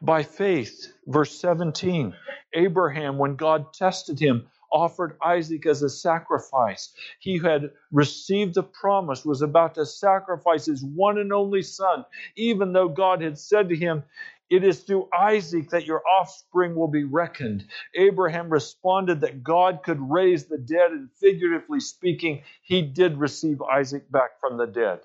By 0.02 0.24
faith, 0.24 0.92
verse 1.06 1.40
17, 1.40 2.14
Abraham, 2.52 3.16
when 3.16 3.36
God 3.36 3.72
tested 3.72 4.20
him, 4.20 4.46
offered 4.74 5.16
Isaac 5.24 5.66
as 5.66 5.82
a 5.82 5.90
sacrifice. 5.90 6.94
He 7.20 7.38
had 7.38 7.72
received 7.92 8.56
the 8.56 8.64
promise, 8.64 9.24
was 9.24 9.42
about 9.42 9.76
to 9.76 9.86
sacrifice 9.86 10.66
his 10.66 10.84
one 10.84 11.18
and 11.18 11.32
only 11.32 11.62
son, 11.62 12.04
even 12.36 12.74
though 12.74 12.88
God 12.90 13.22
had 13.22 13.38
said 13.38 13.70
to 13.70 13.76
him, 13.76 14.04
It 14.50 14.64
is 14.64 14.80
through 14.80 15.08
Isaac 15.18 15.70
that 15.70 15.86
your 15.86 16.02
offspring 16.06 16.76
will 16.76 16.88
be 16.88 17.04
reckoned. 17.04 17.66
Abraham 17.94 18.50
responded 18.50 19.22
that 19.22 19.44
God 19.44 19.82
could 19.84 20.00
raise 20.00 20.46
the 20.46 20.58
dead, 20.58 20.92
and 20.92 21.10
figuratively 21.20 21.80
speaking, 21.80 22.42
he 22.62 22.82
did 22.82 23.18
receive 23.18 23.62
Isaac 23.62 24.10
back 24.12 24.40
from 24.40 24.58
the 24.58 24.66
dead. 24.66 25.00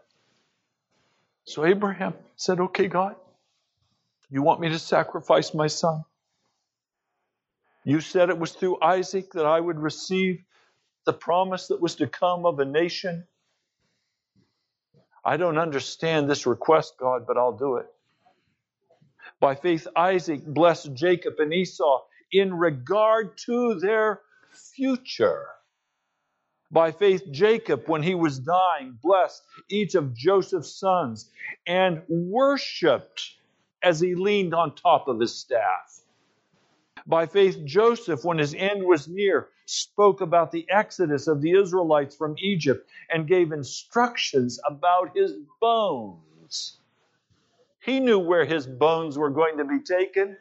So 1.46 1.66
Abraham 1.66 2.16
said, 2.38 2.60
Okay, 2.60 2.88
God, 2.88 3.16
you 4.32 4.42
want 4.44 4.62
me 4.62 4.70
to 4.70 4.80
sacrifice 4.80 5.54
my 5.54 5.68
son? 5.68 6.04
You 7.84 8.02
said 8.02 8.30
it 8.30 8.38
was 8.38 8.52
through 8.52 8.82
Isaac 8.82 9.32
that 9.34 9.46
I 9.46 9.60
would 9.60 9.80
receive 9.80 10.44
the 11.06 11.14
promise 11.14 11.68
that 11.68 11.82
was 11.82 11.96
to 11.96 12.08
come 12.08 12.46
of 12.46 12.60
a 12.60 12.66
nation. 12.66 13.26
I 15.24 15.38
don't 15.38 15.58
understand 15.58 16.30
this 16.30 16.46
request, 16.46 16.96
God, 16.98 17.26
but 17.28 17.38
I'll 17.38 17.58
do 17.58 17.78
it. 17.78 17.88
By 19.40 19.56
faith, 19.56 19.88
Isaac 19.96 20.46
blessed 20.46 20.94
Jacob 20.94 21.36
and 21.40 21.54
Esau 21.54 22.04
in 22.32 22.54
regard 22.54 23.38
to 23.46 23.76
their 23.76 24.22
future. 24.54 25.48
By 26.72 26.92
faith, 26.92 27.24
Jacob, 27.32 27.88
when 27.88 28.04
he 28.04 28.16
was 28.16 28.40
dying, 28.40 29.00
blessed 29.02 29.42
each 29.70 29.96
of 29.96 30.14
Joseph's 30.14 30.76
sons 30.80 31.32
and 31.66 32.04
worshiped 32.08 33.36
as 33.82 34.00
he 34.00 34.14
leaned 34.16 34.54
on 34.54 34.76
top 34.76 35.08
of 35.08 35.20
his 35.20 35.36
staff. 35.36 35.99
By 37.10 37.26
faith, 37.26 37.66
Joseph, 37.66 38.24
when 38.24 38.38
his 38.38 38.54
end 38.54 38.84
was 38.84 39.08
near, 39.08 39.50
spoke 39.66 40.22
about 40.22 40.52
the 40.52 40.68
exodus 40.70 41.28
of 41.28 41.42
the 41.42 41.54
Israelites 41.54 42.16
from 42.16 42.36
Egypt 42.38 42.88
and 43.10 43.28
gave 43.28 43.52
instructions 43.52 44.60
about 44.68 45.18
his 45.18 45.34
bones. 45.60 46.78
He 47.82 48.00
knew 48.00 48.20
where 48.20 48.46
his 48.46 48.68
bones 48.68 49.18
were 49.18 49.32
going 49.32 49.58
to 49.58 49.66
be 49.66 49.80
taken 49.80 50.38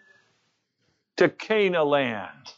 to 1.16 1.30
Canaan 1.30 1.88
land. 1.88 2.52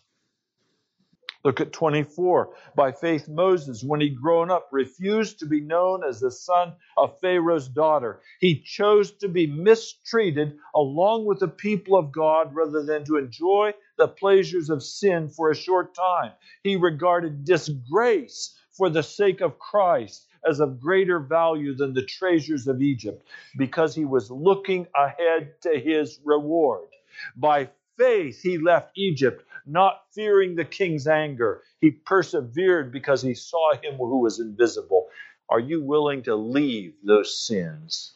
Look 1.45 1.61
at 1.61 1.73
24. 1.73 2.51
By 2.75 2.93
faith, 2.93 3.29
Moses, 3.29 3.83
when 3.83 4.01
he 4.01 4.11
grown 4.11 4.51
up, 4.51 4.69
refused 4.73 5.39
to 5.39 5.47
be 5.47 5.61
known 5.61 6.05
as 6.05 6.21
the 6.21 6.31
son 6.31 6.75
of 6.99 7.19
Pharaoh's 7.21 7.69
daughter. 7.69 8.21
He 8.41 8.61
chose 8.61 9.13
to 9.13 9.29
be 9.29 9.47
mistreated 9.47 10.59
along 10.75 11.25
with 11.25 11.39
the 11.39 11.49
people 11.49 11.97
of 11.97 12.13
God 12.13 12.55
rather 12.55 12.83
than 12.83 13.05
to 13.07 13.17
enjoy 13.17 13.73
the 14.01 14.09
pleasures 14.09 14.71
of 14.71 14.83
sin 14.83 15.29
for 15.29 15.51
a 15.51 15.55
short 15.55 15.95
time. 15.95 16.33
He 16.65 16.77
regarded 16.77 17.45
disgrace 17.45 18.57
for 18.73 18.89
the 18.89 19.03
sake 19.03 19.43
of 19.43 19.59
Christ 19.59 20.27
as 20.49 20.59
of 20.61 20.81
greater 20.81 21.21
value 21.21 21.77
than 21.77 21.93
the 21.93 22.07
treasures 22.07 22.67
of 22.67 22.81
Egypt 22.81 23.29
because 23.59 23.95
he 23.95 24.07
was 24.07 24.31
looking 24.31 24.87
ahead 24.97 25.61
to 25.61 25.79
his 25.79 26.19
reward. 26.25 26.89
By 27.37 27.69
faith, 27.99 28.41
he 28.41 28.57
left 28.57 28.97
Egypt 28.97 29.45
not 29.67 30.05
fearing 30.15 30.57
the 30.57 30.65
king's 30.65 31.07
anger. 31.07 31.63
He 31.83 31.91
persevered 31.91 32.93
because 32.93 33.21
he 33.21 33.35
saw 33.35 33.75
him 33.75 33.97
who 33.97 34.21
was 34.21 34.41
invisible. 34.41 35.09
Are 35.51 35.61
you 35.61 35.83
willing 35.85 36.23
to 36.23 36.35
leave 36.37 36.95
those 37.05 37.39
sins? 37.39 38.15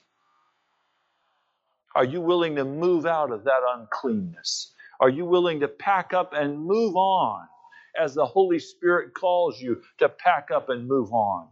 Are 1.94 2.04
you 2.06 2.22
willing 2.22 2.56
to 2.56 2.64
move 2.64 3.04
out 3.04 3.30
of 3.30 3.44
that 3.44 3.60
uncleanness? 3.76 4.73
Are 5.04 5.10
you 5.10 5.26
willing 5.26 5.60
to 5.60 5.68
pack 5.68 6.14
up 6.14 6.32
and 6.32 6.58
move 6.58 6.96
on 6.96 7.46
as 8.00 8.14
the 8.14 8.24
Holy 8.24 8.58
Spirit 8.58 9.12
calls 9.12 9.60
you 9.60 9.82
to 9.98 10.08
pack 10.08 10.48
up 10.50 10.70
and 10.70 10.88
move 10.88 11.12
on? 11.12 11.46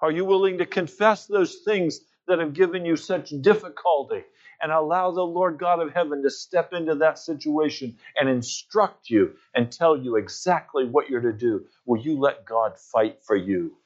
Are 0.00 0.12
you 0.12 0.24
willing 0.24 0.58
to 0.58 0.66
confess 0.66 1.26
those 1.26 1.56
things 1.64 1.98
that 2.28 2.38
have 2.38 2.52
given 2.54 2.84
you 2.84 2.94
such 2.94 3.30
difficulty 3.40 4.22
and 4.62 4.70
allow 4.70 5.10
the 5.10 5.24
Lord 5.24 5.58
God 5.58 5.80
of 5.80 5.92
heaven 5.92 6.22
to 6.22 6.30
step 6.30 6.72
into 6.72 6.94
that 6.94 7.18
situation 7.18 7.98
and 8.16 8.28
instruct 8.28 9.10
you 9.10 9.34
and 9.56 9.72
tell 9.72 9.96
you 9.96 10.14
exactly 10.14 10.84
what 10.84 11.10
you're 11.10 11.20
to 11.20 11.32
do. 11.32 11.66
Will 11.86 12.00
you 12.00 12.20
let 12.20 12.44
God 12.44 12.78
fight 12.78 13.18
for 13.24 13.34
you? 13.34 13.76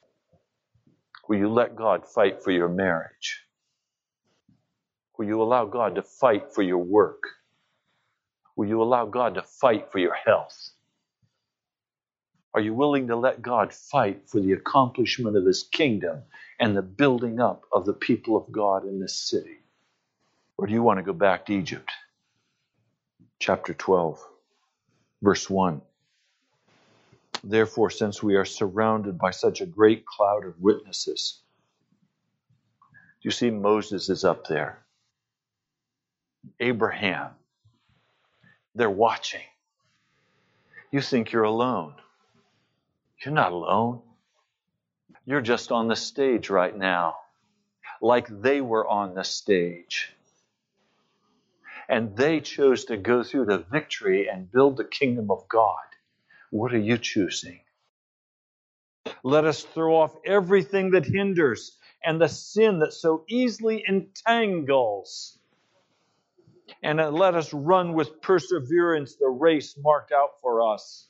Will 1.27 1.39
you 1.39 1.49
let 1.51 1.75
God 1.75 2.07
fight 2.07 2.43
for 2.43 2.51
your 2.51 2.69
marriage? 2.69 3.41
Will 5.17 5.25
you 5.25 5.41
allow 5.41 5.65
God 5.65 5.95
to 5.95 6.03
fight 6.03 6.53
for 6.53 6.61
your 6.61 6.77
work? 6.77 7.23
Will 8.55 8.67
you 8.67 8.81
allow 8.83 9.05
God 9.05 9.35
to 9.35 9.43
fight 9.43 9.91
for 9.91 9.99
your 9.99 10.15
health? 10.15 10.71
Are 12.53 12.61
you 12.61 12.73
willing 12.73 13.07
to 13.07 13.15
let 13.17 13.41
God 13.41 13.73
fight 13.73 14.29
for 14.29 14.39
the 14.41 14.53
accomplishment 14.53 15.37
of 15.37 15.45
His 15.45 15.63
kingdom 15.63 16.23
and 16.59 16.75
the 16.77 16.81
building 16.83 17.39
up 17.39 17.65
of 17.73 17.85
the 17.85 17.93
people 17.93 18.37
of 18.37 18.51
God 18.51 18.85
in 18.85 18.99
this 18.99 19.17
city? 19.17 19.59
Or 20.57 20.67
do 20.67 20.73
you 20.73 20.83
want 20.83 20.99
to 20.99 21.03
go 21.03 21.13
back 21.13 21.47
to 21.47 21.53
Egypt? 21.53 21.89
chapter 23.39 23.73
12, 23.73 24.19
verse 25.21 25.49
1. 25.49 25.81
Therefore, 27.43 27.89
since 27.89 28.23
we 28.23 28.35
are 28.35 28.45
surrounded 28.45 29.17
by 29.17 29.31
such 29.31 29.61
a 29.61 29.65
great 29.65 30.05
cloud 30.05 30.45
of 30.45 30.59
witnesses, 30.61 31.41
do 33.21 33.27
you 33.27 33.31
see 33.31 33.49
Moses 33.51 34.09
is 34.09 34.23
up 34.25 34.47
there, 34.47 34.79
Abraham, 36.59 37.31
they're 38.75 38.89
watching. 38.89 39.41
You 40.91 41.01
think 41.01 41.31
you're 41.31 41.43
alone. 41.43 41.95
You're 43.23 43.33
not 43.33 43.53
alone. 43.53 44.01
You're 45.25 45.41
just 45.41 45.71
on 45.71 45.87
the 45.87 45.95
stage 45.95 46.49
right 46.49 46.75
now, 46.77 47.15
like 48.01 48.27
they 48.41 48.61
were 48.61 48.87
on 48.87 49.15
the 49.15 49.23
stage. 49.23 50.13
And 51.89 52.15
they 52.15 52.41
chose 52.41 52.85
to 52.85 52.97
go 52.97 53.23
through 53.23 53.45
to 53.47 53.59
victory 53.59 54.27
and 54.29 54.51
build 54.51 54.77
the 54.77 54.85
kingdom 54.85 55.31
of 55.31 55.47
God. 55.47 55.77
What 56.51 56.73
are 56.73 56.79
you 56.79 56.97
choosing? 56.97 57.59
Let 59.23 59.45
us 59.45 59.63
throw 59.63 59.95
off 59.95 60.15
everything 60.25 60.91
that 60.91 61.05
hinders 61.05 61.77
and 62.03 62.21
the 62.21 62.29
sin 62.29 62.79
that 62.79 62.93
so 62.93 63.23
easily 63.27 63.83
entangles. 63.87 65.34
And 66.85 66.99
let 67.15 67.33
us 67.33 67.51
run 67.51 67.93
with 67.93 68.21
perseverance 68.21 69.15
the 69.15 69.27
race 69.27 69.75
marked 69.75 70.11
out 70.11 70.33
for 70.43 70.71
us. 70.71 71.07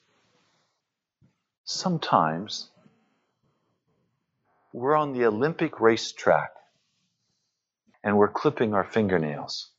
Sometimes 1.65 2.69
we're 4.71 4.95
on 4.95 5.11
the 5.11 5.25
Olympic 5.25 5.81
racetrack 5.81 6.51
and 8.05 8.17
we're 8.17 8.29
clipping 8.29 8.73
our 8.73 8.85
fingernails 8.85 9.69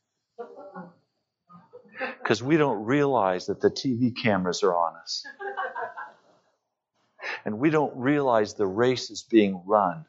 because 2.21 2.43
we 2.43 2.57
don't 2.57 2.85
realize 2.85 3.47
that 3.47 3.59
the 3.59 3.71
TV 3.71 4.15
cameras 4.15 4.61
are 4.61 4.75
on 4.75 4.97
us. 4.97 5.25
And 7.43 7.57
we 7.57 7.71
don't 7.71 7.97
realize 7.97 8.53
the 8.53 8.67
race 8.67 9.09
is 9.09 9.23
being 9.23 9.63
run. 9.65 10.05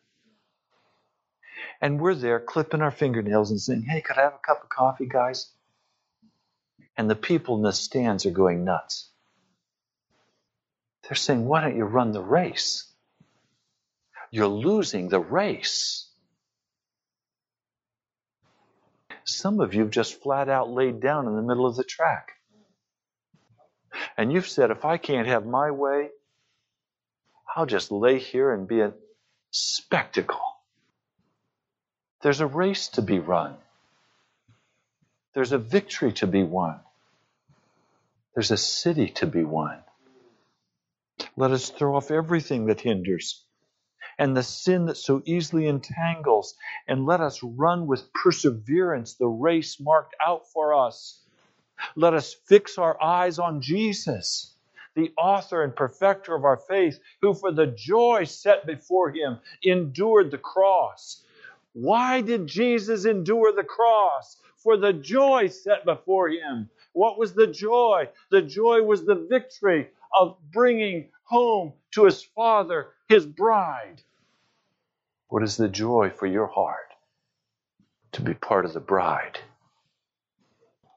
And 1.80 1.98
we're 1.98 2.14
there 2.14 2.40
clipping 2.40 2.82
our 2.82 2.90
fingernails 2.90 3.50
and 3.50 3.58
saying, 3.58 3.84
Hey, 3.88 4.02
could 4.02 4.18
I 4.18 4.24
have 4.24 4.34
a 4.34 4.46
cup 4.46 4.62
of 4.62 4.68
coffee, 4.68 5.06
guys? 5.06 5.50
And 6.98 7.08
the 7.08 7.16
people 7.16 7.56
in 7.56 7.62
the 7.62 7.72
stands 7.72 8.26
are 8.26 8.30
going 8.30 8.64
nuts. 8.64 9.08
They're 11.04 11.16
saying, 11.16 11.46
Why 11.46 11.62
don't 11.62 11.76
you 11.76 11.84
run 11.84 12.12
the 12.12 12.22
race? 12.22 12.84
You're 14.30 14.48
losing 14.48 15.08
the 15.08 15.20
race. 15.20 16.10
Some 19.24 19.60
of 19.60 19.74
you 19.74 19.82
have 19.82 19.90
just 19.90 20.20
flat 20.22 20.48
out 20.48 20.70
laid 20.70 21.00
down 21.00 21.26
in 21.26 21.36
the 21.36 21.42
middle 21.42 21.66
of 21.66 21.76
the 21.76 21.84
track. 21.84 22.32
And 24.16 24.32
you've 24.32 24.48
said, 24.48 24.70
if 24.70 24.84
I 24.84 24.96
can't 24.96 25.28
have 25.28 25.46
my 25.46 25.70
way, 25.70 26.10
I'll 27.54 27.66
just 27.66 27.90
lay 27.90 28.18
here 28.18 28.52
and 28.52 28.68
be 28.68 28.80
a 28.80 28.92
spectacle. 29.50 30.40
There's 32.22 32.40
a 32.40 32.46
race 32.46 32.88
to 32.88 33.02
be 33.02 33.18
run. 33.18 33.54
There's 35.34 35.52
a 35.52 35.58
victory 35.58 36.12
to 36.14 36.26
be 36.26 36.42
won. 36.42 36.80
There's 38.38 38.52
a 38.52 38.56
city 38.56 39.08
to 39.16 39.26
be 39.26 39.42
won. 39.42 39.82
Let 41.36 41.50
us 41.50 41.70
throw 41.70 41.96
off 41.96 42.12
everything 42.12 42.66
that 42.66 42.82
hinders 42.82 43.44
and 44.16 44.36
the 44.36 44.44
sin 44.44 44.86
that 44.86 44.96
so 44.96 45.20
easily 45.24 45.66
entangles, 45.66 46.54
and 46.86 47.04
let 47.04 47.20
us 47.20 47.42
run 47.42 47.88
with 47.88 48.12
perseverance 48.12 49.14
the 49.14 49.26
race 49.26 49.80
marked 49.80 50.14
out 50.24 50.46
for 50.52 50.72
us. 50.72 51.20
Let 51.96 52.14
us 52.14 52.32
fix 52.32 52.78
our 52.78 53.02
eyes 53.02 53.40
on 53.40 53.60
Jesus, 53.60 54.54
the 54.94 55.12
author 55.18 55.64
and 55.64 55.74
perfecter 55.74 56.36
of 56.36 56.44
our 56.44 56.58
faith, 56.58 57.00
who 57.20 57.34
for 57.34 57.50
the 57.50 57.66
joy 57.66 58.22
set 58.22 58.64
before 58.64 59.10
him 59.10 59.40
endured 59.64 60.30
the 60.30 60.38
cross. 60.38 61.24
Why 61.72 62.20
did 62.20 62.46
Jesus 62.46 63.04
endure 63.04 63.52
the 63.52 63.64
cross? 63.64 64.36
For 64.58 64.76
the 64.76 64.92
joy 64.92 65.48
set 65.48 65.84
before 65.84 66.28
him. 66.28 66.70
What 66.98 67.16
was 67.16 67.32
the 67.32 67.46
joy? 67.46 68.08
The 68.30 68.42
joy 68.42 68.82
was 68.82 69.04
the 69.04 69.14
victory 69.14 69.86
of 70.12 70.36
bringing 70.50 71.10
home 71.22 71.74
to 71.92 72.06
his 72.06 72.24
Father 72.24 72.88
his 73.08 73.24
bride. 73.24 74.02
What 75.28 75.44
is 75.44 75.56
the 75.56 75.68
joy 75.68 76.10
for 76.10 76.26
your 76.26 76.48
heart? 76.48 76.92
To 78.12 78.22
be 78.22 78.34
part 78.34 78.64
of 78.64 78.72
the 78.72 78.80
bride, 78.80 79.38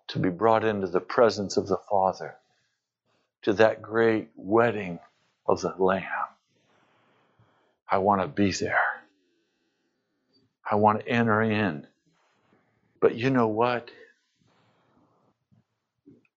to 0.07 0.17
be 0.17 0.29
brought 0.29 0.63
into 0.63 0.87
the 0.87 0.99
presence 0.99 1.55
of 1.55 1.67
the 1.67 1.77
Father, 1.77 2.35
to 3.43 3.53
that 3.53 3.83
great 3.83 4.29
wedding 4.35 4.97
of 5.45 5.61
the 5.61 5.75
Lamb. 5.77 6.29
I 7.87 7.99
want 7.99 8.21
to 8.21 8.27
be 8.27 8.51
there. 8.53 8.81
I 10.69 10.77
want 10.77 11.01
to 11.01 11.07
enter 11.07 11.43
in. 11.43 11.85
But 12.99 13.13
you 13.13 13.29
know 13.29 13.49
what? 13.49 13.91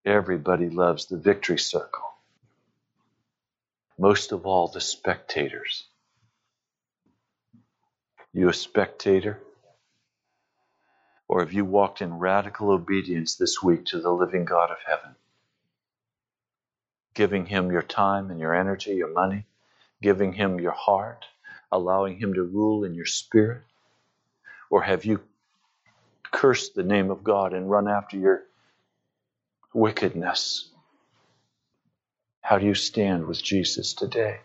Everybody 0.06 0.70
loves 0.70 1.06
the 1.06 1.18
victory 1.18 1.60
circle. 1.60 2.04
Most 4.00 4.32
of 4.32 4.48
all, 4.48 4.68
the 4.68 4.82
spectators. 4.82 5.86
You 8.34 8.50
a 8.50 8.54
spectator? 8.54 9.40
Or 11.28 11.42
have 11.42 11.54
you 11.54 11.66
walked 11.66 12.02
in 12.02 12.20
radical 12.20 12.72
obedience 12.72 13.36
this 13.36 13.62
week 13.62 13.86
to 13.88 14.02
the 14.02 14.12
living 14.12 14.46
God 14.46 14.72
of 14.72 14.78
heaven? 14.86 15.16
Giving 17.14 17.46
Him 17.46 17.72
your 17.72 17.84
time 17.84 18.32
and 18.32 18.40
your 18.40 18.56
energy, 18.56 18.96
your 18.96 19.14
money, 19.14 19.46
giving 20.02 20.34
Him 20.34 20.60
your 20.60 20.72
heart, 20.72 21.26
allowing 21.72 22.18
Him 22.18 22.34
to 22.34 22.44
rule 22.44 22.84
in 22.86 22.96
your 22.96 23.06
spirit? 23.06 23.62
Or 24.70 24.82
have 24.82 25.06
you 25.06 25.22
cursed 26.32 26.74
the 26.74 26.84
name 26.84 27.12
of 27.12 27.24
God 27.24 27.54
and 27.54 27.70
run 27.70 27.88
after 27.88 28.18
your 28.18 28.44
wickedness? 29.74 30.70
How 32.42 32.60
do 32.60 32.66
you 32.66 32.76
stand 32.76 33.28
with 33.28 33.42
Jesus 33.42 33.94
today? 33.94 34.40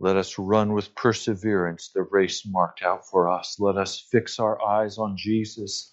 Let 0.00 0.16
us 0.16 0.38
run 0.38 0.74
with 0.74 0.94
perseverance 0.94 1.88
the 1.88 2.02
race 2.02 2.46
marked 2.46 2.82
out 2.82 3.08
for 3.08 3.28
us. 3.28 3.58
Let 3.58 3.76
us 3.76 3.98
fix 3.98 4.38
our 4.38 4.62
eyes 4.62 4.98
on 4.98 5.16
Jesus, 5.16 5.92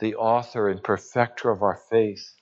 the 0.00 0.16
author 0.16 0.68
and 0.68 0.82
perfecter 0.82 1.50
of 1.50 1.62
our 1.62 1.80
faith, 1.90 2.34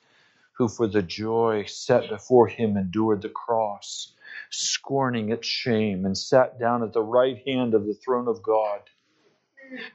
who 0.52 0.68
for 0.68 0.86
the 0.86 1.02
joy 1.02 1.64
set 1.66 2.08
before 2.08 2.46
him 2.46 2.76
endured 2.76 3.22
the 3.22 3.28
cross, 3.28 4.14
scorning 4.50 5.30
its 5.30 5.46
shame, 5.46 6.06
and 6.06 6.16
sat 6.16 6.58
down 6.58 6.82
at 6.82 6.92
the 6.92 7.02
right 7.02 7.42
hand 7.46 7.74
of 7.74 7.86
the 7.86 7.94
throne 7.94 8.28
of 8.28 8.42
God. 8.42 8.80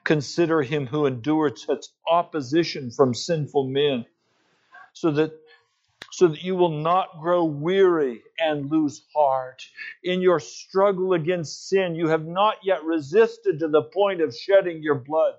Consider 0.04 0.62
him 0.62 0.88
who 0.88 1.06
endured 1.06 1.58
such 1.58 1.86
opposition 2.10 2.92
from 2.92 3.14
sinful 3.14 3.68
men, 3.68 4.06
so 4.96 5.12
that 5.12 5.34
so 6.12 6.30
that 6.30 6.44
you 6.44 6.56
will 6.56 6.82
not 6.82 7.20
grow 7.20 7.44
weary 7.44 8.24
and 8.40 8.72
lose 8.72 9.04
heart. 9.16 9.68
In 10.04 10.22
your 10.22 10.40
struggle 10.40 11.14
against 11.14 11.68
sin, 11.68 11.96
you 11.96 12.08
have 12.08 12.26
not 12.26 12.56
yet 12.64 12.84
resisted 12.86 13.60
to 13.60 13.68
the 13.68 13.84
point 13.84 14.22
of 14.22 14.36
shedding 14.36 14.82
your 14.82 14.96
blood. 14.96 15.36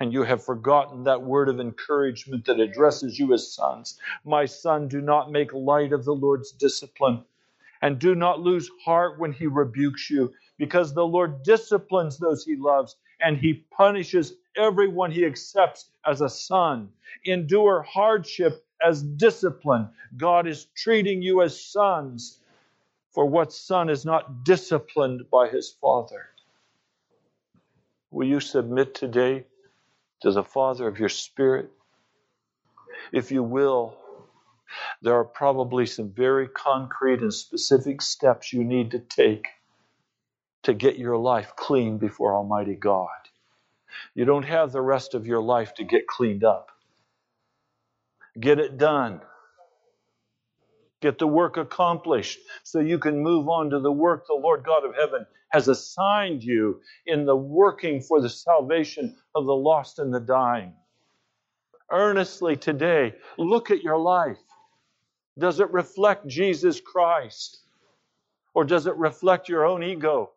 And 0.00 0.12
you 0.12 0.22
have 0.22 0.42
forgotten 0.42 1.04
that 1.04 1.22
word 1.22 1.50
of 1.50 1.60
encouragement 1.60 2.46
that 2.46 2.60
addresses 2.60 3.18
you 3.18 3.34
as 3.34 3.52
sons. 3.52 3.98
My 4.24 4.46
son, 4.46 4.88
do 4.88 5.02
not 5.02 5.30
make 5.30 5.52
light 5.52 5.92
of 5.92 6.06
the 6.06 6.14
Lord's 6.14 6.52
discipline, 6.52 7.22
and 7.82 7.98
do 7.98 8.14
not 8.14 8.40
lose 8.40 8.70
heart 8.82 9.18
when 9.18 9.32
he 9.32 9.46
rebukes 9.46 10.08
you, 10.08 10.32
because 10.56 10.94
the 10.94 11.06
Lord 11.06 11.42
disciplines 11.42 12.16
those 12.16 12.44
he 12.44 12.56
loves, 12.56 12.96
and 13.20 13.36
he 13.36 13.66
punishes 13.76 14.34
everyone 14.56 15.10
he 15.10 15.26
accepts 15.26 15.90
as 16.06 16.22
a 16.22 16.30
son. 16.30 16.88
Endure 17.26 17.82
hardship 17.82 18.64
as 18.86 19.02
discipline. 19.02 19.88
God 20.16 20.46
is 20.46 20.66
treating 20.76 21.22
you 21.22 21.42
as 21.42 21.60
sons, 21.60 22.40
for 23.12 23.26
what 23.26 23.52
son 23.52 23.90
is 23.90 24.04
not 24.04 24.44
disciplined 24.44 25.30
by 25.30 25.48
his 25.48 25.70
father? 25.80 26.26
Will 28.10 28.26
you 28.28 28.40
submit 28.40 28.94
today 28.94 29.46
to 30.22 30.32
the 30.32 30.44
Father 30.44 30.88
of 30.88 30.98
your 30.98 31.08
Spirit? 31.10 31.70
If 33.12 33.32
you 33.32 33.42
will, 33.42 33.96
there 35.02 35.14
are 35.14 35.24
probably 35.24 35.86
some 35.86 36.10
very 36.10 36.48
concrete 36.48 37.20
and 37.22 37.34
specific 37.34 38.02
steps 38.02 38.52
you 38.52 38.64
need 38.64 38.92
to 38.92 39.00
take 39.00 39.46
to 40.64 40.74
get 40.74 40.98
your 40.98 41.18
life 41.18 41.54
clean 41.56 41.98
before 41.98 42.34
Almighty 42.36 42.76
God. 42.76 43.08
You 44.14 44.26
don't 44.26 44.44
have 44.44 44.72
the 44.72 44.82
rest 44.82 45.14
of 45.14 45.26
your 45.26 45.42
life 45.42 45.74
to 45.76 45.84
get 45.84 46.06
cleaned 46.06 46.44
up. 46.44 46.70
Get 48.40 48.60
it 48.60 48.78
done. 48.78 49.22
Get 51.02 51.18
the 51.18 51.28
work 51.28 51.56
accomplished 51.58 52.40
so 52.64 52.80
you 52.80 52.98
can 52.98 53.22
move 53.22 53.48
on 53.48 53.70
to 53.70 53.80
the 53.80 53.92
work 53.92 54.26
the 54.26 54.34
Lord 54.34 54.64
God 54.64 54.84
of 54.84 54.94
heaven 54.96 55.26
has 55.50 55.68
assigned 55.68 56.44
you 56.44 56.80
in 57.06 57.26
the 57.26 57.36
working 57.36 58.02
for 58.02 58.20
the 58.20 58.30
salvation 58.30 59.16
of 59.34 59.46
the 59.46 59.54
lost 59.54 59.98
and 60.00 60.14
the 60.14 60.20
dying. 60.20 60.74
earnestly 61.90 62.56
today. 62.56 63.14
Look 63.38 63.70
at 63.70 63.82
your 63.82 63.98
life. 63.98 64.38
Does 65.38 65.60
it 65.60 65.72
reflect 65.72 66.28
Jesus 66.28 66.80
Christ? 66.80 67.60
Or 68.54 68.64
does 68.64 68.86
it 68.86 68.96
reflect 68.96 69.48
your 69.48 69.66
own 69.66 69.82
ego? 69.82 70.32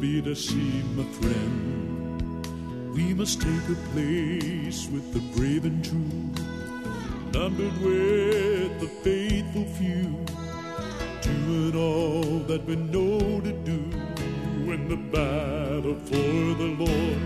Be 0.00 0.20
deceived, 0.20 0.94
my 0.94 1.04
friend. 1.04 2.94
We 2.94 3.14
must 3.14 3.40
take 3.40 3.68
a 3.70 3.74
place 3.92 4.88
with 4.90 5.14
the 5.14 5.20
brave 5.34 5.64
and 5.64 5.82
true, 5.82 6.44
numbered 7.32 7.80
with 7.80 8.78
the 8.78 8.88
faithful 9.02 9.64
few, 9.64 10.14
doing 11.22 11.74
all 11.74 12.40
that 12.40 12.66
we 12.66 12.76
know 12.76 13.40
to 13.40 13.52
do 13.52 13.80
in 14.70 14.86
the 14.88 14.96
battle 14.96 15.94
for 15.94 16.54
the 16.60 16.76
Lord. 16.78 17.20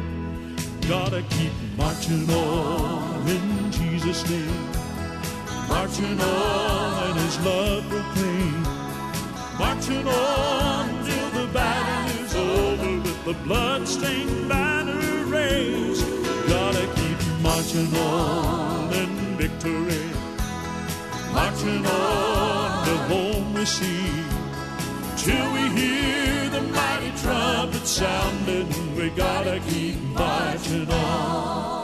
Gotta 0.88 1.22
keep 1.22 1.52
marching 1.76 2.30
on 2.30 3.26
in 3.26 3.72
Jesus' 3.72 4.28
name. 4.30 4.70
Marching 5.68 6.20
on 6.20 7.10
and 7.10 7.18
His 7.18 7.38
love 7.40 7.84
proclaim. 7.88 8.62
Marching 9.58 10.06
on 10.06 10.99
the 13.24 13.34
blood-stained 13.44 14.48
banner 14.48 15.24
raised. 15.26 16.06
Gotta 16.48 16.86
keep 16.96 17.18
marching 17.42 17.94
on 17.96 18.92
in 18.94 19.36
victory. 19.36 20.10
Marching 21.32 21.84
on 21.86 22.86
to 22.86 22.96
home 23.08 23.54
we 23.54 23.64
see. 23.64 24.24
Till 25.16 25.52
we 25.52 25.68
hear 25.78 26.48
the 26.48 26.62
mighty 26.62 27.10
trumpet 27.22 27.86
sounding, 27.86 28.96
we 28.96 29.10
gotta 29.10 29.60
keep 29.68 29.96
marching 30.14 30.90
on. 30.90 31.79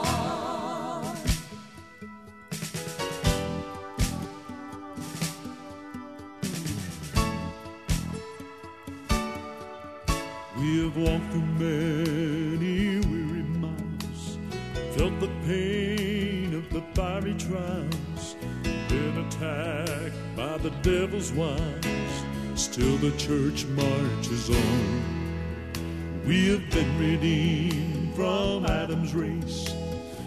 Attacked 19.39 20.35
by 20.35 20.57
the 20.57 20.69
devil's 20.81 21.31
wiles. 21.31 22.23
Still 22.55 22.97
the 22.97 23.11
church 23.17 23.65
marches 23.65 24.49
on. 24.49 26.23
We 26.25 26.49
have 26.49 26.69
been 26.71 26.97
redeemed 26.97 28.15
from 28.15 28.65
Adam's 28.65 29.13
race, 29.13 29.73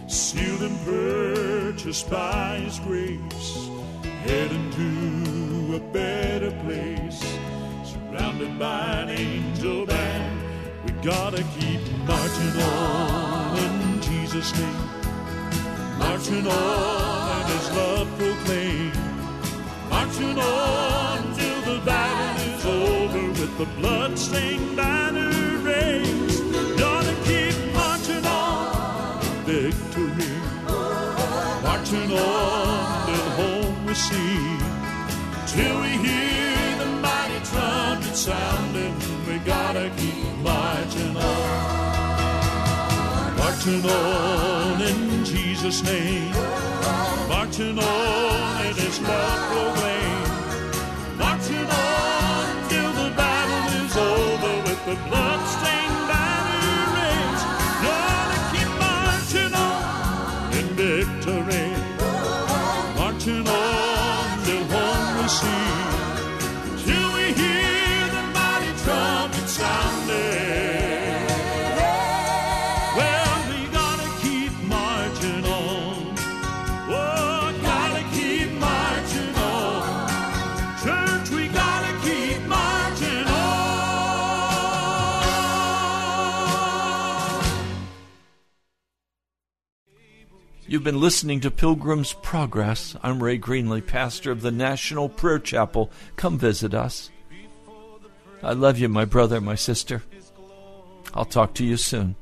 sealed 0.08 0.62
and 0.62 0.78
purchased 0.84 2.08
by 2.10 2.58
his 2.58 2.78
grace, 2.80 3.68
heading 4.24 4.70
to 4.70 5.76
a 5.76 5.80
better 5.92 6.52
place, 6.62 7.20
surrounded 7.84 8.58
by 8.58 9.02
an 9.02 9.10
angel 9.10 9.86
band. 9.86 10.40
We 10.86 10.92
gotta 11.02 11.42
keep 11.58 11.80
marching 12.06 12.62
on 12.62 13.58
in 13.58 14.02
Jesus' 14.02 14.56
name, 14.58 15.98
marching 15.98 16.46
on 16.46 17.20
and 17.40 17.48
his 17.52 17.70
love 17.72 18.08
proclaim, 18.18 18.92
marching 20.00 20.38
on 20.38 21.34
till 21.34 21.60
the 21.70 21.78
battle 21.84 22.54
is 22.54 22.64
over 22.64 23.26
with 23.38 23.58
the 23.58 23.66
blood-stained 23.78 24.74
banner 24.74 25.30
raised. 25.58 26.42
Gotta 26.78 27.14
keep 27.28 27.54
marching 27.74 28.24
on 28.24 29.20
victory, 29.44 30.36
marching 31.62 32.10
on 32.12 33.06
till 33.06 33.28
home 33.40 33.84
we 33.84 33.94
see, 33.94 34.58
till 35.52 35.76
we 35.82 35.90
hear 36.06 36.78
the 36.78 36.90
mighty 37.06 37.40
trumpet 37.50 38.16
sounding. 38.16 38.94
We 39.28 39.38
gotta 39.40 39.90
keep 39.98 40.24
marching 40.42 41.14
on, 41.16 41.60
marching 43.36 43.84
on 43.84 44.80
in 44.80 45.24
Jesus' 45.26 45.82
name, 45.84 46.32
marching 47.30 47.78
on 47.78 48.66
in 48.66 48.74
His 48.74 49.00
love 49.00 49.40
proclaim. 49.50 50.22
Marching 51.16 51.70
on 51.86 52.68
till 52.68 52.92
the 53.00 53.08
battle 53.20 53.66
is 53.82 53.94
over 53.96 54.54
with 54.66 54.80
the 54.88 54.96
blood-stained 55.06 56.00
banner 56.10 56.60
raised. 56.96 57.46
Gonna 57.86 58.40
keep 58.52 58.70
marching 58.86 59.54
on 59.68 60.52
in 60.58 60.66
victory. 60.82 61.68
Marching 62.98 63.46
on 63.46 64.44
till 64.44 64.64
home 64.74 65.22
we 65.22 65.28
see. 65.28 65.79
You've 90.70 90.84
been 90.84 91.00
listening 91.00 91.40
to 91.40 91.50
Pilgrim's 91.50 92.12
Progress. 92.12 92.94
I'm 93.02 93.20
Ray 93.20 93.40
Greenley, 93.40 93.84
pastor 93.84 94.30
of 94.30 94.40
the 94.40 94.52
National 94.52 95.08
Prayer 95.08 95.40
Chapel. 95.40 95.90
Come 96.14 96.38
visit 96.38 96.74
us. 96.74 97.10
I 98.40 98.52
love 98.52 98.78
you, 98.78 98.88
my 98.88 99.04
brother, 99.04 99.40
my 99.40 99.56
sister. 99.56 100.04
I'll 101.12 101.24
talk 101.24 101.54
to 101.54 101.64
you 101.64 101.76
soon. 101.76 102.14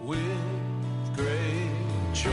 with 0.00 0.18
great 1.14 2.14
joy. 2.14 2.32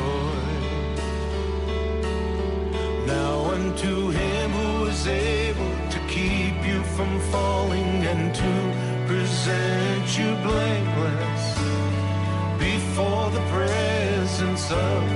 Now 3.06 3.52
unto 3.52 4.10
him 4.12 4.52
who 4.52 4.86
is 4.86 5.06
able 5.06 5.90
to 5.90 6.00
keep 6.08 6.66
you 6.66 6.82
from 6.96 7.20
falling 7.30 7.75
sun. 14.68 15.15